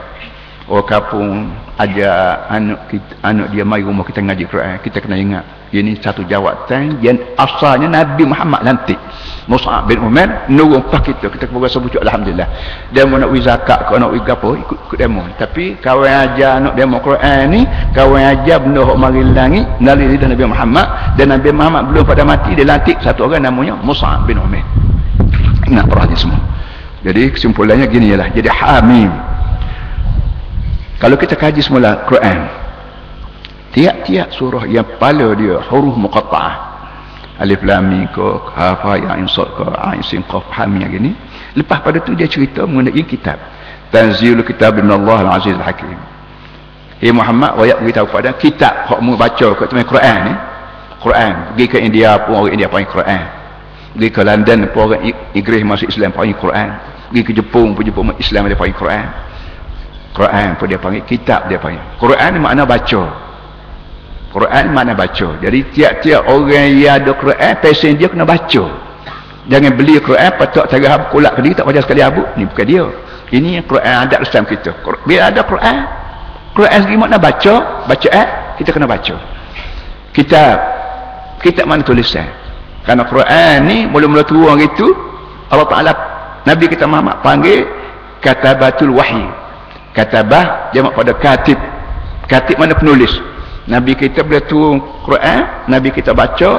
Orang 0.71 0.87
kampung 0.87 1.51
ajar 1.83 2.47
anak 2.47 2.87
kita, 2.87 3.13
anak 3.27 3.47
dia 3.51 3.67
mai 3.67 3.83
rumah 3.83 4.07
kita 4.07 4.23
ngaji 4.23 4.45
Quran. 4.47 4.79
Kita 4.79 5.03
kena 5.03 5.19
ingat 5.19 5.45
ini 5.71 5.95
satu 5.99 6.27
jawatan 6.27 6.99
yang 6.99 7.19
asalnya 7.39 8.03
Nabi 8.03 8.27
Muhammad 8.27 8.67
lantik 8.67 8.99
Mus'ab 9.49 9.89
bin 9.89 10.03
Umar 10.05 10.51
nurung 10.53 10.85
pas 10.91 11.01
kita. 11.01 11.31
Kita 11.31 11.49
kepada 11.49 11.71
sebut 11.71 11.97
Alhamdulillah. 12.01 12.49
Dia 12.93 13.09
mau 13.09 13.17
nak 13.17 13.33
zakat 13.41 13.89
kau 13.89 13.97
nak 13.97 14.13
apa 14.13 14.49
ikut, 14.61 14.79
ikut 14.91 14.99
demo. 15.01 15.25
Tapi 15.39 15.81
kawan 15.81 16.13
ajar 16.29 16.61
anak 16.61 16.75
demo 16.77 17.01
Quran 17.01 17.41
ni 17.49 17.61
kawan 17.97 18.21
ajar 18.21 18.61
benda 18.61 18.85
hok 18.85 18.99
mari 19.01 19.25
langit 19.25 19.65
dari 19.81 20.05
lidah 20.11 20.29
Nabi 20.29 20.45
Muhammad. 20.45 20.87
Dan 21.17 21.33
Nabi 21.33 21.49
Muhammad 21.55 21.83
belum 21.95 22.05
pada 22.05 22.23
mati 22.27 22.53
dia 22.53 22.69
lantik 22.69 23.01
satu 23.01 23.25
orang 23.25 23.47
namanya 23.47 23.79
Mus'ab 23.81 24.29
bin 24.29 24.37
Umar 24.37 24.63
ingat 25.71 25.87
perhatian 25.87 26.19
semua. 26.19 26.41
Jadi 27.01 27.33
kesimpulannya 27.33 27.87
gini 27.89 28.13
ialah. 28.13 28.29
Jadi 28.35 28.49
hamim. 28.51 29.11
Kalau 31.01 31.17
kita 31.17 31.33
kaji 31.33 31.65
semula 31.65 32.05
Quran 32.05 32.45
tiap-tiap 33.73 34.35
surah 34.35 34.69
yang 34.69 34.85
pala 35.01 35.33
dia 35.39 35.63
huruf 35.71 35.97
muqatta'ah 35.97 36.70
alif 37.41 37.65
lam 37.65 37.89
mim 37.89 38.05
ko 38.13 38.45
kaf 38.53 38.85
ya 39.01 39.17
ain 39.17 39.25
sad 39.25 39.49
ko 39.57 39.65
ain 39.81 40.05
sin 40.05 40.21
qaf 40.29 40.45
ha 40.53 40.69
mim 40.69 40.85
gini. 40.85 41.17
Lepas 41.57 41.81
pada 41.81 41.99
tu 41.99 42.13
dia 42.13 42.29
cerita 42.29 42.69
mengenai 42.69 43.03
kitab. 43.09 43.41
Tanzilul 43.91 44.47
kitab 44.47 44.79
min 44.79 44.87
Allah 44.93 45.27
al-aziz 45.27 45.57
al-hakim. 45.57 45.97
Ya 47.01 47.11
Muhammad 47.17 47.57
wayak 47.57 47.81
beritahu 47.81 48.07
pada 48.13 48.37
kitab 48.37 48.87
hok 48.87 49.01
mu 49.01 49.17
baca 49.17 49.57
kat 49.57 49.67
teman 49.73 49.89
Quran 49.89 50.19
ni. 50.29 50.35
Quran 51.01 51.33
pergi 51.57 51.67
ke 51.73 51.79
India 51.81 52.21
pun 52.29 52.45
orang 52.45 52.53
India 52.53 52.69
panggil 52.69 52.93
Quran. 52.93 53.25
Pergi 53.97 54.09
ke 54.13 54.21
London 54.21 54.59
pun 54.69 54.81
orang 54.93 55.01
Inggeris 55.33 55.65
masuk 55.65 55.89
Islam 55.89 56.13
panggil 56.13 56.37
Quran. 56.37 56.69
Pergi 57.09 57.23
ke 57.25 57.33
Jepun 57.33 57.73
pun 57.73 57.83
Jepun 57.89 58.13
Islam 58.21 58.53
dia 58.53 58.59
panggil 58.61 58.77
Quran. 58.77 59.07
Quran 60.13 60.49
pun 60.61 60.67
dia 60.69 60.77
panggil 60.77 61.03
kitab 61.09 61.49
dia 61.49 61.57
panggil. 61.57 61.81
Quran 61.97 62.29
ni 62.37 62.39
makna 62.39 62.69
baca 62.69 63.30
Quran 64.31 64.71
mana 64.71 64.95
baca. 64.95 65.43
Jadi 65.43 65.59
tiap-tiap 65.75 66.23
orang 66.31 66.71
yang 66.79 67.03
ada 67.03 67.11
Quran 67.19 67.53
pesen 67.59 67.99
dia 67.99 68.07
kena 68.07 68.23
baca. 68.23 68.65
Jangan 69.51 69.73
beli 69.75 69.99
Quran 69.99 70.31
patok 70.39 70.71
cara 70.71 70.87
hab 70.87 71.03
kulak 71.11 71.35
ke 71.35 71.41
dia 71.43 71.55
tak 71.59 71.67
baca 71.67 71.81
sekali 71.83 71.99
abu. 71.99 72.23
Ni 72.39 72.47
bukan 72.47 72.67
dia. 72.67 72.85
Ini 73.35 73.67
Quran 73.67 73.95
adat 74.07 74.23
Islam 74.23 74.47
kita. 74.47 74.71
Bila 75.03 75.21
ada 75.35 75.43
Quran 75.43 75.77
Quran 76.55 76.79
segi 76.83 76.97
makna 76.99 77.19
baca 77.19 77.55
baca 77.91 78.09
eh 78.15 78.27
kita 78.63 78.71
kena 78.71 78.87
baca. 78.87 79.15
Kitab 80.15 80.57
kitab 81.43 81.67
mana 81.67 81.83
tulisan? 81.83 82.27
Kerana 82.87 83.03
Quran 83.11 83.57
ni 83.67 83.79
mula-mula 83.91 84.23
turun 84.23 84.55
gitu 84.63 84.95
Allah 85.51 85.67
Ta'ala 85.67 85.93
Nabi 86.47 86.71
kita 86.71 86.87
Muhammad 86.87 87.19
panggil 87.27 87.67
katabatul 88.23 88.95
wahyi. 88.95 89.27
Katabah 89.91 90.71
jamak 90.71 90.95
pada 90.95 91.19
katib. 91.19 91.59
Katib 92.31 92.63
mana 92.63 92.79
penulis 92.79 93.11
Nabi 93.71 93.95
kita 93.95 94.27
bila 94.27 94.43
turun 94.43 94.83
Quran 95.07 95.71
Nabi 95.71 95.95
kita 95.95 96.11
baca 96.11 96.51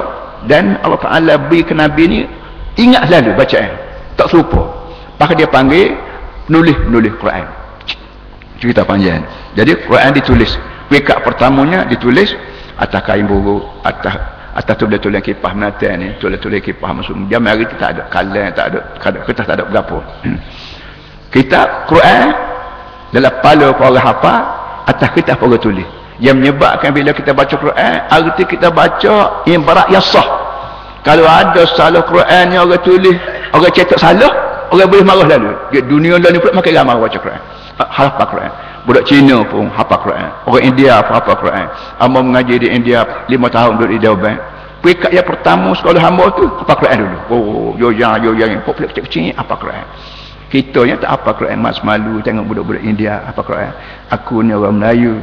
dan 0.48 0.80
Allah 0.80 0.98
Ta'ala 0.98 1.34
beri 1.36 1.60
ke 1.62 1.76
Nabi 1.76 2.04
ni 2.08 2.20
ingat 2.80 3.06
selalu 3.06 3.36
bacaan. 3.36 3.72
Tak 4.16 4.26
serupa. 4.32 4.64
Maka 5.20 5.36
dia 5.36 5.46
panggil 5.46 5.94
penulis-penulis 6.48 7.12
Quran. 7.20 7.46
Cerita 8.58 8.82
panjang. 8.82 9.22
Jadi 9.54 9.76
Quran 9.86 10.10
ditulis. 10.16 10.50
Peringkat 10.88 11.24
pertamanya 11.24 11.88
ditulis 11.88 12.36
atas 12.76 13.00
kain 13.04 13.24
buruk 13.24 13.64
atas 13.80 14.12
atas 14.52 14.74
tulis-tulis 14.76 15.24
kipah 15.24 15.52
menata 15.56 15.88
ni 15.96 16.12
tulis-tulis 16.20 16.60
kipah 16.60 16.92
masuk 16.92 17.16
hari 17.32 17.64
tu 17.64 17.76
tak 17.80 17.96
ada 17.96 18.02
kalang 18.12 18.52
tak 18.52 18.76
ada 18.76 18.78
kertas 19.00 19.44
tak 19.48 19.56
ada 19.56 19.64
berapa. 19.64 19.96
Kita 21.32 21.88
Quran 21.88 22.24
dalam 23.12 23.32
pala 23.40 23.72
orang 23.72 24.04
hafal 24.04 24.40
atas 24.84 25.08
kitab 25.16 25.40
orang 25.40 25.60
tulis 25.60 25.88
yang 26.22 26.38
menyebabkan 26.38 26.94
bila 26.94 27.10
kita 27.10 27.34
baca 27.34 27.50
Quran 27.50 27.94
arti 28.06 28.46
kita 28.46 28.70
baca 28.70 29.42
berat 29.42 29.88
yang 29.90 30.04
sah. 30.06 30.24
Kalau 31.02 31.26
ada 31.26 31.66
salah 31.74 32.06
Quran 32.06 32.54
yang 32.54 32.62
orang 32.70 32.78
tulis 32.86 33.18
orang 33.50 33.74
cetak 33.74 33.98
salah 33.98 34.30
orang 34.70 34.86
boleh 34.86 35.02
marah 35.02 35.26
lalu. 35.26 35.50
Dia 35.74 35.82
dunia 35.82 36.22
lalu 36.22 36.38
pula 36.38 36.62
makin 36.62 36.78
ramai 36.78 36.94
baca 36.94 37.18
Quran. 37.18 37.42
Ah, 37.74 37.90
hafal 37.90 38.26
Quran. 38.30 38.52
Budak 38.86 39.04
Cina 39.10 39.42
pun 39.50 39.66
hafal 39.74 39.98
Quran. 39.98 40.30
Orang 40.46 40.62
India 40.62 41.02
pun 41.02 41.12
hafal 41.18 41.36
Quran. 41.42 41.66
Hamba 41.98 42.18
mengaji 42.22 42.54
di 42.62 42.68
India 42.70 43.02
lima 43.26 43.50
tahun 43.50 43.82
duduk 43.82 43.90
di 43.90 43.98
Dewan 43.98 44.38
peringkat 44.82 45.10
yang 45.14 45.26
pertama 45.26 45.74
sekolah 45.74 45.98
hamba 45.98 46.30
tu 46.38 46.46
hafal 46.62 46.76
Quran 46.78 46.96
dulu. 47.02 47.18
Oh 47.34 47.68
yo 47.74 47.90
yang 47.90 48.22
yo 48.22 48.30
yang 48.38 48.62
pop 48.62 48.78
kecil-kecil 48.78 49.34
hafal 49.34 49.58
Quran. 49.58 49.82
Kita 50.54 50.86
yang 50.86 51.02
tak 51.02 51.18
apa 51.18 51.34
Quran 51.34 51.58
mas 51.58 51.82
malu 51.82 52.22
tengok 52.22 52.46
budak-budak 52.46 52.86
India 52.86 53.26
apa 53.26 53.42
Quran. 53.42 53.74
Aku 54.06 54.46
ni 54.46 54.54
orang 54.54 54.78
Melayu 54.78 55.18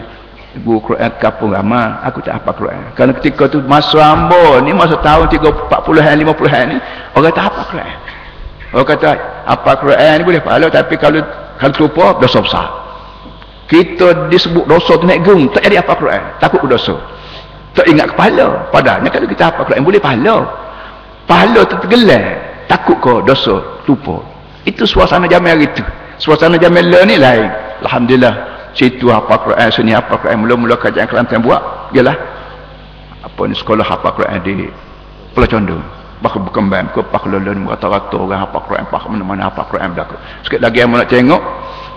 Ibu 0.50 0.82
Quran 0.82 1.14
kapung 1.22 1.54
ramah 1.54 2.02
aku 2.02 2.26
tak 2.26 2.42
apa 2.42 2.50
Quran. 2.58 2.82
Kerana 2.98 3.14
ketika 3.22 3.46
tu 3.46 3.62
masa 3.70 4.02
hamba 4.02 4.58
ni 4.66 4.74
masa 4.74 4.98
tahun 4.98 5.30
30 5.30 5.46
40-an 5.46 6.16
50-an 6.26 6.66
ni 6.74 6.78
orang 7.14 7.34
tak 7.38 7.46
apa 7.54 7.62
Quran. 7.70 7.96
Orang 8.74 8.88
kata 8.90 9.10
apa 9.46 9.72
Quran 9.78 10.14
ni 10.18 10.24
boleh 10.26 10.42
pahala 10.42 10.66
tapi 10.74 10.98
kalau 10.98 11.22
kalau 11.62 11.74
terlupa 11.78 12.06
dosa 12.18 12.42
besar. 12.42 12.68
Kita 13.70 14.26
disebut 14.34 14.66
dosa 14.66 14.98
tu 14.98 15.06
naik 15.06 15.22
gung 15.22 15.54
tak 15.54 15.70
jadi 15.70 15.86
apa 15.86 15.94
Quran. 15.94 16.22
Takut 16.42 16.66
dosa 16.66 16.98
tak 17.78 17.86
ingat 17.86 18.10
kepala. 18.10 18.66
Padahal 18.74 19.06
kalau 19.06 19.28
kita 19.30 19.54
apa 19.54 19.62
Quran 19.70 19.86
boleh 19.86 20.02
pahala. 20.02 20.50
Pahala 21.30 21.62
tu 21.70 21.78
tergelar. 21.86 22.26
Takut 22.66 22.98
kau 22.98 23.22
dosa 23.22 23.62
lupa. 23.86 24.18
Itu 24.66 24.90
suasana 24.90 25.30
zaman 25.30 25.62
hari 25.62 25.70
tu. 25.78 25.86
Suasana 26.18 26.58
zaman 26.58 26.90
ni 27.06 27.22
lain. 27.22 27.54
Alhamdulillah 27.86 28.59
situ 28.74 29.10
apa 29.10 29.40
Quran 29.42 29.68
sini 29.72 29.92
apa 29.96 30.20
Quran. 30.20 30.46
Mula-mula 30.46 30.76
kajian 30.78 31.08
Kelantan 31.10 31.42
buat 31.42 31.92
ialah 31.96 32.16
apa 33.24 33.42
ni 33.48 33.56
sekolah 33.56 33.86
apa 33.86 34.10
Quran 34.16 34.40
di 34.44 34.68
Pulau 35.34 35.50
Condong. 35.50 35.84
Bakal 36.20 36.44
berkembang 36.44 36.92
ke 36.92 37.00
pak 37.00 37.24
lelon 37.32 37.64
rata-rata 37.64 38.20
orang 38.20 38.44
apa 38.44 38.60
Quran 38.68 38.84
pak 38.92 39.08
mana-mana 39.08 39.48
apa 39.48 39.64
Quran 39.72 39.96
berlaku. 39.96 40.20
Sikit 40.44 40.60
lagi 40.60 40.84
yang 40.84 40.92
nak 40.92 41.08
tengok 41.08 41.40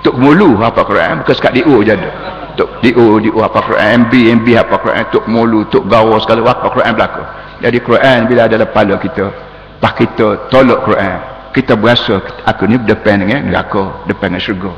tok 0.06 0.14
mulu 0.14 0.58
apa 0.62 0.82
Quran 0.86 1.22
bukan 1.22 1.34
sekat 1.34 1.52
DO 1.58 1.74
je 1.82 1.92
ada. 1.98 2.10
Tok 2.54 2.70
DO 2.86 3.18
DO 3.18 3.38
apa 3.42 3.58
Quran 3.66 4.06
MB 4.06 4.12
MB 4.42 4.48
apa 4.62 4.74
Quran 4.78 5.02
tok 5.10 5.24
mulu 5.26 5.66
tok 5.66 5.90
gawa 5.90 6.22
segala 6.22 6.54
apa 6.54 6.70
Quran 6.70 6.94
berlaku. 6.94 7.22
Jadi 7.66 7.78
Quran 7.82 8.18
bila 8.30 8.40
ada 8.46 8.56
kepala 8.62 8.94
kita 9.02 9.26
pak 9.82 9.92
kita 9.98 10.26
tolak 10.54 10.86
Quran. 10.86 11.18
Kita 11.52 11.76
berasa 11.76 12.16
aku 12.48 12.64
ni 12.64 12.80
depan 12.80 13.26
dengan 13.26 13.44
neraka 13.44 14.06
depan 14.08 14.32
dengan 14.32 14.40
syurga 14.40 14.72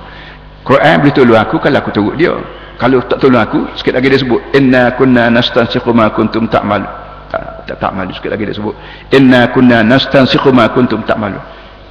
Quran 0.64 0.94
boleh 1.04 1.12
tolong 1.12 1.36
aku 1.36 1.60
kalau 1.60 1.76
aku 1.76 1.90
turut 1.92 2.16
dia. 2.16 2.32
Kalau 2.80 3.04
tak 3.04 3.20
tolong 3.20 3.44
aku 3.44 3.68
sikit 3.76 3.94
lagi 4.00 4.08
dia 4.08 4.18
sebut 4.18 4.40
inna 4.56 4.96
kunna 4.96 5.28
nastansikhu 5.28 5.92
ma 5.92 6.08
kuntum 6.08 6.48
ta'malu. 6.48 6.88
Tak 7.28 7.68
tak 7.68 7.76
ta'malu 7.84 8.10
sikit 8.16 8.32
lagi 8.32 8.48
dia 8.48 8.56
sebut 8.56 8.72
inna 9.12 9.52
kunna 9.52 9.84
nastansikhu 9.84 10.48
ma 10.56 10.72
kuntum 10.72 11.04
ta'malu. 11.04 11.36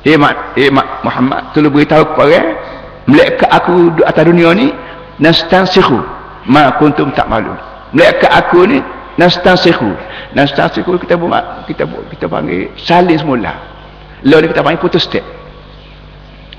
Eh 0.04 0.18
mak 0.18 0.58
eh 0.58 0.74
mak 0.74 1.06
Muhammad 1.06 1.54
tolong 1.54 1.70
beritahu 1.70 2.04
kepada 2.12 2.40
malaikat 3.06 3.50
aku 3.54 3.94
di 3.94 4.02
atas 4.04 4.24
dunia 4.26 4.50
ni 4.58 4.68
nastansikhu 5.22 6.02
ma 6.50 6.74
kuntum 6.82 7.14
ta'malu. 7.14 7.54
Malaikat 7.94 8.32
aku 8.34 8.66
ni 8.66 8.82
nastansikhu. 9.22 9.94
Nastansikhu 10.34 10.98
kita 10.98 11.14
buat 11.14 11.70
kita 11.70 11.86
kita 12.10 12.26
panggil 12.26 12.74
salin 12.74 13.22
semula. 13.22 13.54
Lalu 14.26 14.50
kita 14.50 14.66
panggil 14.66 14.82
putus 14.82 15.06
step 15.06 15.22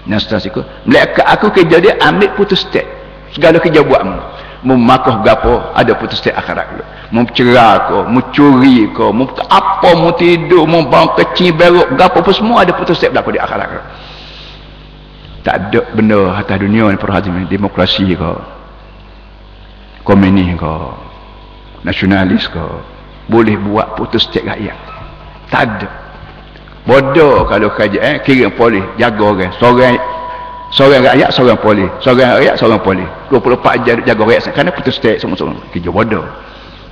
nastasiku 0.05 0.65
malaikat 0.85 1.25
aku 1.25 1.53
kerja 1.53 1.77
dia 1.81 1.95
ambil 2.05 2.33
putus 2.37 2.65
step 2.65 2.85
segala 3.33 3.59
kerja 3.59 3.83
buatmu 3.83 4.21
memakah 4.65 5.21
gapo 5.21 5.61
ada 5.77 5.93
putus 5.93 6.25
step 6.25 6.33
akhirat 6.33 6.73
dulu. 6.73 6.85
Mau 7.13 7.29
cerah 7.37 7.85
ko 7.85 7.99
mau 8.09 8.25
curi 8.33 8.89
ko 8.97 9.13
mau 9.13 9.29
apa 9.29 9.91
mau 9.93 10.17
tidur 10.17 10.65
mau 10.65 10.89
bang 10.89 11.13
kecil 11.21 11.53
beruk 11.53 11.89
gapo 12.01 12.25
pun 12.25 12.33
semua 12.33 12.65
ada 12.65 12.73
putus 12.73 12.97
step 12.97 13.13
berlaku 13.13 13.37
di 13.37 13.41
akhirat 13.45 13.69
tak 15.45 15.55
ada 15.69 15.81
benda 15.93 16.33
atas 16.41 16.57
dunia 16.57 16.89
ni 16.89 16.97
perhatian 16.97 17.45
demokrasi 17.45 18.17
ko 18.17 18.41
komunis 20.09 20.57
ke 20.57 20.75
nasionalis 21.85 22.49
ke 22.49 22.65
boleh 23.29 23.57
buat 23.57 23.97
putus 23.97 24.29
setiap 24.29 24.57
rakyat. 24.57 24.77
Tak 25.49 25.61
ada 25.65 25.89
bodoh 26.85 27.49
kalau 27.49 27.73
kaji 27.73 27.99
eh 28.01 28.17
kira 28.21 28.53
polis 28.53 28.85
jaga 29.01 29.23
orang. 29.25 29.53
Seorang 29.57 29.95
seorang 30.73 31.01
rakyat 31.05 31.31
seorang 31.33 31.59
polis. 31.61 31.91
Seorang 32.05 32.41
rakyat 32.41 32.55
seorang 32.61 32.81
polis. 32.81 33.09
24 33.33 33.85
jam 33.89 33.97
jaga 34.05 34.23
rakyat. 34.25 34.43
Kerana 34.53 34.71
putus 34.73 34.95
setiap 35.01 35.17
semua-semua. 35.21 35.61
Kerja 35.73 35.91
bodoh. 35.91 36.25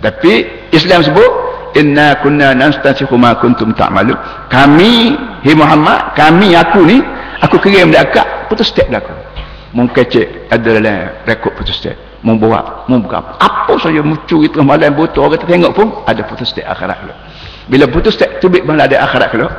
Tapi 0.02 0.48
Islam 0.74 1.06
sebut 1.06 1.30
inna 1.76 2.16
kunna 2.20 2.52
nastansikhu 2.52 3.16
ma 3.16 3.36
kuntum 3.36 3.72
ta'malu 3.72 4.12
kami 4.52 5.16
hi 5.44 5.52
Muhammad 5.56 6.12
kami 6.12 6.52
aku 6.52 6.84
ni 6.84 7.00
aku 7.40 7.56
kirim 7.60 7.92
dekat 7.92 8.24
putus 8.48 8.72
setiap 8.72 8.92
aku 8.92 9.12
mengkecek 9.72 10.52
adalah 10.52 11.24
rekod 11.24 11.56
putus 11.56 11.80
setiap 11.80 11.96
membawa 12.20 12.84
membuka 12.86 13.34
apa 13.40 13.72
saja 13.80 14.04
muncul 14.04 14.44
itu 14.44 14.60
malam 14.60 14.94
butuh 14.94 15.26
orang 15.26 15.42
tengok 15.42 15.72
pun 15.72 15.88
ada 16.04 16.22
putus 16.28 16.52
setiap 16.52 16.76
akhirat 16.76 16.98
bila 17.66 17.88
putus 17.88 18.14
setiap 18.14 18.38
tubik 18.38 18.62
mana 18.62 18.84
ada 18.84 19.02
akhirat 19.08 19.28
kalau 19.32 19.50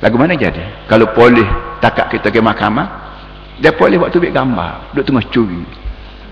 lagu 0.00 0.16
mana 0.16 0.32
jadi 0.32 0.88
kalau 0.88 1.12
polis 1.12 1.46
takak 1.84 2.16
kita 2.16 2.32
ke 2.32 2.40
mahkamah 2.40 3.10
dia 3.60 3.76
polis 3.76 4.00
buat 4.00 4.08
tubik 4.08 4.32
gambar. 4.32 4.96
Duduk 4.96 5.04
tengah 5.12 5.24
curi. 5.28 5.62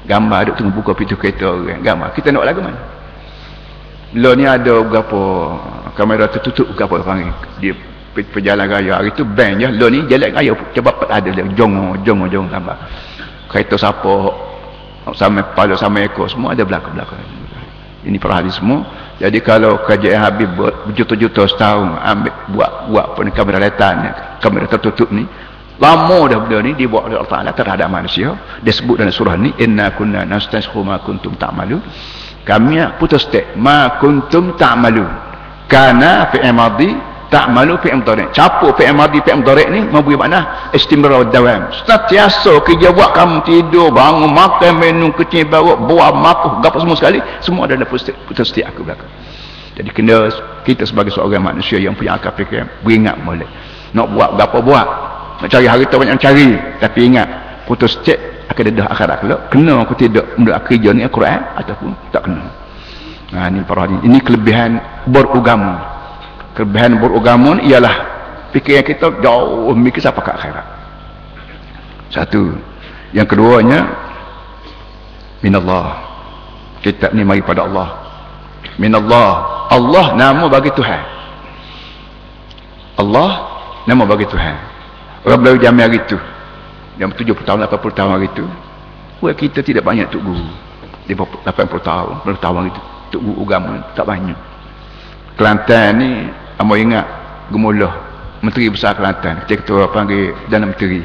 Gambar 0.08 0.38
duduk 0.48 0.56
tengah 0.56 0.72
buka 0.72 0.92
pintu 0.96 1.14
kereta 1.20 1.44
orang. 1.44 1.84
Gambar. 1.84 2.08
Kita 2.16 2.32
nak 2.32 2.44
lagu 2.48 2.64
mana? 2.64 2.80
Lo 4.16 4.32
ni 4.32 4.48
ada 4.48 4.80
berapa 4.80 5.20
kamera 5.92 6.24
tertutup 6.32 6.72
berapa 6.72 7.04
panggil. 7.04 7.28
Di 7.60 7.76
perjalanan 8.32 8.80
raya. 8.80 8.92
Hari 9.04 9.12
tu 9.12 9.28
band 9.28 9.60
je. 9.60 9.68
Lo 9.76 9.92
ni 9.92 10.08
jalan 10.08 10.32
raya. 10.32 10.56
Cuba 10.72 10.90
ada 11.04 11.28
dia. 11.28 11.44
Jongo 11.52 12.00
jongo 12.00 12.24
jongo 12.32 12.48
gambar. 12.48 12.76
Kereta 13.52 13.76
siapa? 13.76 14.12
Sama 15.12 15.44
pada 15.52 15.76
sama 15.76 16.00
ekor. 16.00 16.32
Semua 16.32 16.56
ada 16.56 16.64
belakang-belakang. 16.64 17.20
Ini 18.08 18.16
para 18.16 18.40
hadis 18.40 18.56
semua 18.56 18.88
jadi 19.18 19.38
kalau 19.42 19.82
kerajaan 19.82 20.22
Habib 20.22 20.54
berjuta-juta 20.54 21.50
setahun 21.50 21.98
ambil 21.98 22.32
buat 22.54 22.70
buat 22.86 23.06
ni 23.26 23.30
kamera 23.34 23.58
letan 23.58 24.14
kamera 24.38 24.70
tertutup 24.70 25.10
ni 25.10 25.26
lama 25.78 26.18
dah 26.30 26.38
benda 26.38 26.58
ni 26.62 26.74
dibuat 26.78 27.10
oleh 27.10 27.18
Allah 27.18 27.30
Ta'ala 27.30 27.50
terhadap 27.54 27.86
manusia. 27.86 28.34
Dia 28.62 28.74
sebut 28.74 28.98
dalam 28.98 29.14
surah 29.14 29.38
ni 29.38 29.54
inna 29.58 29.94
kunna 29.94 30.26
nastanshu 30.26 30.82
ma 30.82 30.98
kuntum 31.02 31.38
ta'malu 31.38 31.78
kami 32.46 32.80
putus 32.96 33.28
tek 33.28 33.58
ma 33.60 34.00
kuntum 34.00 34.56
ta'malu 34.56 35.04
kana 35.68 36.32
fi 36.32 36.40
amadi 37.28 37.36
ta'malu 37.36 37.74
fi 37.84 37.88
amdari 37.92 38.24
capu 38.32 38.72
fi 38.76 38.88
amadi 38.88 39.20
fi 39.20 39.30
amdari 39.32 39.68
ni 39.68 39.80
memberi 39.84 40.16
makna 40.16 40.70
istimrar 40.72 41.28
dawam 41.28 41.68
sentiasa 41.84 42.60
kerja 42.64 42.88
buat 42.92 43.12
kamu 43.12 43.44
tidur 43.44 43.92
bangun 43.92 44.32
makan 44.32 44.72
minum 44.80 45.12
kecil 45.12 45.44
bawa 45.48 45.76
buah 45.76 46.12
makuh 46.12 46.52
apa 46.64 46.76
semua 46.80 46.96
sekali 46.96 47.20
semua 47.44 47.68
ada 47.68 47.76
dalam 47.76 47.88
putus 47.88 48.10
putus 48.26 48.48
tek 48.52 48.64
aku 48.64 48.84
belakang. 48.84 49.08
Jadi 49.78 49.94
kena 49.94 50.26
kita 50.66 50.82
sebagai 50.82 51.14
seorang 51.14 51.38
manusia 51.38 51.78
yang 51.78 51.94
punya 51.94 52.18
akal 52.18 52.34
fikir 52.34 52.66
beringat 52.82 53.14
boleh 53.22 53.46
nak 53.94 54.10
buat 54.10 54.34
apa 54.34 54.58
buat 54.58 54.86
nak 55.38 55.48
cari 55.48 55.66
harta 55.70 55.94
banyak 55.94 56.18
cari 56.18 56.48
tapi 56.82 56.98
ingat 57.06 57.28
putus 57.68 57.94
cek 58.02 58.50
akan 58.50 58.62
dedah 58.74 58.86
akhirat 58.90 59.16
kelak 59.22 59.40
kena 59.52 59.84
aku 59.84 59.94
tidak 59.94 60.24
mendak 60.34 60.66
kerja 60.66 60.90
ni 60.90 61.04
Al-Quran 61.04 61.40
ataupun 61.54 61.88
tak 62.10 62.26
kena. 62.26 62.48
Nah 63.28 63.44
ini 63.52 63.60
para 63.60 63.84
ini, 63.84 64.18
kelebihan 64.24 64.80
beragama 65.04 65.97
kelebihan 66.58 66.98
beragama 66.98 67.62
ialah 67.62 67.94
fikiran 68.50 68.82
kita 68.82 69.06
jauh 69.22 69.70
mikir 69.78 70.02
sampai 70.02 70.22
ke 70.26 70.32
akhirat 70.34 70.66
satu 72.10 72.58
yang 73.14 73.24
keduanya 73.30 73.86
minallah 75.38 76.02
kita 76.82 77.14
ni 77.14 77.22
mari 77.22 77.38
pada 77.46 77.62
Allah 77.62 77.94
minallah 78.74 79.30
Allah 79.70 80.18
nama 80.18 80.50
bagi 80.50 80.74
Tuhan 80.74 81.02
Allah 82.98 83.30
nama 83.86 84.02
bagi 84.02 84.26
Tuhan 84.26 84.68
Orang 85.28 85.44
baru 85.44 85.58
jamin 85.58 85.84
hari 85.84 86.00
tu. 86.06 86.16
Yang 86.98 87.20
70 87.20 87.44
tahun, 87.46 87.58
80 87.66 87.98
tahun 87.98 88.10
hari 88.16 88.28
tu. 88.34 88.48
Buat 89.20 89.34
kita 89.34 89.60
tidak 89.66 89.82
banyak 89.82 90.08
tuk 90.08 90.22
guru. 90.22 90.46
80 91.04 91.44
tahun, 91.82 92.12
90 92.24 92.40
tahun 92.40 92.56
hari 92.62 92.70
tu. 92.72 92.82
Tuk 93.12 93.20
guru 93.20 93.44
agama 93.44 93.84
tak 93.92 94.06
banyak. 94.06 94.38
Kelantan 95.36 95.90
ni, 95.98 96.10
Amo 96.58 96.74
ingat 96.74 97.06
Gemulah, 97.48 97.94
Menteri 98.44 98.68
Besar 98.68 98.98
Kelantan. 98.98 99.46
Tu 99.46 99.72
orang 99.72 99.94
panggil 99.94 100.34
Dana 100.52 100.68
Menteri. 100.68 101.00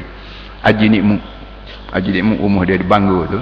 Haji 0.60 0.86
Nikmu. 0.90 1.16
Haji 1.94 2.10
Nikmu 2.10 2.34
rumah 2.42 2.62
dia 2.66 2.76
di 2.76 2.86
Bangor 2.86 3.30
tu. 3.30 3.40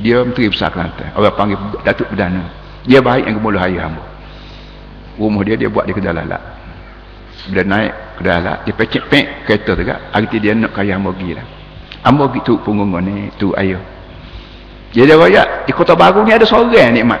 Dia 0.00 0.24
Menteri 0.24 0.48
Besar 0.48 0.72
Kelantan. 0.72 1.12
Orang 1.14 1.36
panggil 1.36 1.58
Datuk 1.84 2.08
Perdana. 2.10 2.48
Dia 2.88 2.98
baik 3.04 3.28
yang 3.28 3.36
Gemulah 3.38 3.60
Hari 3.62 3.76
Hamba. 3.76 4.02
Rumah 5.20 5.42
dia, 5.44 5.54
dia 5.60 5.68
buat 5.68 5.84
di 5.84 5.92
kedai 5.92 6.16
lalak 6.16 6.60
bila 7.48 7.62
naik 7.64 7.94
ke 8.20 8.22
dalam 8.26 8.56
dia 8.68 8.74
pecek 8.76 9.02
pek 9.08 9.26
kereta 9.48 9.72
tu 9.72 9.84
kan 9.86 9.98
arti 10.12 10.36
dia 10.36 10.52
nak 10.52 10.76
kaya 10.76 11.00
ambogi 11.00 11.32
lah 11.32 11.46
ambogi 12.04 12.44
tu 12.44 12.60
punggung 12.60 12.92
ni 13.00 13.32
tu 13.40 13.56
ayah 13.56 13.80
jadi 14.92 15.16
raya 15.16 15.64
di 15.64 15.72
kota 15.72 15.96
baru 15.96 16.26
ni 16.26 16.34
ada 16.34 16.44
seorang 16.44 16.92
nikmat 16.92 17.20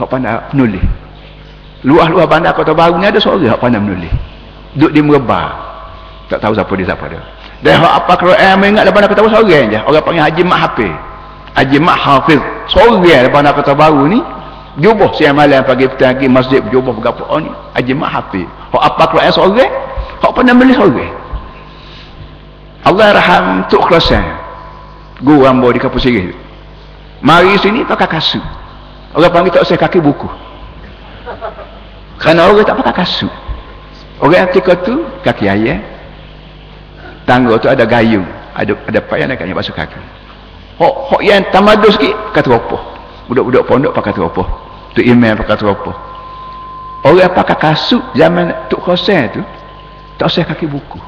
hak 0.00 0.08
pandai 0.10 0.34
penulis 0.50 0.82
luar-luar 1.86 2.26
bandar 2.26 2.50
kota 2.52 2.74
baru 2.74 2.98
ni 2.98 3.06
ada 3.06 3.22
seorang 3.22 3.46
hak 3.46 3.62
pandai 3.62 3.78
menulis 3.78 4.10
duduk 4.74 4.90
di 4.90 5.00
merebah 5.06 5.54
tak 6.26 6.42
tahu 6.42 6.52
siapa 6.58 6.72
dia 6.74 6.86
siapa 6.90 7.06
dia 7.06 7.22
dan 7.62 7.80
apa 7.80 8.12
Quran 8.18 8.54
mengingat 8.58 8.90
dalam 8.90 8.94
bandar 8.98 9.08
kota 9.14 9.22
baru 9.22 9.32
seorang 9.38 9.70
je 9.70 9.78
orang 9.86 10.02
panggil 10.02 10.22
Haji 10.26 10.42
Mak 10.42 10.58
Hafiz 10.58 10.94
Haji 11.54 11.78
Mak 11.78 11.98
Hafiz 12.02 12.40
seorang 12.74 13.00
dalam 13.06 13.30
bandar 13.30 13.52
kota 13.54 13.72
baru 13.72 14.02
ni 14.10 14.18
jubah 14.82 15.14
siang 15.14 15.38
malam 15.38 15.62
pagi 15.62 15.86
petang 15.86 16.18
lagi 16.18 16.26
masjid 16.26 16.60
jubah 16.68 16.92
berapa 16.98 17.22
oh 17.30 17.38
ni 17.38 17.48
Haji 17.78 17.92
Mak 17.94 18.10
Hafiz 18.10 18.50
Hak 18.76 18.82
apa 18.92 19.02
Quran 19.08 19.32
seorang? 19.32 19.72
Hak 20.20 20.32
pernah 20.36 20.52
beli 20.52 20.74
seorang. 20.76 21.12
Allah 22.86 23.08
raham 23.16 23.44
tuk 23.72 23.82
kelasan. 23.88 24.22
Guru 25.24 25.48
hamba 25.48 25.72
di 25.72 25.80
kampus 25.80 26.04
sini. 26.04 26.34
Mari 27.24 27.56
sini 27.56 27.88
pakai 27.88 28.04
kasut. 28.04 28.44
Orang 29.16 29.32
panggil 29.32 29.56
tak 29.56 29.64
usah 29.64 29.80
kaki 29.80 29.98
buku. 30.04 30.28
Kerana 32.16 32.48
orang 32.48 32.64
tak 32.64 32.76
pakai 32.80 32.94
kasut. 33.04 33.32
Orang 34.20 34.48
ketika 34.48 34.72
tu 34.80 35.04
kaki 35.20 35.44
ayah. 35.48 35.78
Tangga 37.28 37.58
tu 37.60 37.68
ada 37.68 37.84
gayung. 37.84 38.24
Ada 38.56 38.72
ada 38.88 39.00
payah 39.04 39.26
nak 39.28 39.42
basuh 39.52 39.74
kaki. 39.76 40.00
Hak 40.76 40.94
hak 41.12 41.22
yang 41.24 41.44
tamadus 41.52 41.96
sikit 41.96 42.12
kata 42.36 42.52
apa? 42.52 42.78
Budak-budak 43.28 43.64
pondok 43.64 43.92
pakai 43.96 44.16
apa? 44.16 44.42
Tu 44.96 45.04
email 45.04 45.36
pakai 45.36 45.56
apa? 45.60 45.92
Orang 47.04 47.32
pakai 47.32 47.56
kasut 47.60 48.02
zaman 48.16 48.50
Tok 48.72 48.80
Khosen 48.82 49.30
tu 49.30 49.42
tak 50.16 50.32
usah 50.32 50.48
kaki 50.48 50.64
buku. 50.64 50.98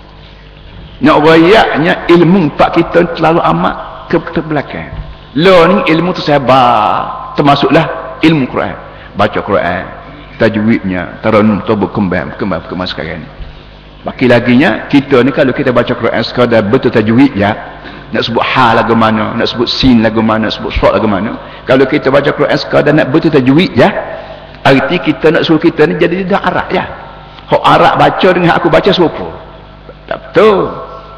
Nak 1.00 1.16
rayaknya 1.22 2.04
ilmu 2.10 2.52
pak 2.58 2.76
kita 2.76 3.16
terlalu 3.16 3.40
amat 3.40 3.74
ke, 4.10 4.16
ke 4.18 4.40
belakang. 4.42 4.90
Ni 5.32 5.76
ilmu 5.94 6.10
tu 6.12 6.22
sabar. 6.24 7.32
Termasuklah 7.38 8.18
ilmu 8.20 8.50
Quran. 8.50 8.76
Baca 9.14 9.38
Quran. 9.40 9.97
Tajwidnya. 10.38 11.18
Taranum 11.20 11.60
tu 11.66 11.74
berkembang. 11.74 12.34
Berkembang, 12.34 12.62
berkembang 12.62 12.88
sekarang 12.88 13.26
ni. 13.26 13.28
Baki 14.06 14.30
laginya, 14.30 14.86
kita 14.86 15.26
ni 15.26 15.34
kalau 15.34 15.50
kita 15.50 15.74
baca 15.74 15.90
Quran 15.90 16.22
sekadar 16.22 16.62
betul 16.62 16.94
tajwid 16.94 17.34
ya. 17.34 17.50
Nak 18.14 18.22
sebut 18.24 18.40
ha 18.40 18.78
lagu 18.78 18.94
mana. 18.94 19.34
Nak 19.34 19.50
sebut 19.50 19.66
sin 19.66 20.00
lagu 20.00 20.22
mana. 20.22 20.46
Nak 20.46 20.54
sebut 20.54 20.70
suat 20.70 20.94
lagu 20.94 21.10
mana. 21.10 21.62
Kalau 21.66 21.84
kita 21.84 22.08
baca 22.08 22.30
Quran 22.30 22.54
sekadar 22.54 22.94
nak 22.94 23.10
betul 23.10 23.34
tajwid 23.34 23.74
ya. 23.74 23.90
Arti 24.62 24.96
kita 25.02 25.34
nak 25.34 25.42
suruh 25.42 25.58
kita 25.58 25.84
ni 25.90 25.98
jadi 25.98 26.22
tidak 26.22 26.40
arak 26.46 26.68
ya. 26.70 26.84
Hak 27.50 27.62
arak 27.64 27.94
baca 27.98 28.28
dengan 28.30 28.52
aku 28.54 28.68
baca 28.70 28.90
serupa. 28.94 29.26
Tak 30.06 30.18
betul. 30.30 30.70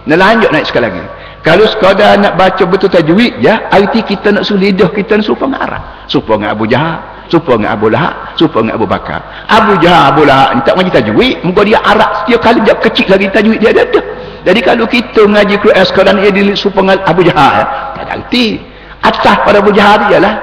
Nak 0.08 0.18
lanjut 0.18 0.50
naik 0.50 0.64
sekali 0.64 0.88
lagi. 0.88 1.04
Kalau 1.40 1.64
sekadar 1.68 2.16
nak 2.20 2.36
baca 2.36 2.64
betul 2.64 2.88
tajwid 2.88 3.40
ya, 3.44 3.68
arti 3.68 4.00
kita 4.04 4.32
nak 4.32 4.48
suruh 4.48 4.60
lidah 4.60 4.88
kita 4.92 5.20
ni 5.20 5.22
serupa 5.24 5.48
dengan 5.48 5.60
arak. 5.68 5.82
Serupa 6.08 6.36
dengan 6.36 6.52
Abu 6.52 6.64
Jahal, 6.68 7.00
serupa 7.30 7.54
dengan 7.54 7.78
Abu 7.78 7.86
Lahab, 7.88 8.34
serupa 8.34 8.58
dengan 8.60 8.74
Abu 8.74 8.86
Bakar. 8.90 9.20
Abu 9.46 9.72
Jahal, 9.78 10.04
Abu 10.10 10.22
Lahab 10.26 10.58
ni 10.58 10.60
tak 10.66 10.74
mengaji 10.74 10.92
tajwid, 10.98 11.36
muka 11.46 11.62
dia 11.62 11.78
arak 11.78 12.10
setiap 12.26 12.40
kali 12.42 12.58
dia 12.66 12.74
kecil 12.74 13.06
lagi 13.06 13.26
tajwid 13.30 13.58
dia 13.62 13.70
ada. 13.70 14.00
Jadi 14.40 14.60
kalau 14.66 14.84
kita 14.90 15.20
mengaji 15.30 15.54
Quran 15.62 15.84
sekadar 15.86 16.14
dia 16.18 16.32
dilihat 16.34 16.58
serupa 16.58 16.82
dengan 16.82 16.98
Abu 17.06 17.20
Jahal, 17.22 17.62
tak 17.94 18.08
arti. 18.10 18.46
Atas 19.00 19.36
pada 19.46 19.64
Abu 19.64 19.72
Jahal 19.72 20.10
dia 20.10 20.18
lah 20.20 20.34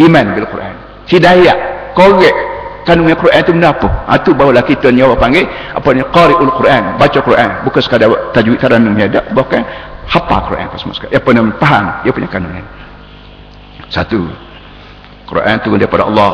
iman 0.00 0.24
bil 0.32 0.48
Quran. 0.48 0.74
Hidayah 1.10 1.56
korek. 1.92 2.36
Kandungan 2.82 3.14
Quran 3.14 3.38
itu 3.46 3.52
benda 3.54 3.70
apa 3.70 3.88
ha, 4.10 4.18
itu 4.18 4.34
barulah 4.34 4.66
kita 4.66 4.90
ni 4.90 5.06
orang 5.06 5.14
panggil 5.14 5.46
apa 5.46 5.86
ni 5.94 6.02
qari'ul 6.02 6.50
Quran. 6.58 6.82
Baca 6.98 7.18
Quran. 7.22 7.50
Bukan 7.62 7.78
sekadar 7.78 8.10
tajwid 8.34 8.58
taranum 8.58 8.90
ni 8.90 9.06
ada 9.06 9.22
bukan 9.30 9.62
hafal 10.10 10.50
Quran 10.50 10.66
apa 10.66 10.76
semua 10.82 10.94
sekali 10.98 11.14
apa 11.14 11.30
nama 11.30 11.50
faham 11.62 11.84
dia 12.02 12.10
punya 12.10 12.26
kandungan. 12.26 12.64
Satu 13.86 14.26
Quran 15.32 15.56
turun 15.64 15.80
daripada 15.80 16.04
Allah. 16.04 16.32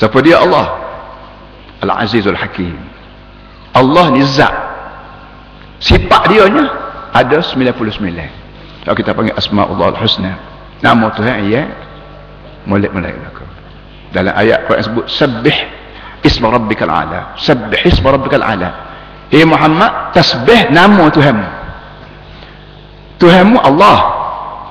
Siapa 0.00 0.16
dia? 0.24 0.40
Allah. 0.40 0.72
Al-Azizul 1.84 2.36
Hakim. 2.36 2.80
Allah 3.76 4.08
ni 4.16 4.24
zat. 4.24 4.56
Sifat 5.80 6.32
dia 6.32 6.48
nya 6.48 6.64
ada 7.12 7.40
99 7.44 7.76
kalau 8.84 8.96
kita 8.96 9.12
panggil 9.12 9.36
Asma'ullah 9.36 9.92
Al-Husna. 9.92 10.32
Nama 10.80 11.06
Tuhan 11.12 11.36
ia 11.44 11.62
molek-molek 12.64 13.12
neraka 13.16 13.44
dalam 14.10 14.34
ayat 14.34 14.66
Quran 14.66 14.82
sebut 14.84 15.06
sabbih 15.08 15.56
isma 16.24 16.52
rabbikal 16.52 16.88
ala. 16.90 17.36
Sabbih 17.36 17.80
isma 17.84 18.16
rabbikal 18.16 18.42
ala. 18.42 18.68
Eh 19.30 19.46
Muhammad 19.46 20.12
tasbih 20.16 20.68
nama 20.72 21.08
Tuhanmu. 21.12 21.48
Tuhanmu 23.20 23.58
Allah 23.60 24.19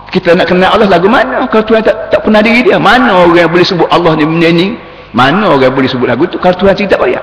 kita 0.09 0.33
nak 0.33 0.49
kenal 0.49 0.73
Allah 0.73 0.89
lagu 0.89 1.05
mana? 1.05 1.45
Kalau 1.53 1.63
Tuhan 1.65 1.85
tak, 1.85 2.09
tak 2.09 2.19
pernah 2.25 2.41
diri 2.41 2.65
dia 2.65 2.81
mana 2.81 3.25
orang 3.25 3.45
yang 3.45 3.51
boleh 3.53 3.65
sebut 3.65 3.85
Allah 3.93 4.17
ni 4.17 4.25
benda 4.25 4.49
ni 4.49 4.67
mana 5.13 5.53
orang 5.53 5.69
yang 5.69 5.75
boleh 5.77 5.89
sebut 5.89 6.07
lagu 6.09 6.25
tu 6.25 6.41
kalau 6.41 6.57
Tuhan 6.57 6.73
cerita 6.73 6.97
payah 6.97 7.21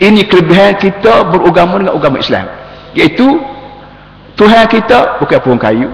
ini 0.00 0.28
kelebihan 0.28 0.76
kita 0.76 1.24
beragama 1.32 1.80
dengan 1.80 1.96
agama 1.96 2.20
Islam. 2.20 2.44
Iaitu 2.96 3.40
Tuhan 4.36 4.64
kita 4.68 5.20
bukan 5.20 5.38
pohon 5.40 5.60
kayu 5.60 5.88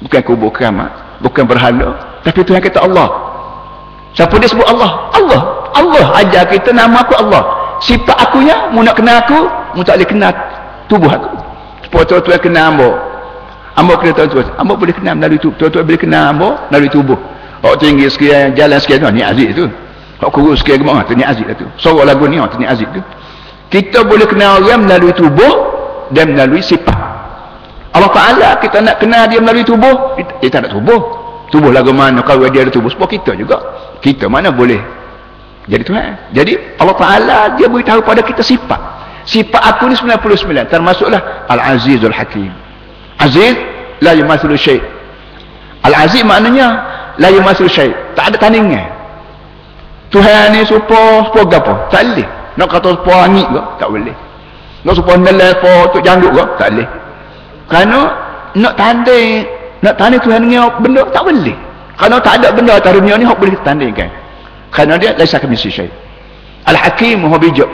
bukan 0.00 0.20
kubur 0.24 0.48
keramat 0.52 1.20
bukan 1.20 1.44
berhala 1.44 2.20
tapi 2.20 2.44
Tuhan 2.44 2.60
kita 2.60 2.84
Allah. 2.84 3.08
Siapa 4.12 4.36
dia 4.36 4.48
sebut 4.50 4.66
Allah? 4.68 5.08
Allah. 5.16 5.40
Allah 5.72 6.06
ajar 6.20 6.44
kita 6.52 6.74
nama 6.74 7.00
aku 7.00 7.16
Allah. 7.16 7.42
Sifat 7.80 8.16
akunya 8.28 8.68
mu 8.76 8.84
nak 8.84 9.00
kenal 9.00 9.24
aku 9.24 9.40
mu 9.72 9.80
tak 9.80 9.96
boleh 9.96 10.08
kenal 10.08 10.32
tubuh 10.84 11.08
aku. 11.08 11.32
Supaya 11.88 12.04
tuan-tuan 12.04 12.40
kenal 12.44 12.64
ambo 12.76 12.90
ambo 13.80 13.96
kena 13.96 14.12
tahu 14.12 14.28
tuan 14.36 14.46
ambo 14.60 14.76
boleh 14.76 14.92
kenal 14.92 15.16
melalui 15.16 15.40
tubuh 15.40 15.56
tuan-tuan 15.56 15.84
boleh 15.88 16.00
kenal 16.00 16.22
ambo 16.36 16.48
melalui 16.68 16.92
tubuh. 16.92 17.18
Hak 17.60 17.76
tinggi 17.80 18.08
sekian 18.08 18.56
jalan 18.56 18.78
sekian 18.80 19.04
tu 19.04 19.08
ni 19.12 19.24
aziz 19.24 19.52
tu. 19.56 19.64
Hak 20.20 20.30
kurus 20.32 20.60
sekian 20.60 20.80
gemar 20.84 21.04
tu 21.08 21.16
ni 21.16 21.24
aziz 21.24 21.44
tu. 21.56 21.66
Sorok 21.80 22.04
lagu 22.04 22.24
ni 22.28 22.36
tu 22.36 22.56
ni 22.60 22.68
aziz 22.68 22.88
tu. 22.92 23.00
Kita 23.72 24.04
boleh 24.04 24.26
kenal 24.28 24.60
orang 24.60 24.84
melalui 24.84 25.12
tubuh 25.16 25.54
dan 26.12 26.36
melalui 26.36 26.60
sifat. 26.60 26.98
Allah 27.90 28.10
Ta'ala 28.14 28.48
kita 28.62 28.78
nak 28.82 29.02
kenal 29.02 29.26
dia 29.26 29.42
melalui 29.42 29.66
tubuh 29.66 30.14
dia 30.40 30.48
tak 30.52 30.66
ada 30.66 30.68
tubuh. 30.72 31.00
Tubuh 31.50 31.74
lagu 31.74 31.90
mana 31.90 32.22
kalau 32.22 32.46
dia 32.46 32.62
ada 32.62 32.70
tubuh 32.70 32.88
sebab 32.92 33.10
kita 33.10 33.34
juga. 33.34 33.58
Kita 33.98 34.30
mana 34.30 34.54
boleh 34.54 34.78
jadi 35.68 35.82
Tuhan. 35.86 36.10
Jadi 36.32 36.52
Allah 36.80 36.96
Ta'ala 36.96 37.38
dia 37.60 37.66
beritahu 37.68 38.00
pada 38.02 38.24
kita 38.24 38.40
sifat. 38.40 38.80
Sifat 39.28 39.62
aku 39.62 39.92
ni 39.92 39.94
99 39.94 40.72
termasuklah 40.72 41.46
Al-Azizul 41.46 42.14
Hakim. 42.14 42.50
Aziz 43.20 43.52
la 44.00 44.12
yumathilu 44.16 44.56
syait 44.56 44.82
Al-Aziz 45.84 46.24
maknanya 46.24 46.84
la 47.16 47.28
yumathilu 47.32 47.68
syait 47.68 47.96
tak 48.16 48.32
ada 48.32 48.36
tandingan. 48.36 48.84
Tuhan 50.10 50.52
ni 50.52 50.60
supo 50.66 51.24
supo 51.30 51.40
gapo? 51.46 51.72
Tak 51.88 52.02
boleh. 52.02 52.28
Nak 52.58 52.66
kata 52.68 52.98
supo 52.98 53.12
angin 53.14 53.46
ke? 53.46 53.60
Tak 53.78 53.88
boleh. 53.88 54.14
Nak 54.82 54.94
supo 54.98 55.12
nelai 55.16 55.54
supo 55.56 55.72
tuk 55.94 56.02
janggut 56.02 56.34
ke? 56.34 56.44
Tak 56.58 56.68
boleh. 56.74 56.88
Kerana 57.70 58.00
nak 58.58 58.74
tanding 58.74 59.46
nak 59.80 59.94
tanding 59.96 60.20
Tuhan 60.20 60.44
ni 60.44 60.58
benda 60.82 61.06
tak 61.14 61.22
boleh. 61.24 61.56
Kerana 61.96 62.16
tak 62.20 62.42
ada 62.42 62.48
benda 62.52 62.72
atas 62.76 62.92
dunia 62.92 63.14
ni 63.16 63.24
hok 63.24 63.38
boleh 63.38 63.56
tandingkan. 63.62 64.10
Kerana 64.74 64.98
dia 64.98 65.14
laisa 65.14 65.38
kami 65.38 65.56
syait 65.56 65.88
Al-Hakim 66.66 67.24
maha 67.24 67.38
bijak. 67.38 67.70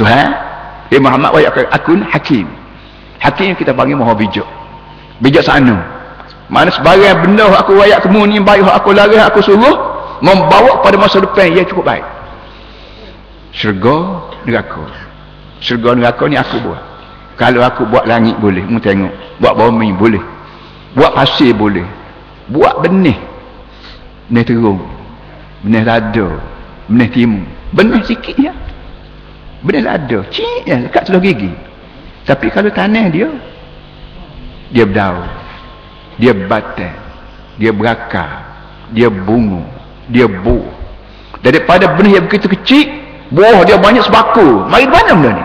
Tuhan 0.00 0.32
dia 0.88 0.98
Muhammad 0.98 1.30
wa 1.30 1.40
akun 1.70 2.00
hakim. 2.08 2.48
Hakim 3.20 3.54
kita 3.54 3.70
panggil 3.70 3.94
maha 3.94 4.16
bijak 4.16 4.48
bijak 5.20 5.44
sana 5.44 5.82
mana 6.48 6.70
sebagai 6.72 7.12
benda 7.20 7.48
aku 7.52 7.76
wayak 7.76 8.00
temu 8.04 8.24
ni 8.24 8.40
baik 8.40 8.64
aku 8.64 8.96
lari 8.96 9.20
aku 9.20 9.44
suruh 9.44 9.76
membawa 10.22 10.80
pada 10.80 10.96
masa 10.96 11.18
depan 11.18 11.50
yang 11.50 11.66
cukup 11.66 11.82
baik. 11.82 12.06
Syurga 13.50 14.22
neraka. 14.46 14.86
Syurga 15.58 15.98
neraka 15.98 16.24
ni 16.30 16.38
aku 16.38 16.62
buat. 16.62 16.82
Kalau 17.36 17.60
aku 17.66 17.82
buat 17.90 18.06
langit 18.06 18.38
boleh 18.38 18.62
mu 18.62 18.78
tengok. 18.78 19.10
Buat 19.42 19.58
bumi 19.58 19.90
boleh. 19.98 20.22
Buat 20.94 21.12
pasir 21.18 21.50
boleh. 21.50 21.84
Buat 22.48 22.86
benih. 22.86 23.18
Benih 24.30 24.44
terung. 24.46 24.80
Benih 25.66 25.82
lada. 25.82 26.28
Benih 26.86 27.10
timu 27.10 27.42
benih 27.72 28.04
sikit 28.04 28.36
ya 28.36 28.52
benih 29.64 29.82
lada. 29.82 30.18
Cik 30.28 30.68
ya 30.68 30.76
dekat 30.86 31.08
seluruh 31.08 31.24
gigi. 31.24 31.50
Tapi 32.28 32.46
kalau 32.52 32.70
tanah 32.70 33.08
dia 33.10 33.26
dia 34.72 34.88
berdaun 34.88 35.42
dia 36.20 36.32
batang 36.34 37.02
dia 37.56 37.70
berakar. 37.72 38.50
Dia 38.92 39.08
bunga 39.08 39.64
dia 40.12 40.28
buah 40.28 40.68
daripada 41.40 41.96
benih 41.96 42.20
yang 42.20 42.24
begitu 42.28 42.48
kecil 42.52 42.86
buah 43.32 43.64
dia 43.64 43.80
banyak 43.80 44.04
sebako 44.04 44.68
mari 44.68 44.84
mana 44.84 45.16
benda 45.16 45.30
ni. 45.32 45.44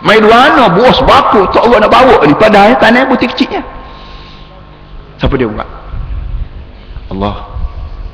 Mari 0.00 0.20
mana 0.24 0.72
buah 0.72 0.94
sebako 0.96 1.52
tak 1.52 1.60
Allah 1.60 1.78
nak 1.84 1.92
bawa 1.92 2.16
ni. 2.24 2.32
Padahal 2.32 2.72
tanah 2.80 3.04
butir 3.04 3.28
kecilnya. 3.28 3.60
Siapa 5.20 5.36
dia 5.36 5.44
buat? 5.44 5.68
Allah. 7.12 7.44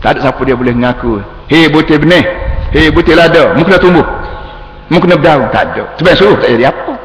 Tak 0.02 0.18
ada 0.18 0.26
siapa 0.26 0.42
dia 0.42 0.58
boleh 0.58 0.74
mengaku. 0.74 1.22
Hei 1.46 1.70
butir 1.70 2.02
benih. 2.02 2.26
Hei 2.74 2.90
butir 2.90 3.14
lada. 3.14 3.54
Mu 3.54 3.62
kena 3.62 3.78
tumbuh. 3.78 4.06
Mu 4.90 4.98
kena 4.98 5.14
berdaun. 5.14 5.46
Tak 5.54 5.62
ada. 5.70 5.82
Sebab 5.94 6.12
suruh 6.18 6.38
tak 6.42 6.50
jadi 6.58 6.74
apa. 6.74 6.98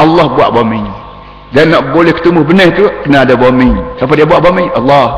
Allah 0.00 0.26
buat 0.32 0.48
bumi 0.56 0.97
dan 1.48 1.72
nak 1.72 1.96
boleh 1.96 2.12
ketemu 2.12 2.44
benih 2.44 2.68
tu 2.76 2.84
kena 3.08 3.24
ada 3.24 3.32
bumi 3.32 3.72
siapa 3.96 4.12
dia 4.12 4.28
buat 4.28 4.44
bumi 4.44 4.68
Allah. 4.76 5.16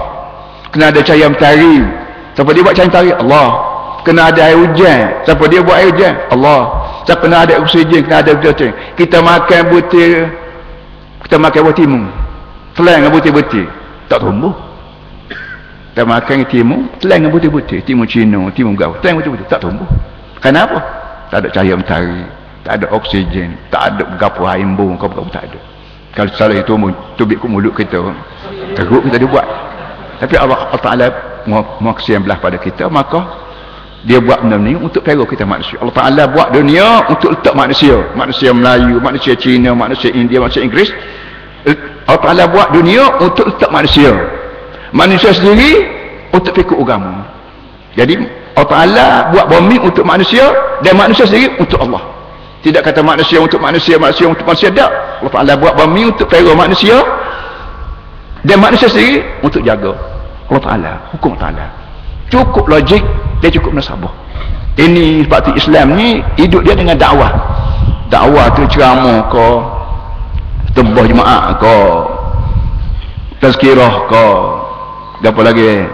Kena 0.70 0.94
ada 0.94 1.02
cahaya 1.02 1.26
mentari 1.26 1.82
siapa 2.38 2.50
dia 2.54 2.62
buat 2.62 2.74
cahaya 2.78 2.88
mentari 2.90 3.10
Allah. 3.18 3.48
Kena 4.00 4.32
ada 4.32 4.40
air 4.48 4.56
hujan. 4.56 5.26
Siapa 5.28 5.44
dia 5.50 5.60
buat 5.60 5.76
air 5.76 5.90
hujan? 5.92 6.14
Allah. 6.32 6.60
Siapa 7.04 7.20
kena 7.26 7.44
ada 7.44 7.58
oksigen? 7.58 8.00
Kena 8.06 8.22
ada 8.22 8.32
butir 8.38 8.70
kita 8.94 9.18
makan 9.18 9.60
butir 9.74 10.30
kita 11.26 11.36
makan 11.36 11.60
butir 11.66 11.84
timun. 11.84 12.04
Selain 12.78 13.02
dengan 13.02 13.10
butir-butir 13.10 13.66
tak 14.06 14.22
tumbuh. 14.22 14.54
Kita 15.90 16.06
makan 16.06 16.46
timun 16.46 16.80
selain 17.02 17.26
dengan 17.26 17.34
butir-butir 17.34 17.82
timun 17.82 18.06
cina 18.06 18.38
timun 18.54 18.78
gau. 18.78 18.94
Selain 19.02 19.18
butir-butir 19.18 19.50
tak 19.50 19.66
tumbuh. 19.66 19.86
Kenapa? 20.38 20.78
Tak 21.34 21.42
ada 21.42 21.48
cahaya 21.50 21.74
mentari 21.74 22.22
tak 22.62 22.78
ada 22.78 22.86
oksigen. 22.94 23.58
Tak 23.74 23.82
ada 23.98 24.04
gapo 24.14 24.46
air 24.46 24.62
embung 24.62 24.94
kau 24.94 25.10
gapo 25.10 25.26
tak 25.34 25.50
ada 25.50 25.69
kalau 26.16 26.30
salah 26.34 26.58
itu 26.58 26.74
tubik 27.14 27.38
ke 27.38 27.46
mulut 27.46 27.74
kita. 27.74 27.98
Teruk 28.74 29.06
kita 29.06 29.18
dibuat 29.18 29.70
tapi 30.20 30.36
Allah, 30.36 30.68
Ta'ala 30.76 31.06
mau 31.48 31.96
kesian 31.96 32.20
belah 32.20 32.36
pada 32.36 32.60
kita 32.60 32.92
maka 32.92 33.48
dia 34.04 34.20
buat 34.20 34.44
benda 34.44 34.60
ni 34.60 34.76
untuk 34.76 35.00
perlu 35.00 35.24
kita 35.24 35.48
manusia. 35.48 35.80
Allah 35.80 35.96
Ta'ala 35.96 36.22
buat 36.28 36.52
dunia 36.52 37.08
untuk 37.08 37.32
letak 37.36 37.56
manusia. 37.56 37.96
Manusia 38.12 38.52
Melayu, 38.52 39.00
manusia 39.00 39.32
Cina, 39.32 39.72
manusia 39.72 40.12
India, 40.12 40.36
manusia 40.40 40.60
Inggeris. 40.60 40.92
Allah 42.04 42.20
Ta'ala 42.20 42.44
buat 42.52 42.68
dunia 42.76 43.16
untuk 43.16 43.48
letak 43.48 43.72
manusia. 43.72 44.12
Manusia 44.92 45.32
sendiri 45.32 45.88
untuk 46.36 46.52
fikir 46.52 46.76
agama. 46.76 47.24
Jadi 47.96 48.20
Allah 48.56 48.68
Ta'ala 48.68 49.06
buat 49.32 49.46
bumi 49.48 49.76
untuk 49.80 50.04
manusia 50.04 50.52
dan 50.84 51.00
manusia 51.00 51.24
sendiri 51.24 51.56
untuk 51.56 51.80
Allah 51.80 52.09
tidak 52.60 52.92
kata 52.92 53.00
manusia 53.00 53.40
untuk 53.40 53.56
manusia 53.56 53.96
manusia 53.96 54.28
untuk 54.28 54.44
manusia. 54.44 54.68
Tak. 54.68 54.90
Allah 55.24 55.32
Ta'ala 55.32 55.52
buat 55.56 55.74
bumi 55.80 56.12
untuk 56.12 56.28
perlu 56.28 56.52
manusia. 56.52 57.00
Dan 58.44 58.60
manusia 58.60 58.88
sendiri 58.88 59.24
untuk 59.40 59.64
jaga. 59.64 59.96
Allah 60.48 60.62
Ta'ala 60.64 60.92
hukum 61.16 61.32
Ta'ala. 61.40 61.66
Cukup 62.28 62.68
logik 62.68 63.00
dia 63.40 63.48
cukup 63.48 63.72
nasabah. 63.72 64.12
Ini 64.76 65.24
sebab 65.26 65.40
tu 65.44 65.50
Islam 65.56 65.96
ni 65.96 66.20
hidup 66.36 66.62
dia 66.64 66.76
dengan 66.76 66.96
dakwah. 66.96 67.32
Dakwah 68.12 68.52
tu 68.52 68.62
ceramah 68.68 69.28
ke 69.32 69.46
tembah 70.76 71.04
jemaah 71.04 71.44
ke 71.56 71.76
tazkirah 73.40 73.94
ke 74.08 74.24
apa 75.26 75.40
lagi? 75.44 75.84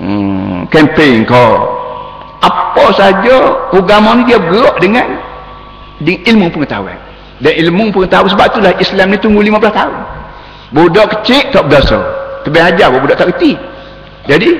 Hmm, 0.00 0.64
campaign 0.72 1.28
ke. 1.28 1.46
Apa 2.42 2.84
saja 2.96 3.36
agama 3.70 4.18
ni 4.18 4.26
dia 4.26 4.40
bergerak 4.40 4.76
dengan 4.82 5.06
dengan 6.02 6.22
ilmu 6.34 6.46
pengetahuan. 6.50 6.98
Dan 7.42 7.52
ilmu 7.66 7.90
pengetahuan 7.94 8.30
sebab 8.30 8.46
itulah 8.50 8.72
Islam 8.78 9.06
ni 9.14 9.18
tunggu 9.18 9.40
15 9.42 9.70
tahun. 9.72 9.96
Budak 10.72 11.06
kecil 11.18 11.42
tak 11.54 11.64
berdosa. 11.70 12.00
Tapi 12.42 12.58
ajar 12.58 12.90
budak 12.90 13.16
tak 13.18 13.30
kerti 13.34 13.54
jadi 14.26 14.50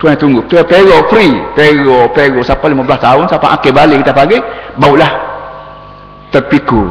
tuan 0.00 0.16
tunggu. 0.16 0.40
Tuan 0.48 0.64
pero 0.64 1.04
free. 1.12 1.32
Pero 1.52 2.08
pero 2.16 2.40
sampai 2.40 2.72
15 2.72 2.96
tahun 2.96 3.24
sampai 3.28 3.48
akhir 3.52 3.72
balik 3.76 3.96
kita 4.04 4.12
panggil 4.16 4.40
barulah 4.80 5.12
terpikul 6.32 6.88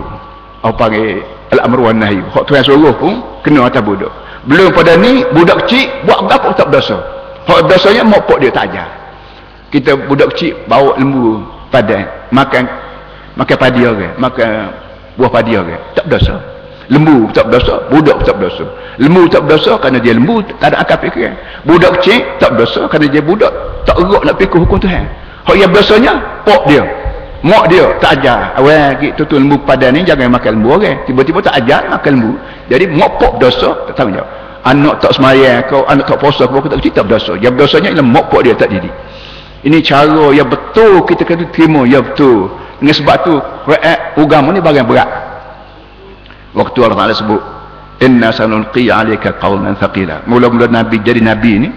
apa 0.62 0.76
panggil? 0.76 1.24
Al-amr 1.49 1.80
wan 1.82 1.97
nahi 1.97 2.22
hak 2.22 2.45
tuan 2.45 2.62
suruh 2.62 2.93
pun 2.93 3.18
kena 3.41 3.66
atas 3.66 3.82
budak. 3.82 4.14
Belum 4.45 4.70
pada 4.70 4.93
ni 4.93 5.26
budak 5.34 5.66
kecil 5.66 5.89
buat 6.05 6.30
apa 6.30 6.53
tak 6.53 6.70
berdosa. 6.70 6.97
Hak 7.49 7.66
dosanya 7.66 8.05
mak 8.05 8.30
dia 8.38 8.53
tak 8.53 8.70
ajar. 8.70 8.88
Kita 9.74 9.97
budak 10.05 10.38
kecil 10.38 10.53
bawa 10.70 10.93
lembu 11.01 11.41
padan 11.74 12.05
makan 12.30 12.66
makan 13.36 13.58
padi 13.60 13.82
orang. 13.86 14.14
Makan 14.18 14.52
buah 15.20 15.32
padi 15.32 15.54
orang. 15.58 15.82
Tak 15.94 16.06
berdosa. 16.08 16.36
Lembu 16.90 17.30
tak 17.30 17.46
berdosa. 17.50 17.86
Budak 17.94 18.18
tak 18.26 18.36
berdosa. 18.42 18.66
Lembu 18.98 19.30
tak 19.30 19.42
berdosa 19.46 19.78
kerana 19.78 19.98
dia 20.02 20.14
lembu 20.18 20.42
tak 20.58 20.74
ada 20.74 20.82
akal 20.82 20.98
fikiran. 21.06 21.38
Budak 21.68 22.02
kecil 22.02 22.26
tak 22.42 22.58
berdosa 22.58 22.82
kerana 22.90 23.06
dia 23.10 23.22
budak. 23.22 23.54
Tak 23.86 23.96
erat 24.02 24.22
nak 24.26 24.36
fikir 24.42 24.60
hukum 24.62 24.78
Tuhan. 24.82 25.06
Hak 25.46 25.56
yang 25.58 25.70
berdosanya 25.74 26.14
pok 26.46 26.66
dia. 26.70 26.84
Mak 27.40 27.72
dia 27.72 27.88
tak 28.04 28.20
ajar. 28.20 28.52
Awal 28.60 29.00
gitu 29.00 29.24
tu 29.24 29.40
lembu 29.40 29.56
padan 29.64 29.96
ni 29.96 30.04
jangan 30.04 30.28
makan 30.28 30.60
lembu 30.60 30.76
orang. 30.76 30.98
Tiba-tiba 31.08 31.40
tak 31.40 31.64
ajar 31.64 31.88
makan 31.88 32.12
lembu. 32.20 32.34
Jadi 32.68 32.86
mak 32.92 33.12
pok 33.16 33.40
dosa 33.40 33.70
tak 33.90 33.96
tahu 33.96 34.12
anak 34.60 34.96
tak 35.00 35.16
semayang 35.16 35.64
kau 35.72 35.88
anak 35.88 36.04
tak 36.04 36.20
puasa 36.20 36.44
kau 36.44 36.60
tak 36.60 36.84
cerita 36.84 37.00
berdosa. 37.00 37.40
Yang 37.40 37.54
berdosanya 37.56 37.90
ialah 37.96 38.06
mak 38.06 38.34
dia 38.44 38.54
tak 38.60 38.70
didik. 38.76 38.92
Ini 39.60 39.78
cara 39.84 40.26
yang 40.36 40.48
betul 40.52 41.04
kita 41.08 41.24
kena 41.24 41.48
terima. 41.52 41.88
Ya 41.88 42.04
betul 42.04 42.52
dengan 42.80 42.96
sebab 42.96 43.16
tu 43.28 43.34
agama 44.20 44.56
ni 44.56 44.64
bagian 44.64 44.88
berat. 44.88 45.08
Waktu 46.56 46.78
Allah 46.82 46.98
Ta'ala 46.98 47.14
sebut 47.14 47.42
inna 48.02 48.34
sanulqi 48.34 48.90
alika 48.90 49.38
qawlan 49.38 49.78
thaqila. 49.78 50.26
Mula-mula 50.26 50.66
Nabi 50.72 50.98
jadi 51.04 51.22
Nabi 51.22 51.68
ni 51.68 51.70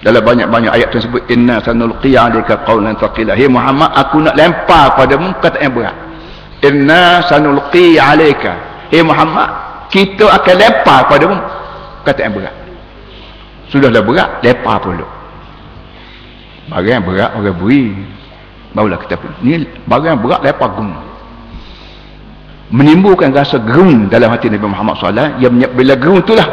dalam 0.00 0.22
banyak-banyak 0.24 0.70
ayat 0.70 0.88
tersebut 0.94 1.28
inna 1.28 1.60
sanulqi 1.60 2.14
alika 2.16 2.62
qawlan 2.64 2.96
thaqila. 2.96 3.36
Hey 3.36 3.50
Muhammad 3.50 3.92
aku 3.92 4.22
nak 4.22 4.34
lempar 4.38 4.94
padamu 4.96 5.34
kata 5.42 5.58
yang 5.60 5.74
berat. 5.74 5.96
Inna 6.64 7.20
sanulqi 7.28 8.00
alika 8.00 8.86
hey 8.88 9.02
Muhammad 9.04 9.50
kita 9.92 10.30
akan 10.30 10.54
lempar 10.56 11.00
padamu 11.10 11.36
kata 12.06 12.20
yang 12.24 12.32
berat. 12.32 12.54
Sudahlah 13.68 14.00
berat 14.06 14.40
lempar 14.40 14.78
pula 14.80 15.24
barang 16.68 17.02
berat 17.04 17.30
orang 17.36 17.56
beri 17.60 17.84
barulah 18.74 18.98
kita 18.98 19.14
pun 19.16 19.30
ni 19.40 19.62
barang 19.86 20.18
berat 20.20 20.42
lepas 20.42 20.70
gung. 20.74 20.92
Menimbulkan 22.74 23.30
rasa 23.30 23.62
gerung 23.62 24.10
dalam 24.10 24.34
hati 24.34 24.50
Nabi 24.50 24.66
Muhammad 24.66 24.98
SAW 24.98 25.38
yang 25.38 25.54
bila 25.78 25.94
gerung 25.94 26.18
itulah 26.18 26.48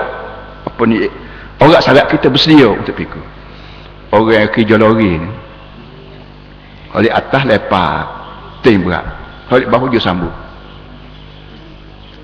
apa 0.61 0.81
ni 0.85 1.09
orang 1.57 1.81
salat 1.81 2.05
kita 2.13 2.29
bersedia 2.29 2.69
untuk 2.69 2.93
pikir 2.93 3.21
orang 4.13 4.45
yang 4.45 4.51
kerja 4.53 4.75
lori 4.77 5.17
ni 5.17 5.29
oleh 6.93 7.09
atas 7.09 7.41
lepas 7.47 8.05
tim 8.61 8.85
berat. 8.85 9.03
Oleh 9.51 9.67
bawah 9.67 9.89
dia 9.91 9.99
sambut. 9.99 10.31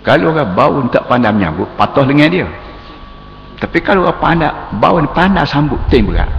Kalau 0.05 0.31
orang 0.31 0.55
bau 0.55 0.79
tak 0.87 1.03
pandai 1.11 1.35
menyambut 1.35 1.67
patah 1.75 2.07
dengan 2.07 2.31
dia. 2.31 2.47
Tapi 3.59 3.81
kalau 3.83 4.07
orang 4.07 4.19
pandai 4.21 4.51
bau 4.77 5.01
ni 5.01 5.09
pandai 5.11 5.43
sambut 5.47 5.79
tim 5.89 6.07
berat. 6.07 6.29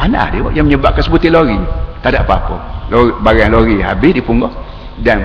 Panas 0.00 0.32
dia 0.34 0.42
yang 0.56 0.66
menyebabkan 0.66 1.04
sebutir 1.04 1.30
lori 1.30 1.58
tak 2.02 2.18
ada 2.18 2.26
apa-apa. 2.26 2.56
Barang 3.22 3.50
lori 3.54 3.78
habis 3.80 4.12
dipunggah 4.18 4.50
dan 5.00 5.24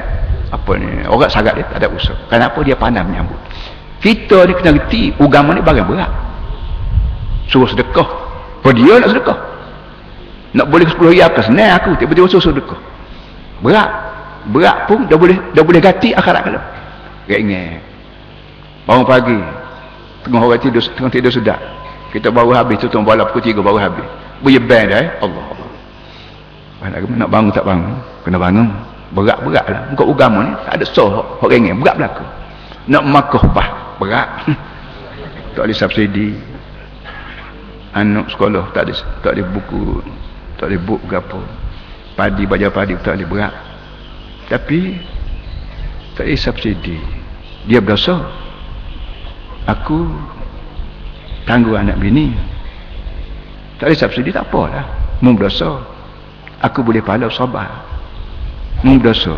apa 0.53 0.71
ni 0.79 0.87
orang 1.09 1.27
sangat 1.27 1.57
dia 1.59 1.65
tak 1.67 1.83
ada 1.83 1.89
usaha. 1.91 2.15
Kenapa 2.29 2.61
dia 2.63 2.77
panas 2.77 3.03
menyambut? 3.03 3.35
Kita 3.99 4.45
ni 4.45 4.53
kena 4.55 4.77
reti 4.77 5.11
agama 5.17 5.57
ni 5.57 5.61
barang 5.65 5.87
berat. 5.89 6.11
Suruh 7.49 7.67
sedekah. 7.67 8.07
Oh 8.61 8.71
dia 8.71 9.01
nak 9.01 9.09
sedekah? 9.11 9.37
Nak 10.55 10.65
boleh 10.71 10.87
10 10.87 11.01
hari 11.11 11.19
apa 11.19 11.39
senang 11.43 11.75
aku 11.75 11.97
tiba-tiba 11.99 12.29
suruh 12.29 12.53
sedekah. 12.53 12.79
Berat. 13.59 13.89
Berat 14.47 14.87
pun 14.87 15.03
dah 15.09 15.17
boleh 15.19 15.35
dah 15.51 15.63
boleh 15.65 15.81
ganti 15.83 16.15
akhirat 16.15 16.41
kalau 16.47 16.63
tak 17.27 17.43
ingat 17.43 17.83
bangun 18.87 19.03
pagi 19.03 19.35
tengah 20.23 20.47
orang 20.47 20.63
tidur 20.63 20.79
tengah 20.95 21.11
tidur 21.11 21.27
sudah 21.27 21.59
kita 22.15 22.31
baru 22.31 22.55
habis 22.55 22.79
tutup 22.79 23.03
bola 23.03 23.27
pukul 23.27 23.51
3 23.51 23.59
baru 23.59 23.79
habis. 23.81 24.07
Berjeban 24.39 24.87
dah 24.87 24.99
eh. 25.03 25.09
Allah 25.19 25.56
Allah 26.95 27.17
nak 27.25 27.29
bangun 27.31 27.51
tak 27.51 27.65
bangun. 27.67 27.95
Kena 28.23 28.37
bangun. 28.39 28.67
Berat-berat 29.11 29.65
lah. 29.71 29.81
Muka 29.91 30.03
agama 30.03 30.39
ni 30.43 30.53
tak 30.67 30.73
ada 30.79 30.85
soh 30.91 31.09
orang 31.39 31.51
ringan 31.51 31.79
berat 31.79 31.95
berlaku. 31.95 32.25
Nak 32.87 33.03
makah 33.07 33.43
bah 33.51 33.69
berat. 33.99 34.29
Tak 35.57 35.65
ada 35.65 35.73
subsidi. 35.73 36.37
Anak 37.97 38.29
sekolah 38.29 38.69
tak 38.77 38.85
ada 38.85 38.93
tak 39.25 39.33
ada 39.33 39.41
buku 39.41 40.05
tak 40.61 40.69
ada 40.69 40.77
buku 40.77 41.09
apa. 41.09 41.41
Padi 42.13 42.45
baja 42.45 42.69
padi 42.69 42.93
tak 43.01 43.17
ada 43.17 43.25
berat. 43.25 43.53
Tapi 44.53 45.01
tak 46.13 46.29
ada 46.29 46.37
subsidi. 46.37 47.01
Dia 47.65 47.81
berasa 47.81 48.21
aku 49.65 50.13
tangguh 51.49 51.73
anak 51.73 51.97
bini. 51.97 52.37
Tak 53.81 53.89
ada 53.89 53.95
subsidi 53.97 54.29
tak 54.29 54.45
apa 54.53 54.61
lah 54.69 54.85
mu 55.21 55.33
berdosa 55.33 55.81
aku 56.61 56.81
boleh 56.81 57.01
pahala 57.05 57.29
sabar 57.29 57.85
mu 58.81 58.97
berdosa 59.01 59.35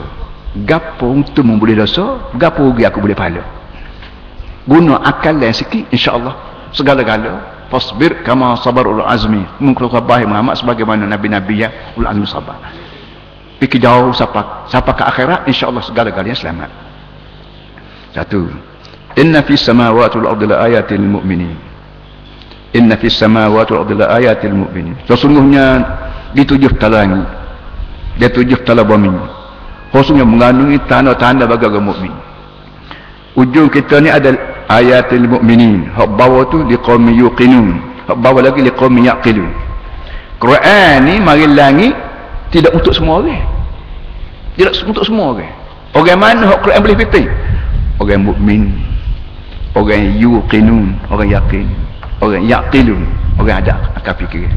gapo 0.66 1.08
untuk 1.12 1.46
mu 1.46 1.60
boleh 1.60 1.78
dosa 1.78 2.32
gapo 2.36 2.68
rugi 2.70 2.84
aku 2.84 3.00
boleh 3.00 3.16
pahala 3.16 3.44
guna 4.70 5.02
akal 5.02 5.34
yang 5.42 5.56
sikit 5.56 5.90
insyaAllah. 5.90 6.36
Segala-gala. 6.70 7.58
Fasbir 7.74 8.22
kama 8.26 8.58
sabar 8.62 8.86
ul 8.86 9.02
azmi 9.06 9.46
mungkul 9.62 9.90
khabahi 9.94 10.26
Muhammad 10.26 10.58
sebagaimana 10.58 11.06
Nabi-Nabi 11.06 11.54
ya 11.62 11.70
ul 11.94 12.06
azmi 12.06 12.26
sabar 12.26 12.58
fikir 13.62 13.78
jauh 13.78 14.10
siapa 14.10 14.66
siapa 14.66 14.90
ke 14.98 15.04
akhirat 15.06 15.46
insyaAllah 15.46 15.86
segala-galanya 15.86 16.34
selamat. 16.34 16.70
Satu. 18.18 18.50
Inna 19.22 19.46
fi 19.46 19.54
samawati 19.54 20.18
wal 20.18 20.34
ardi 20.34 20.46
la 20.50 20.66
ayatin 20.66 20.98
lil 20.98 21.12
mu'minin. 21.14 21.58
Inna 22.74 22.98
fis 22.98 23.14
samawati 23.22 23.70
wal 23.78 23.86
ardi 23.86 23.94
ayatil 24.02 24.56
mu'minin. 24.58 24.98
Sesungguhnya 25.06 25.86
di 26.36 26.44
tujuh 26.46 26.72
talangi 26.78 27.24
di 28.20 28.28
tujuh 28.28 28.62
tala 28.68 28.84
bumi 28.84 29.10
khususnya 29.90 30.28
mengandungi 30.28 30.78
tanda-tanda 30.86 31.50
bagi 31.50 31.66
orang 31.66 31.86
mukmin. 31.90 32.14
Ujung 33.34 33.72
kita 33.72 34.04
ni 34.04 34.12
ada 34.12 34.36
ayatil 34.70 35.26
mu'minin. 35.26 35.90
Hak 35.96 36.14
bawah 36.14 36.46
tu 36.52 36.62
liqaumi 36.68 37.18
yuqinun. 37.18 37.82
Hak 38.06 38.18
bawah 38.22 38.46
lagi 38.46 38.62
liqaumi 38.62 39.08
yaqilun. 39.10 39.50
Quran 40.38 41.10
ni 41.10 41.18
mari 41.18 41.50
langit 41.50 41.96
tidak 42.54 42.76
untuk 42.78 42.94
semua 42.94 43.26
orang. 43.26 43.42
Tidak 44.54 44.74
untuk 44.86 45.02
semua 45.08 45.34
orang. 45.34 45.54
Orang 45.98 46.20
mana 46.22 46.54
hak 46.54 46.62
Quran 46.62 46.80
boleh 46.86 46.98
pipi 47.02 47.26
orang 48.00 48.24
mukmin 48.24 48.72
orang 49.76 50.16
yuqinun 50.18 50.96
orang 51.12 51.30
yakin 51.30 51.68
orang 52.24 52.44
yaqilun 52.48 53.04
orang 53.38 53.60
ada 53.60 53.76
akal 54.00 54.16
fikir 54.16 54.48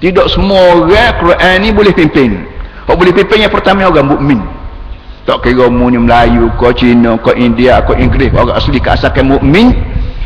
tidak 0.00 0.32
semua 0.32 0.80
orang 0.80 1.12
Quran 1.20 1.54
ni 1.60 1.68
boleh 1.76 1.92
pimpin. 1.92 2.40
Kalau 2.88 2.96
boleh 2.96 3.12
pimpin 3.12 3.44
yang 3.44 3.52
pertama 3.52 3.84
orang 3.84 4.08
mukmin. 4.08 4.40
Tak 5.28 5.44
kira 5.44 5.68
mu 5.68 5.92
ni 5.92 6.00
Melayu 6.00 6.48
ke 6.56 6.72
Cina 6.80 7.20
ke 7.20 7.36
India 7.36 7.84
ke 7.84 7.92
Inggeris. 8.00 8.32
Orang 8.32 8.56
asli 8.56 8.80
ke 8.80 8.88
asalkan 8.88 9.28
mukmin 9.28 9.76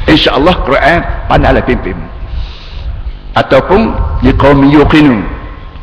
insyaallah 0.06 0.62
Quran 0.62 1.02
pandailah 1.26 1.66
pimpin. 1.66 1.98
Ataupun 3.34 3.90
liqaumi 4.22 4.70
yuqinun 4.70 5.26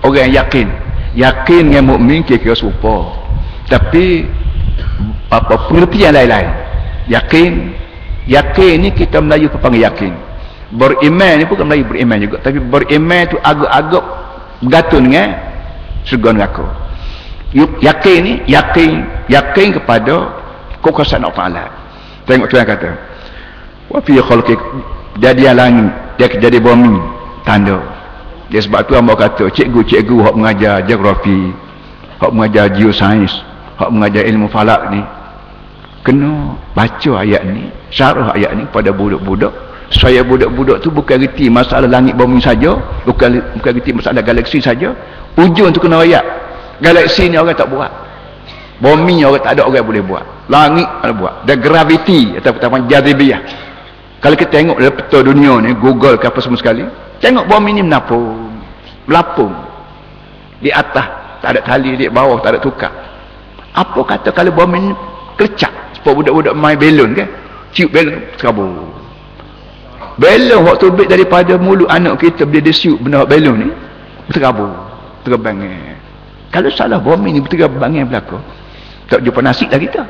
orang 0.07 0.31
yang 0.31 0.47
yakin. 0.47 0.67
Yakin 1.11 1.63
dengan 1.67 1.91
mukmin 1.91 2.23
kira-kira 2.23 2.55
serupa. 2.55 3.11
Tapi 3.67 4.23
apa 5.27 5.67
pengertian 5.67 6.15
lain-lain? 6.15 6.47
Yakin? 7.11 7.75
Yakin 8.31 8.87
ni 8.87 8.89
kita 8.95 9.19
Melayu 9.19 9.51
panggil 9.59 9.83
yakin 9.83 10.30
beriman 10.72 11.43
ni 11.43 11.43
bukan 11.43 11.67
Melayu 11.67 11.84
beriman 11.84 12.17
juga 12.24 12.38
tapi 12.39 12.57
beriman 12.63 13.28
tu 13.28 13.38
agak-agak 13.43 14.05
bergantung 14.63 15.03
dengan 15.09 15.28
surga 16.07 16.30
neraka. 16.32 16.65
Yakin 17.84 18.19
ni 18.24 18.34
yakin 18.47 18.91
yakin 19.28 19.67
kepada 19.76 20.32
kekuasaan 20.80 21.28
Allah 21.28 21.36
Ta'ala. 21.36 21.63
Tengok 22.24 22.47
Tuhan 22.47 22.63
kata 22.63 22.89
wa 23.91 23.99
fi 23.99 24.15
khalqi 24.24 24.55
jadi 25.19 25.51
langit 25.51 25.91
dia 26.15 26.28
jadi 26.32 26.57
bumi 26.63 26.95
tanda. 27.43 27.84
Dia 28.47 28.63
sebab 28.63 28.88
tu 28.88 28.95
hamba 28.95 29.15
kata 29.19 29.51
cikgu-cikgu 29.51 30.28
hak 30.28 30.36
mengajar 30.36 30.76
geografi 30.88 31.51
hak 32.19 32.32
mengajar 32.32 32.72
geosains 32.72 33.32
hak 33.76 33.91
mengajar 33.91 34.24
ilmu 34.24 34.47
falak 34.47 34.88
ni. 34.95 35.03
Kena 36.01 36.55
baca 36.74 37.11
ayat 37.22 37.43
ni 37.45 37.67
syarah 37.91 38.34
ayat 38.34 38.55
ni 38.55 38.63
pada 38.72 38.89
budak-budak 38.95 39.53
saya 39.91 40.23
budak-budak 40.23 40.79
tu 40.79 40.87
bukan 40.87 41.19
reti 41.19 41.51
masalah 41.51 41.83
langit 41.83 42.15
bumi 42.15 42.39
saja 42.39 42.79
bukan 43.03 43.43
bukan 43.59 43.71
reti 43.75 43.91
masalah 43.91 44.23
galaksi 44.23 44.63
saja. 44.63 44.95
Ujung 45.35 45.71
tu 45.75 45.83
kena 45.83 45.99
ayat 45.99 46.23
galaksi 46.79 47.27
ni 47.27 47.35
orang 47.35 47.55
tak 47.55 47.67
buat. 47.67 47.91
Bumi 48.79 49.27
orang 49.27 49.43
tak 49.43 49.59
ada 49.59 49.67
orang 49.67 49.83
boleh 49.83 50.03
buat. 50.03 50.23
Langit 50.47 50.87
ada 50.87 51.11
buat? 51.11 51.43
Dan 51.43 51.59
graviti 51.59 52.39
atau 52.39 52.55
pertama 52.55 52.87
jazibiyah 52.87 53.41
kalau 54.23 54.35
kita 54.37 54.53
tengok 54.53 54.77
dalam 54.77 54.95
peta 54.95 55.19
dunia 55.25 55.53
ni 55.59 55.73
google 55.75 56.15
ke 56.15 56.29
apa 56.29 56.39
semua 56.39 56.61
sekali 56.61 56.87
tengok 57.19 57.45
bumi 57.51 57.69
ni 57.75 57.81
menapung. 57.83 58.47
Melapung. 59.11 59.51
Di 60.63 60.71
atas 60.71 61.07
tak 61.43 61.57
ada 61.57 61.61
tali 61.67 61.99
di 61.99 62.05
bawah 62.07 62.39
tak 62.39 62.55
ada 62.55 62.59
tukar. 62.63 62.93
Apa 63.75 63.99
kata 64.07 64.31
kalau 64.31 64.55
bumi 64.55 64.77
ni 64.87 64.91
kelecak 65.35 65.73
sebab 65.99 66.15
budak-budak 66.15 66.53
main 66.55 66.79
belon 66.79 67.11
kan 67.11 67.27
cium 67.75 67.91
belon 67.91 68.19
terabur 68.39 69.00
belon 70.20 70.68
waktu 70.68 70.91
terbit 70.91 71.07
daripada 71.07 71.55
mulut 71.55 71.88
anak 71.88 72.20
kita 72.20 72.43
bila 72.43 72.59
dia 72.66 72.76
siup 72.76 72.99
benda 72.99 73.24
belon 73.24 73.68
ni 73.68 73.70
terabur 74.32 74.72
terbang 75.24 75.62
kalau 76.51 76.68
salah 76.74 76.99
bumi 76.99 77.32
ni 77.32 77.39
berterbang 77.39 78.03
belaka. 78.03 78.38
Tak 79.07 79.24
jumpa 79.24 79.39
nasi 79.43 79.68
lah 79.68 79.80
kita 79.80 80.03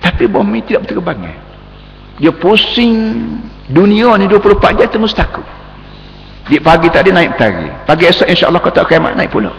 tapi 0.00 0.24
bumi 0.24 0.64
tidak 0.64 0.88
berterbang 0.88 1.32
dia 2.20 2.32
pusing 2.32 2.96
dunia 3.72 4.16
ni 4.20 4.28
24 4.28 4.76
jam 4.76 4.88
terus 4.92 5.16
takut. 5.16 5.44
Di 6.44 6.60
pagi 6.60 6.92
tadi 6.92 7.08
naik 7.08 7.40
tadi 7.40 7.68
pagi 7.88 8.04
esok 8.04 8.28
insyaAllah 8.28 8.60
kata 8.60 8.84
kiamat 8.84 9.16
naik 9.16 9.32
pula. 9.32 9.52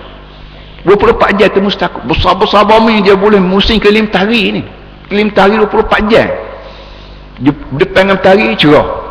24 0.86 1.42
jam 1.42 1.50
terus 1.50 1.78
takut. 1.78 2.06
Besar-besar 2.06 2.66
bumi 2.70 3.02
dia 3.02 3.18
boleh 3.18 3.42
musim 3.42 3.82
kelim 3.82 4.10
tari 4.14 4.62
ni. 4.62 4.62
Kelim 5.10 5.34
tari 5.34 5.58
24 5.58 6.14
jam. 6.14 6.30
Depan 7.42 8.06
dengan 8.06 8.22
tari 8.22 8.54
cerah 8.54 9.11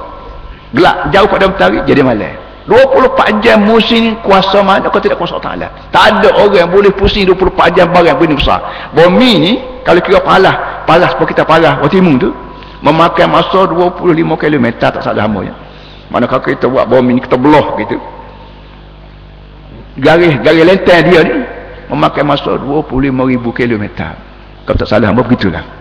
gelap 0.74 1.10
jauh 1.10 1.28
pada 1.28 1.50
mentari 1.50 1.78
jadi 1.86 2.02
malam. 2.06 2.34
24 2.70 3.42
jam 3.42 3.58
musim 3.66 4.14
kuasa 4.22 4.62
mana 4.62 4.86
kau 4.92 5.02
tidak 5.02 5.18
kuasa 5.18 5.42
Allah 5.42 5.74
tak 5.90 6.22
ada 6.22 6.30
orang 6.38 6.54
yang 6.54 6.70
boleh 6.70 6.94
pusing 6.94 7.26
24 7.26 7.74
jam 7.74 7.90
barang 7.90 8.14
benda 8.14 8.38
besar. 8.38 8.60
Bumi 8.94 9.32
ni 9.42 9.52
kalau 9.82 9.98
kira 9.98 10.22
palas 10.22 10.86
palas 10.86 11.10
pun 11.18 11.26
kita 11.26 11.42
palas 11.42 11.82
waktu 11.82 11.98
timung 11.98 12.20
tu 12.20 12.30
memakan 12.84 13.26
masa 13.26 13.66
25 13.66 14.06
km 14.14 14.66
tak 14.78 15.02
salah 15.02 15.26
ya 15.42 15.54
mana 16.10 16.30
kalau 16.30 16.46
kita 16.46 16.70
buat 16.70 16.86
bumi 16.86 17.18
ni 17.18 17.20
kita 17.24 17.34
belah 17.34 17.74
gitu. 17.80 17.98
Garis 19.98 20.38
garis 20.38 20.62
lenteng 20.62 21.02
dia 21.10 21.20
ni 21.26 21.34
memakan 21.90 22.24
masa 22.38 22.54
25 22.54 22.86
ribu 23.10 23.50
km 23.50 23.84
kalau 24.62 24.78
tak 24.78 24.86
salah 24.86 25.10
lama 25.10 25.26
begitulah 25.26 25.79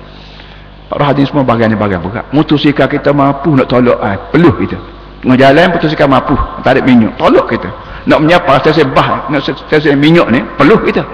para 0.89 1.13
hadis 1.13 1.29
semua 1.29 1.45
bagian-bagian 1.45 2.01
berat 2.01 2.25
mutusikah 2.33 2.89
kita 2.89 3.13
mampu 3.13 3.53
nak 3.53 3.69
tolak 3.69 4.01
ah, 4.01 4.17
peluh 4.33 4.51
kita. 4.57 4.75
Tengah 5.21 5.37
jalan 5.37 5.65
mutusikah 5.77 6.07
mampu. 6.09 6.33
Ada 6.65 6.81
minyak 6.81 7.13
tolak 7.21 7.45
kita. 7.45 7.69
Nak 8.09 8.19
menyapa 8.25 8.57
stesen 8.65 8.89
bah 8.95 9.29
nak 9.29 9.45
stesen 9.45 9.95
minyak 10.01 10.27
ni 10.33 10.41
peluh 10.57 10.81
kita. 10.81 11.05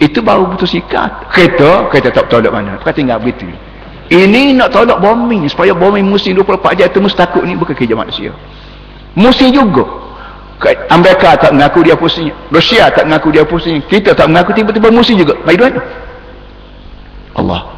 Itu 0.00 0.24
baru 0.24 0.48
mutusikah. 0.48 1.28
Kereta 1.28 1.92
kereta 1.92 2.08
tak 2.08 2.32
tolak 2.32 2.50
mana. 2.50 2.80
Kata 2.80 2.96
tinggal 2.96 3.20
begitu. 3.20 3.52
Ini 4.08 4.56
nak 4.56 4.72
tolak 4.72 5.02
bumi 5.02 5.44
supaya 5.50 5.76
bumi 5.76 6.00
musim 6.00 6.32
24 6.38 6.78
jam 6.78 6.86
itu 6.88 6.98
mesti 7.02 7.18
takut 7.18 7.42
ni 7.44 7.52
bukan 7.52 7.76
kerja 7.76 7.92
manusia. 7.92 8.32
Musim 9.12 9.52
juga. 9.52 9.84
Amerika 10.88 11.36
tak 11.36 11.52
mengaku 11.52 11.84
dia 11.84 11.92
pusing 11.92 12.32
Rusia 12.48 12.88
tak 12.88 13.04
mengaku 13.04 13.28
dia 13.28 13.44
pusing 13.44 13.76
kita 13.92 14.16
tak 14.16 14.24
mengaku 14.24 14.56
tiba-tiba 14.56 14.88
musim 14.88 15.20
juga. 15.20 15.36
Baik 15.44 15.60
duit 15.60 15.74
Allah 17.36 17.75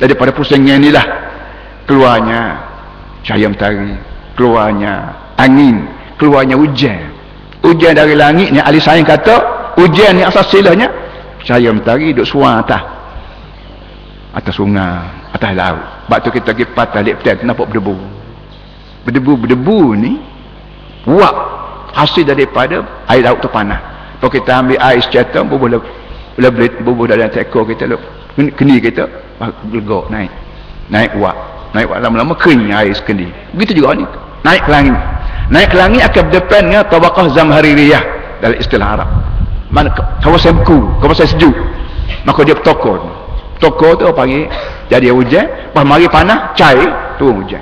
daripada 0.00 0.32
pusingnya 0.32 0.80
inilah. 0.80 1.06
Keluarnya 1.84 2.40
cahaya 3.26 3.46
mentari 3.50 3.94
keluarnya 4.38 5.12
angin 5.36 5.84
keluarnya 6.16 6.56
hujan. 6.56 7.12
Hujan 7.60 7.92
dari 7.92 8.16
langit 8.16 8.48
ni 8.50 8.58
ahli 8.58 8.80
sains 8.80 9.04
kata 9.04 9.36
hujan 9.76 10.16
ni 10.16 10.22
asal 10.24 10.42
silahnya 10.48 10.88
cahaya 11.44 11.68
mentari 11.70 12.16
duduk 12.16 12.24
suang 12.24 12.64
atas. 12.64 12.82
Atas 14.32 14.54
sungai 14.56 15.04
atas 15.36 15.52
laut. 15.52 15.84
Sebab 16.08 16.18
tu 16.24 16.30
kita 16.32 16.50
pergi 16.56 16.66
patah 16.72 17.00
lihat 17.04 17.20
petai 17.20 17.44
nampak 17.44 17.68
berdebu. 17.68 17.94
Berdebu-berdebu 19.04 19.78
ni 19.94 20.12
buat 21.04 21.34
hasil 21.94 22.24
daripada 22.24 23.04
air 23.08 23.24
laut 23.24 23.40
terpanah 23.42 23.90
kalau 24.20 24.32
kita 24.36 24.50
ambil 24.52 24.78
air 24.84 25.00
secatam 25.00 25.48
bubuh 25.48 25.80
lebih 26.36 26.84
bubuh 26.84 27.08
dalam 27.08 27.32
tekor 27.32 27.64
kita 27.64 27.88
keni 28.48 28.80
kita 28.80 29.04
legok 29.68 30.08
naik. 30.08 30.32
Naik 30.88 31.14
buat 31.20 31.36
naik 31.76 31.86
buat 31.86 32.00
lama-lama 32.02 32.34
kering 32.34 32.72
air 32.74 32.90
sekendi 32.96 33.28
begitu 33.54 33.84
juga 33.84 34.00
ni. 34.00 34.06
Naik 34.42 34.64
ke 34.64 34.70
langit. 34.72 34.96
Naik 35.52 35.68
ke 35.68 35.76
langit 35.76 36.02
akan 36.08 36.22
berdepan 36.30 36.62
dengan 36.70 36.84
tabakah 36.88 37.26
zamhaririyah 37.36 38.02
dalam 38.40 38.56
istilah 38.56 38.88
Arab. 38.96 39.08
Mana 39.70 39.92
kawasan 40.24 40.58
beku 40.62 40.78
kawasan 40.98 41.28
sejuk. 41.30 41.54
Maka 42.26 42.40
dia 42.42 42.56
bertokor. 42.56 42.98
Toko 43.60 43.92
tu 43.94 44.08
panggil? 44.16 44.48
Jadi 44.88 45.12
hujan 45.12 45.46
pas 45.76 45.84
mari 45.84 46.08
panah 46.08 46.56
cair 46.56 46.88
turun 47.20 47.44
hujan. 47.44 47.60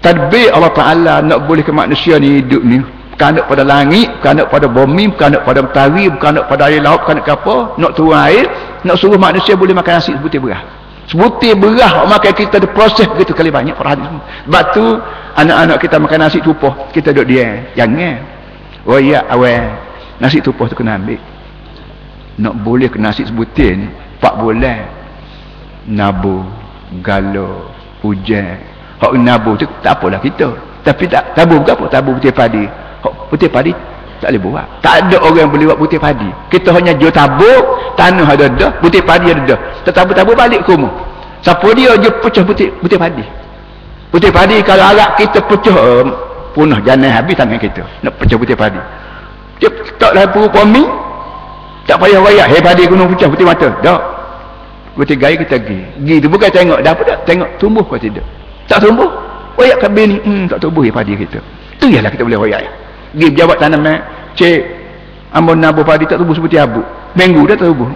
Tadbir 0.00 0.48
Allah 0.56 0.72
Ta'ala 0.72 1.14
nak 1.20 1.44
boleh 1.44 1.60
ke 1.60 1.70
manusia 1.70 2.16
ni 2.16 2.40
hidup 2.40 2.64
ni. 2.64 2.80
Bukan 3.14 3.36
pada 3.44 3.62
langit 3.68 4.08
bukan 4.16 4.48
pada 4.48 4.64
bumi 4.64 5.12
bukan 5.12 5.44
pada 5.44 5.60
mentari 5.60 6.08
bukan 6.08 6.40
pada 6.48 6.72
air 6.72 6.80
laut 6.80 7.04
bukan 7.04 7.20
apa 7.20 7.56
nak 7.76 7.92
turun 7.92 8.16
air 8.16 8.48
nak 8.84 8.96
suruh 8.96 9.20
manusia 9.20 9.54
boleh 9.54 9.76
makan 9.76 10.00
nasi 10.00 10.16
sebutir 10.16 10.40
berah. 10.40 10.62
Sebutir 11.10 11.58
berah 11.58 12.06
makan 12.06 12.32
kita 12.32 12.62
ada 12.62 12.68
proses 12.70 13.04
begitu 13.10 13.34
kali 13.34 13.50
banyak 13.50 13.74
hadis 13.74 14.06
sebab 14.46 14.62
tu 14.70 14.84
anak-anak 15.34 15.76
kita 15.82 15.96
makan 15.98 16.18
nasi 16.22 16.38
tupuh 16.38 16.72
kita 16.94 17.10
duduk 17.10 17.34
dia 17.34 17.70
jangan. 17.74 18.22
Oh 18.86 18.96
ya 18.96 19.26
awal. 19.28 19.76
Nasi 20.20 20.40
tupuh 20.40 20.68
tu 20.68 20.76
kena 20.76 20.96
ambil. 20.96 21.20
Nak 22.40 22.54
boleh 22.64 22.88
ke 22.88 22.96
nasi 22.96 23.26
sebutir 23.26 23.76
ni 23.76 23.88
4 24.22 24.40
bulan. 24.40 24.80
Nabu 25.90 26.46
galo 27.02 27.72
hujan. 28.00 28.60
Hak 29.00 29.12
nabu 29.16 29.56
tu 29.56 29.64
tak 29.80 30.00
apalah 30.00 30.20
kita. 30.20 30.52
Tapi 30.84 31.08
tak 31.08 31.36
tabu 31.36 31.60
bukan 31.60 31.76
apa? 31.76 31.84
Tabu 31.88 32.16
putih 32.16 32.32
padi. 32.32 32.64
Hak 33.00 33.14
putih 33.32 33.48
padi 33.48 33.72
tak 34.20 34.36
boleh 34.36 34.42
buat. 34.44 34.66
Tak 34.84 34.94
ada 35.08 35.16
orang 35.24 35.48
yang 35.48 35.50
boleh 35.50 35.66
buat 35.72 35.78
putih 35.80 35.96
padi. 35.96 36.28
Kita 36.52 36.68
hanya 36.76 36.92
jual 36.92 37.08
tabu 37.08 37.48
tanah 37.96 38.28
ada 38.28 38.46
dah 38.52 38.70
putih 38.84 39.00
padi 39.00 39.32
ada 39.32 39.56
dah. 39.56 39.58
Tetabu-tabu 39.88 40.36
balik 40.36 40.60
ke 40.68 40.76
rumah. 40.76 40.92
Siapa 41.40 41.72
dia 41.72 41.96
je 41.96 42.12
pecah 42.20 42.44
putih 42.44 42.68
putih 42.84 43.00
padi. 43.00 43.24
Putih 44.12 44.28
padi 44.28 44.60
kalau 44.60 44.84
arak 44.92 45.16
kita 45.16 45.40
pecah 45.40 45.76
um, 45.80 46.12
punah 46.52 46.78
janah 46.84 47.08
habis 47.08 47.32
tangan 47.32 47.56
kita. 47.56 47.80
Nak 48.04 48.12
pecah 48.20 48.36
putih 48.36 48.56
padi. 48.60 48.80
Dia 49.56 49.72
taklah 49.96 50.28
perut 50.28 50.52
mi 50.68 50.84
tak 51.88 51.96
payah 51.96 52.20
rayak 52.20 52.46
hei 52.52 52.60
padi 52.60 52.84
gunung 52.84 53.08
pecah 53.16 53.28
putih 53.32 53.48
mata. 53.48 53.72
Tak. 53.80 54.00
Kita 55.00 55.16
gaya 55.16 55.34
kita 55.40 55.56
pergi. 55.56 55.80
Pergi 55.96 56.14
tu 56.20 56.28
bukan 56.28 56.48
tengok 56.52 56.78
dah 56.84 56.92
apa 56.92 57.02
tak 57.08 57.18
tengok 57.24 57.48
tumbuh 57.56 57.84
ke 57.88 57.96
tidak. 58.04 58.26
Tak 58.68 58.84
tumbuh. 58.84 59.08
Royak 59.56 59.80
kabin 59.80 60.06
ni 60.12 60.16
hmm, 60.20 60.44
tak 60.52 60.60
tumbuh 60.60 60.84
ya 60.84 60.92
padi 60.92 61.16
kita. 61.16 61.40
Tu 61.80 61.88
ialah 61.88 62.12
kita 62.12 62.20
boleh 62.20 62.36
royak 62.36 62.60
pergi 63.14 63.26
pejabat 63.34 63.56
tanam 63.58 63.86
eh. 63.86 63.98
cik 64.38 64.60
ambon 65.34 65.58
nabu 65.58 65.82
padi 65.82 66.06
tak 66.06 66.18
tumbuh 66.18 66.34
seperti 66.34 66.58
abu. 66.58 66.82
Minggu 67.18 67.46
dah 67.50 67.56
tumbuh 67.58 67.90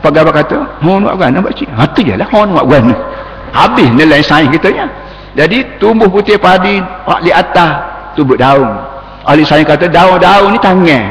pegawai 0.00 0.32
kata 0.32 0.58
mohon 0.80 1.04
buat 1.04 1.16
gana 1.18 1.38
buat 1.42 1.54
cik. 1.54 1.68
Ha 1.68 1.84
tu 1.92 2.00
ialah 2.04 2.28
mohon 2.32 2.56
buat 2.56 2.66
gana. 2.66 2.94
Habis 3.50 3.88
nilai 3.92 4.22
sains 4.22 4.50
kita 4.54 4.70
ya 4.70 4.86
jadi 5.34 5.78
tumbuh 5.82 6.06
putih 6.06 6.38
padi 6.38 6.80
di 7.22 7.30
atas 7.30 7.70
tumbuh 8.16 8.38
daun. 8.38 8.70
Ahli 9.28 9.44
sains 9.44 9.68
kata 9.68 9.90
daun-daun 9.90 10.56
ni 10.56 10.58
tangan. 10.58 11.04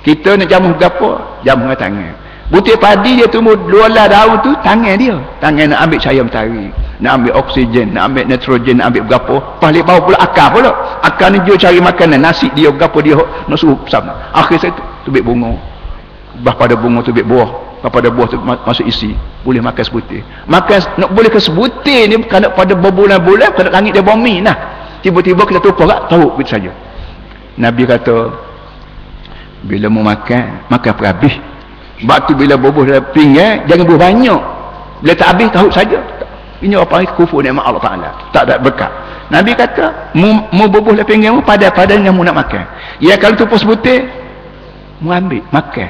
Kita 0.00 0.36
nak 0.36 0.48
jamu 0.48 0.72
berapa 0.76 1.40
jamu 1.44 1.68
tangan 1.76 2.19
butir 2.50 2.76
padi 2.76 3.22
dia 3.22 3.26
tumbuh 3.30 3.54
dua 3.54 3.86
lah 3.88 4.10
daun 4.10 4.42
tu 4.42 4.50
tangan 4.60 4.98
dia. 4.98 5.16
Tangan 5.38 5.70
nak 5.72 5.80
ambil 5.86 5.98
cahaya 6.02 6.22
mentari 6.26 6.68
nak 7.00 7.12
ambil 7.16 7.32
oksigen 7.40 7.96
nak 7.96 8.12
ambil 8.12 8.24
nitrogen 8.28 8.76
nak 8.78 8.92
ambil 8.92 9.02
berapa. 9.08 9.34
Paling 9.58 9.82
bawah 9.82 10.02
pula 10.04 10.18
akar 10.20 10.52
pula. 10.52 10.70
Akar 11.00 11.32
ni 11.32 11.40
dia 11.42 11.56
cari 11.56 11.80
makanan 11.80 12.20
nasi 12.20 12.52
dia 12.52 12.68
berapa 12.68 12.98
dia 13.00 13.16
nak 13.16 13.56
suruh 13.56 13.80
sama. 13.88 14.12
Akhir 14.36 14.60
saya 14.60 14.72
tu 14.76 14.84
tubik 15.08 15.24
bunga. 15.24 15.56
Bah 16.44 16.54
pada 16.54 16.76
bunga 16.76 17.00
tubik 17.00 17.24
buah. 17.24 17.80
Bah 17.80 17.88
pada 17.88 18.12
buah 18.12 18.28
tu 18.28 18.36
masuk 18.44 18.84
isi. 18.84 19.16
Boleh 19.40 19.64
makan 19.64 19.80
sebutir. 19.80 20.20
Makan 20.44 21.00
nak 21.00 21.10
boleh 21.16 21.32
ke 21.32 21.40
sebutir 21.40 22.06
ni 22.06 22.20
bukan 22.20 22.52
pada 22.52 22.72
berbulan-bulan 22.76 23.56
bukan 23.56 23.72
langit 23.72 23.96
dia 23.96 24.04
bumi 24.04 24.44
nah. 24.44 24.56
Tiba-tiba 25.00 25.48
kita 25.48 25.64
tumpah 25.64 25.88
tak 25.88 26.00
tahu 26.12 26.36
begitu 26.36 26.60
saja. 26.60 26.72
Nabi 27.56 27.88
kata 27.88 28.36
bila 29.64 29.88
mau 29.92 30.04
makan 30.04 30.68
makan 30.68 30.92
perhabis 30.96 31.36
batu 32.04 32.32
bila 32.32 32.56
bubuh 32.56 32.86
dalam 32.86 33.04
pinggan 33.12 33.64
jangan 33.68 33.84
bubuh 33.84 34.00
banyak. 34.00 34.40
Bila 35.00 35.12
tak 35.16 35.28
habis 35.36 35.48
tahu 35.52 35.68
saja. 35.72 35.98
Ini 36.60 36.76
apa 36.76 37.00
ini 37.00 37.08
kufur 37.16 37.40
nikmat 37.40 37.64
Allah 37.64 37.80
Ta'ala. 37.80 38.08
Tak 38.36 38.42
ada 38.44 38.60
berkat. 38.60 38.92
Nabi 39.32 39.56
kata 39.56 40.12
mu, 40.12 40.44
mu 40.52 40.68
bubuh 40.68 40.92
dalam 40.92 41.08
pinggan 41.08 41.32
mu 41.38 41.40
pada-pada 41.40 41.96
yang 41.96 42.12
mu 42.12 42.20
nak 42.20 42.36
makan. 42.36 42.64
Ya 43.00 43.16
kalau 43.16 43.36
tu 43.36 43.48
pos 43.48 43.64
butir 43.64 44.04
mu 45.00 45.08
ambil 45.08 45.40
makan. 45.48 45.88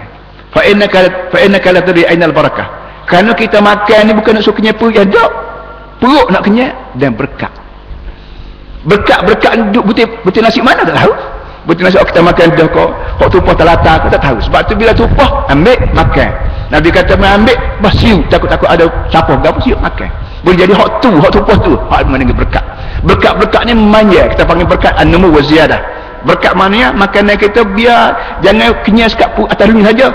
Fa 0.51 0.63
innaka 0.67 1.31
fa 1.31 1.39
innaka 1.43 1.69
la 1.75 1.81
tadri 1.83 2.07
barakah. 2.07 2.69
Kerana 3.11 3.35
kita 3.35 3.59
makan 3.59 4.01
ni 4.07 4.13
bukan 4.15 4.39
nak 4.39 4.45
suka 4.47 4.63
kenyap 4.63 4.79
perut 4.79 4.95
ada 4.95 5.25
perut 5.99 6.27
nak 6.31 6.43
kenyap 6.47 6.73
dan 6.95 7.11
berkat. 7.19 7.51
Berkat-berkat 8.87 9.53
duduk 9.69 9.93
butir 9.93 10.07
butir 10.23 10.41
nasi 10.41 10.63
mana 10.63 10.87
tak 10.87 10.97
tahu 10.97 11.13
betul 11.69 11.85
nasi 11.89 11.99
kita 12.01 12.21
makan 12.25 12.47
dah 12.57 12.69
kok? 12.69 12.91
Kok 13.21 13.29
tumpah 13.29 13.55
telata 13.57 13.91
aku 14.01 14.07
tak 14.09 14.23
tahu. 14.25 14.37
Sebab 14.49 14.61
tu 14.65 14.73
bila 14.77 14.93
tumpah 14.97 15.29
ambil 15.53 15.77
makan. 15.93 16.31
Nabi 16.71 16.89
kata 16.95 17.19
ambil 17.19 17.57
bah 17.83 17.93
siu 17.93 18.23
takut-takut 18.31 18.71
ada 18.71 18.87
siapa 19.11 19.35
berapa 19.37 19.59
siu 19.61 19.77
makan. 19.81 20.09
Boleh 20.41 20.57
jadi 20.57 20.73
hak 20.73 20.89
tu 21.05 21.11
hak 21.19 21.31
tumpah 21.35 21.57
tu 21.61 21.73
hak 21.77 22.07
mana 22.09 22.25
berkat. 22.33 22.65
Berkat-berkat 23.05 23.63
ni 23.69 23.73
manja 23.75 24.23
kita 24.33 24.43
panggil 24.47 24.69
berkat 24.69 24.95
an-numu 24.97 25.35
wa 25.35 25.43
ziyadah. 25.43 25.81
Berkat 26.25 26.53
mana 26.55 26.93
makanan 26.95 27.37
kita 27.37 27.65
biar 27.65 28.39
jangan 28.45 28.77
kenyang 28.87 29.11
sekat 29.11 29.29
atas 29.35 29.67
dunia 29.67 29.91
saja. 29.91 30.09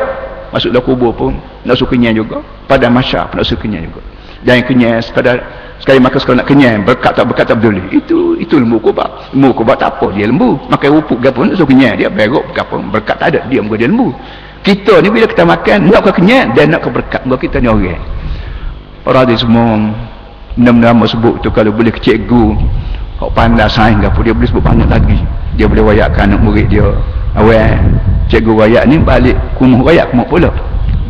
Masuk 0.53 0.71
dalam 0.71 0.85
kubur 0.87 1.11
pun 1.11 1.35
nak 1.67 1.75
suka 1.75 1.93
kenyang 1.97 2.15
juga. 2.15 2.39
Pada 2.65 2.87
masyarakat 2.89 3.35
nak 3.35 3.45
suka 3.45 3.67
kenyang 3.67 3.91
juga 3.91 4.14
jangan 4.45 4.63
kenyang 4.69 5.01
sekadar 5.01 5.37
sekali 5.81 5.99
makan 5.99 6.19
sekali 6.21 6.37
nak 6.39 6.47
kenyang. 6.47 6.77
Berkat 6.85 7.11
tak 7.17 7.25
berkat 7.27 7.45
tak 7.49 7.57
peduli. 7.59 7.81
Itu 7.91 8.37
itu 8.39 8.55
lembu 8.61 8.79
kubak. 8.79 9.33
Lembu 9.33 9.51
kubak 9.57 9.81
tak 9.81 9.97
apa 9.97 10.13
dia 10.13 10.29
lembu. 10.29 10.55
Makan 10.69 10.89
rupuk 11.01 11.19
ke 11.19 11.33
pun 11.33 11.51
so 11.57 11.65
kenyang. 11.65 11.97
Dia 11.97 12.07
berok 12.07 12.53
ke 12.53 12.61
apa 12.61 12.75
berkat 12.79 13.15
tak 13.19 13.27
ada 13.35 13.39
dia 13.49 13.59
muka 13.59 13.75
dia 13.75 13.89
lembu. 13.89 14.13
Kita 14.65 15.01
ni 15.01 15.09
bila 15.13 15.25
kita 15.29 15.43
makan 15.45 15.77
nak 15.89 16.01
ke 16.05 16.11
kenyang 16.21 16.53
dan 16.53 16.71
nak 16.71 16.85
ke 16.85 16.89
berkat. 16.93 17.21
Muka 17.25 17.37
kita 17.41 17.57
ni 17.59 17.67
orang. 17.67 18.01
Para 19.01 19.25
hadis 19.25 19.41
semua 19.45 19.93
nama-nama 20.55 21.05
sebut 21.05 21.41
tu 21.43 21.51
kalau 21.51 21.69
boleh 21.69 21.91
ke 21.91 21.99
cikgu 21.99 22.55
kau 23.15 23.31
pandai 23.31 23.69
sains 23.69 23.99
ke 24.01 24.07
apa 24.07 24.19
dia 24.23 24.33
boleh 24.33 24.49
sebut 24.49 24.63
banyak 24.63 24.87
lagi. 24.87 25.19
Dia 25.57 25.65
boleh 25.69 25.93
wayakkan 25.93 26.33
anak 26.33 26.39
murid 26.41 26.67
dia. 26.69 26.85
Awal 27.35 27.83
cikgu 28.31 28.53
wayak 28.55 28.83
ni 28.89 28.97
balik 28.97 29.37
kumuh 29.59 29.85
wayak 29.85 30.09
kumuh 30.09 30.25
pula 30.25 30.49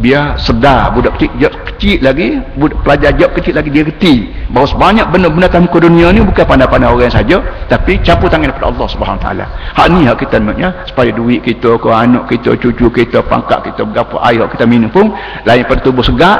biar 0.00 0.40
sedar 0.40 0.96
budak 0.96 1.20
kecil, 1.20 1.28
kecil, 1.36 1.52
kecil 1.76 1.98
lagi 2.00 2.28
budak 2.56 2.80
pelajar 2.80 3.10
jawab 3.20 3.32
kecil 3.36 3.54
lagi 3.56 3.68
dia 3.68 3.84
reti 3.84 4.14
bahawa 4.48 4.66
sebanyak 4.68 5.06
benda-benda 5.12 5.46
dalam 5.48 5.64
muka 5.68 5.78
dunia 5.80 6.08
ni 6.08 6.20
bukan 6.24 6.44
pandai-pandai 6.48 6.88
orang 6.88 7.12
saja 7.12 7.36
tapi 7.68 8.00
campur 8.00 8.32
tangan 8.32 8.48
daripada 8.48 8.72
Allah 8.72 8.86
Subhanahu 8.88 9.20
taala 9.20 9.44
hak 9.76 9.86
ni 9.92 10.08
hak 10.08 10.16
kita 10.24 10.40
maknya 10.40 10.72
supaya 10.88 11.12
duit 11.12 11.44
kita 11.44 11.76
ke 11.76 11.88
anak 11.92 12.24
kita 12.32 12.56
cucu 12.56 12.86
kita 12.88 13.20
pangkat 13.28 13.72
kita 13.72 13.84
berapa 13.84 14.16
air 14.24 14.44
kita 14.48 14.64
minum 14.64 14.88
pun 14.88 15.12
lain 15.44 15.64
pada 15.68 15.80
tubuh 15.84 16.04
segar 16.04 16.36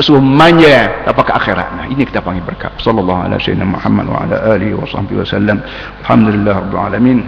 suruh 0.00 0.20
manja 0.20 1.08
apa 1.08 1.20
ke 1.24 1.32
akhirat 1.32 1.68
nah 1.80 1.84
ini 1.88 2.04
kita 2.04 2.20
panggil 2.20 2.44
berkat 2.44 2.72
sallallahu 2.84 3.24
alaihi 3.24 3.40
wasallam 3.40 3.68
Muhammad 3.72 4.06
wa 4.12 4.18
ala 4.28 4.36
alihi 4.52 4.76
wa 4.76 4.84
sahbihi 4.84 5.24
wasallam 5.24 5.64
alhamdulillah 6.04 6.54
rabbil 6.60 6.80
alamin 6.80 7.20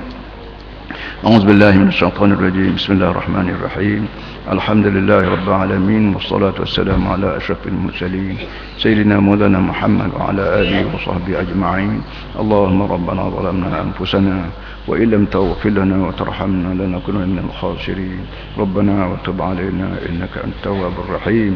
أعوذ 1.19 1.51
بالله 1.51 1.73
من 1.83 1.89
الشيطان 1.91 2.33
الرجيم 2.39 2.79
بسم 2.79 2.91
الله 2.95 3.11
الرحمن 3.11 3.47
الرحيم 3.51 4.03
الحمد 4.52 4.86
لله 4.86 5.22
رب 5.30 5.48
العالمين 5.48 6.14
والصلاة 6.16 6.54
والسلام 6.60 7.08
على 7.08 7.38
أشرف 7.38 7.68
المرسلين 7.68 8.38
سيدنا 8.78 9.20
مولانا 9.20 9.60
محمد 9.60 10.10
وعلى 10.20 10.42
آله 10.62 10.96
وصحبه 10.96 11.40
أجمعين 11.42 12.02
اللهم 12.40 12.82
ربنا 12.84 13.24
ظلمنا 13.30 13.82
أنفسنا 13.82 14.46
وإن 14.88 15.10
لم 15.10 15.26
تغفر 15.26 15.70
لنا 15.70 16.08
وترحمنا 16.08 16.84
لنكونن 16.84 17.30
من 17.30 17.46
الخاسرين 17.50 18.20
ربنا 18.58 19.08
وتب 19.08 19.42
علينا 19.42 19.88
إنك 20.10 20.34
أنت 20.44 20.54
التواب 20.58 20.94
الرحيم 21.10 21.56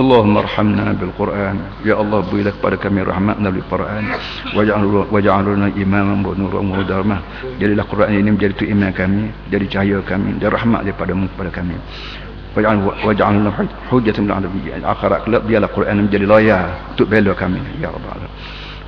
اللهم 0.00 0.36
ارحمنا 0.36 0.92
بالقرآن. 1.00 1.56
يا 1.84 2.00
الله 2.00 2.20
بويلك 2.32 2.54
بارك 2.64 2.86
من 2.86 3.04
رحمتنا 3.04 3.48
بالقرآن. 3.50 4.04
واجعل 5.12 5.44
لنا 5.44 5.68
إماما 5.76 6.28
ونورا 6.28 6.60
ودرما 6.78 7.18
جعل 7.60 7.70
القران 7.76 8.12
ini 8.16 8.30
menjadi 8.32 8.54
tu 8.56 8.64
iman 8.64 8.88
kami 8.88 9.28
jadi 9.52 9.66
cahaya 9.68 10.00
kami 10.00 10.40
dan 10.40 10.48
rahmat 10.48 10.88
daripada-Mu 10.88 11.28
kepada 11.36 11.50
kami 11.52 11.76
واجعل 13.04 13.32
لنا 13.36 13.50
حجة 13.92 14.16
من 14.20 14.28
العربية. 14.32 14.76
الآخرة 14.80 15.16
كلها 15.24 15.40
ديال 15.48 15.64
القرآن 15.64 15.96
مجلي 16.04 16.24
لايا 16.24 16.58
تبالو 16.96 17.34
كامل 17.34 17.60
يا 17.80 17.88
رب 17.88 18.04
العالمين. 18.08 18.32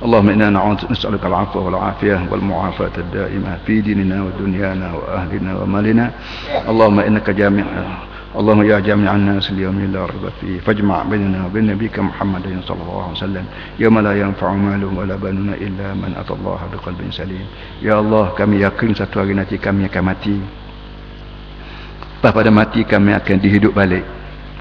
اللهم 0.05 0.29
إنا 0.29 0.49
نعوذ 0.49 0.91
نسألك 0.91 1.25
العفو 1.25 1.59
والعافية 1.65 2.29
والمعافاة 2.31 2.95
الدائمة 2.97 3.51
في 3.65 3.81
ديننا 3.81 4.17
ودنيانا 4.25 4.87
وأهلنا 4.93 5.51
ومالنا. 5.61 6.05
اللهم 6.69 6.99
إنك 6.99 7.29
جامع 7.29 7.65
اللهم 8.34 8.62
يا 8.62 8.78
جامع 8.78 9.10
الناس 9.10 9.50
اليوم 9.50 9.90
لا 9.90 10.06
ريب 10.06 10.24
فيه 10.40 10.56
فاجمع 10.62 11.02
بيننا 11.10 11.50
وبين 11.50 11.66
نبيك 11.74 11.98
محمد 11.98 12.62
صلى 12.62 12.80
الله 12.86 13.02
عليه 13.02 13.18
وسلم 13.18 13.44
يوم 13.82 13.96
لا 13.98 14.12
ينفع 14.14 14.50
مال 14.54 14.82
ولا 14.86 15.18
بنون 15.18 15.50
إلا 15.58 15.98
من 15.98 16.14
أتى 16.14 16.32
الله 16.38 16.60
بقلب 16.72 17.00
سليم 17.10 17.46
يا 17.82 17.98
الله 17.98 18.38
kami 18.38 18.62
yakin 18.62 18.94
satu 18.94 19.26
hari 19.26 19.34
nanti 19.34 19.58
kami 19.58 19.90
akan 19.90 20.02
mati 20.06 20.38
Lepas 22.20 22.32
pada 22.36 22.50
mati 22.54 22.86
kami 22.86 23.18
akan 23.18 23.36
dihidup 23.42 23.74
balik 23.74 24.06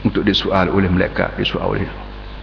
untuk 0.01 0.25
disoal 0.25 0.73
oleh 0.73 0.89
malaikat 0.89 1.37
disoal 1.37 1.77
oleh 1.77 1.85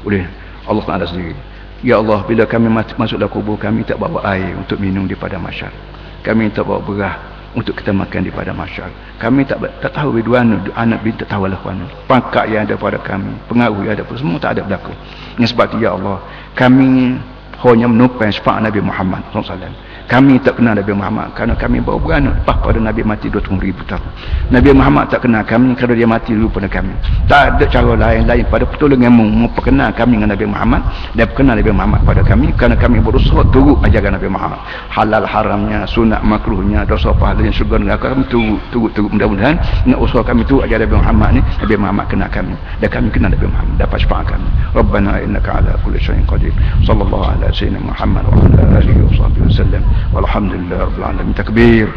oleh 0.07 0.23
Allah 0.71 0.85
Taala 0.87 1.05
sendiri 1.11 1.35
Ya 1.83 1.99
Allah 1.99 2.23
bila 2.23 2.47
kami 2.47 2.71
masuk 2.71 3.19
dalam 3.19 3.35
kubur 3.35 3.59
kami 3.59 3.83
tak 3.83 3.99
bawa 3.99 4.23
air 4.31 4.55
untuk 4.55 4.79
minum 4.79 5.11
di 5.11 5.19
pada 5.19 5.43
masyarakat 5.43 5.75
kami 6.23 6.55
tak 6.55 6.63
bawa 6.71 6.79
berah 6.87 7.30
untuk 7.52 7.76
kita 7.76 7.92
makan 7.92 8.24
di 8.24 8.32
pada 8.32 8.56
masyarakat. 8.56 9.20
Kami 9.20 9.44
tak 9.44 9.60
tak 9.84 9.92
tahu 9.92 10.16
biduan 10.16 10.64
anak 10.76 11.04
bin 11.04 11.14
tak 11.20 11.30
tahu 11.30 11.52
lah 11.52 11.60
pangkat 12.08 12.48
yang 12.48 12.64
ada 12.64 12.80
pada 12.80 12.98
kami 13.00 13.36
pengaruh 13.52 13.84
yang 13.84 13.94
ada 14.00 14.04
pun 14.08 14.16
semua 14.16 14.40
tak 14.40 14.58
ada 14.58 14.62
berlaku. 14.64 14.96
Ini 15.36 15.46
sebab 15.48 15.76
ya 15.78 15.96
Allah 15.96 16.24
kami 16.56 17.20
hanya 17.62 17.86
menumpang 17.86 18.34
syafaat 18.34 18.66
Nabi 18.66 18.82
Muhammad 18.82 19.22
SAW 19.30 19.91
kami 20.12 20.44
tak 20.44 20.60
kenal 20.60 20.76
Nabi 20.76 20.92
Muhammad 20.92 21.32
kerana 21.40 21.56
kami 21.56 21.80
bawa 21.80 21.96
beranak. 21.96 22.44
Lepas 22.44 22.58
pada 22.60 22.80
Nabi 22.84 23.00
mati 23.08 23.32
20 23.32 23.64
ribu 23.64 23.80
tahun. 23.88 24.04
Nabi 24.52 24.76
Muhammad 24.76 25.08
tak 25.08 25.24
kenal 25.24 25.40
kami 25.48 25.72
kerana 25.80 25.96
dia 25.96 26.04
mati 26.04 26.36
dulu 26.36 26.52
pada 26.52 26.68
kami. 26.68 26.92
Tak 27.32 27.56
ada 27.56 27.66
cara 27.72 27.96
lain-lain. 27.96 28.44
Pada 28.52 28.68
pertolonganmu 28.68 29.24
memperkenal 29.24 29.96
kami 29.96 30.20
dengan 30.20 30.36
Nabi 30.36 30.46
Muhammad 30.52 30.84
dan 31.16 31.32
perkenal 31.32 31.56
Nabi 31.56 31.72
Muhammad 31.72 32.00
pada 32.04 32.22
kami 32.28 32.52
kerana 32.60 32.76
kami 32.76 33.00
berusaha 33.00 33.40
turut 33.56 33.80
ajaran 33.88 34.20
Nabi 34.20 34.28
Muhammad. 34.28 34.60
Halal 34.92 35.24
haramnya 35.24 35.88
sunat 35.88 36.20
makruhnya 36.28 36.84
dosa 36.84 37.16
pahalanya 37.16 37.56
syurga 37.56 37.80
neraka 37.80 38.12
kami 38.12 38.28
turut 38.28 38.60
turut 38.76 38.92
turut. 38.92 39.16
Mudah-mudahan 39.16 39.56
dengan 39.88 40.04
usaha 40.04 40.28
kami 40.28 40.44
turut 40.44 40.68
ajaran 40.68 40.92
Nabi 40.92 40.98
Muhammad 41.00 41.30
ni 41.40 41.42
Nabi 41.64 41.76
Muhammad 41.80 42.06
kenal 42.12 42.28
kami 42.28 42.56
dan 42.84 42.90
kami 42.92 43.08
kenal 43.16 43.32
Nabi 43.32 43.48
Muhammad 43.48 43.76
dapat 43.80 44.04
syafaat 44.04 44.28
kami. 44.28 44.48
Rabbana 44.76 45.24
innaka 45.24 45.64
ala 45.64 45.80
kulli 45.88 46.04
syai'in 46.04 46.28
qadir. 46.28 46.52
Sallallahu 46.84 47.24
ala 47.32 47.48
sayyidina 47.56 47.80
Muhammad 47.80 48.28
wa 48.28 48.44
ala 48.44 48.76
alihi 48.76 49.00
wa 49.08 49.14
sahbihi 49.16 49.48
wasallam 49.48 49.84
Alhamdulillah 50.12 50.90
Rabbil 50.90 51.06
Alamin. 51.06 51.34
Takbir. 51.38 51.88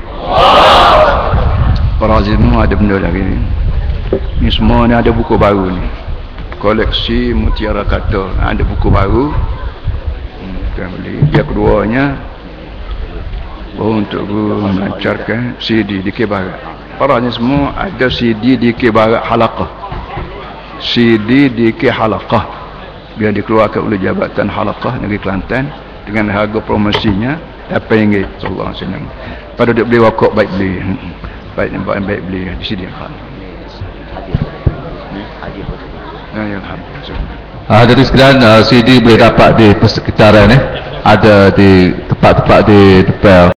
Para 1.99 2.21
aziz 2.21 2.37
semua 2.37 2.69
ada 2.69 2.75
benda 2.77 3.01
lagi 3.01 3.23
ni. 3.23 3.39
Ni 4.39 4.51
semua 4.53 4.87
ni 4.87 4.95
ada 4.95 5.11
buku 5.11 5.35
baru 5.35 5.73
ni. 5.73 5.85
Koleksi 6.61 7.35
Mutiara 7.35 7.83
Kata. 7.83 8.37
Ada 8.39 8.63
buku 8.63 8.93
baru. 8.93 9.33
Hmm, 9.33 10.57
Kita 10.73 10.85
beli. 10.93 11.15
Dia 11.33 11.43
keduanya. 11.43 12.05
Untuk 13.75 14.31
melancarkan 14.31 15.59
CD 15.59 15.99
di 15.99 16.15
Kebarat 16.15 16.63
Para 16.95 17.19
ni 17.19 17.27
semua 17.35 17.75
ada 17.75 18.07
CD 18.07 18.55
di 18.55 18.71
Kebarat 18.71 19.27
Halakah 19.27 19.67
CD 20.79 21.51
di 21.51 21.75
Ke 21.75 21.91
Halakah 21.91 22.47
Biar 23.19 23.35
dikeluarkan 23.35 23.91
oleh 23.91 23.99
Jabatan 23.99 24.47
Halakah 24.47 25.03
Negeri 25.03 25.19
Kelantan 25.19 25.75
Dengan 26.07 26.31
harga 26.31 26.63
promosinya 26.63 27.35
apa 27.73 27.93
yang 27.97 28.29
sallallahu 28.41 28.69
alaihi 28.73 28.81
wasallam 28.85 29.05
pada 29.55 29.71
dia 29.73 29.85
beli 29.87 29.99
wakok 30.03 30.33
baik 30.35 30.51
beli. 30.59 30.83
Baik 31.55 31.71
nampak 31.71 32.03
baik 32.03 32.21
beli. 32.27 32.51
Di 32.59 32.65
sini 32.67 32.85
kan 32.91 33.12
Ya, 36.35 36.59
Ah, 37.71 37.87
jadi 37.87 38.03
sekalian 38.03 38.43
uh, 38.43 38.61
CD 38.67 38.99
boleh 38.99 39.23
dapat 39.23 39.55
di 39.55 39.71
persekitaran 39.79 40.51
eh. 40.51 40.61
Ada 41.07 41.55
di 41.55 41.95
tempat-tempat 42.11 42.61
di 42.67 42.83
depan 43.07 43.53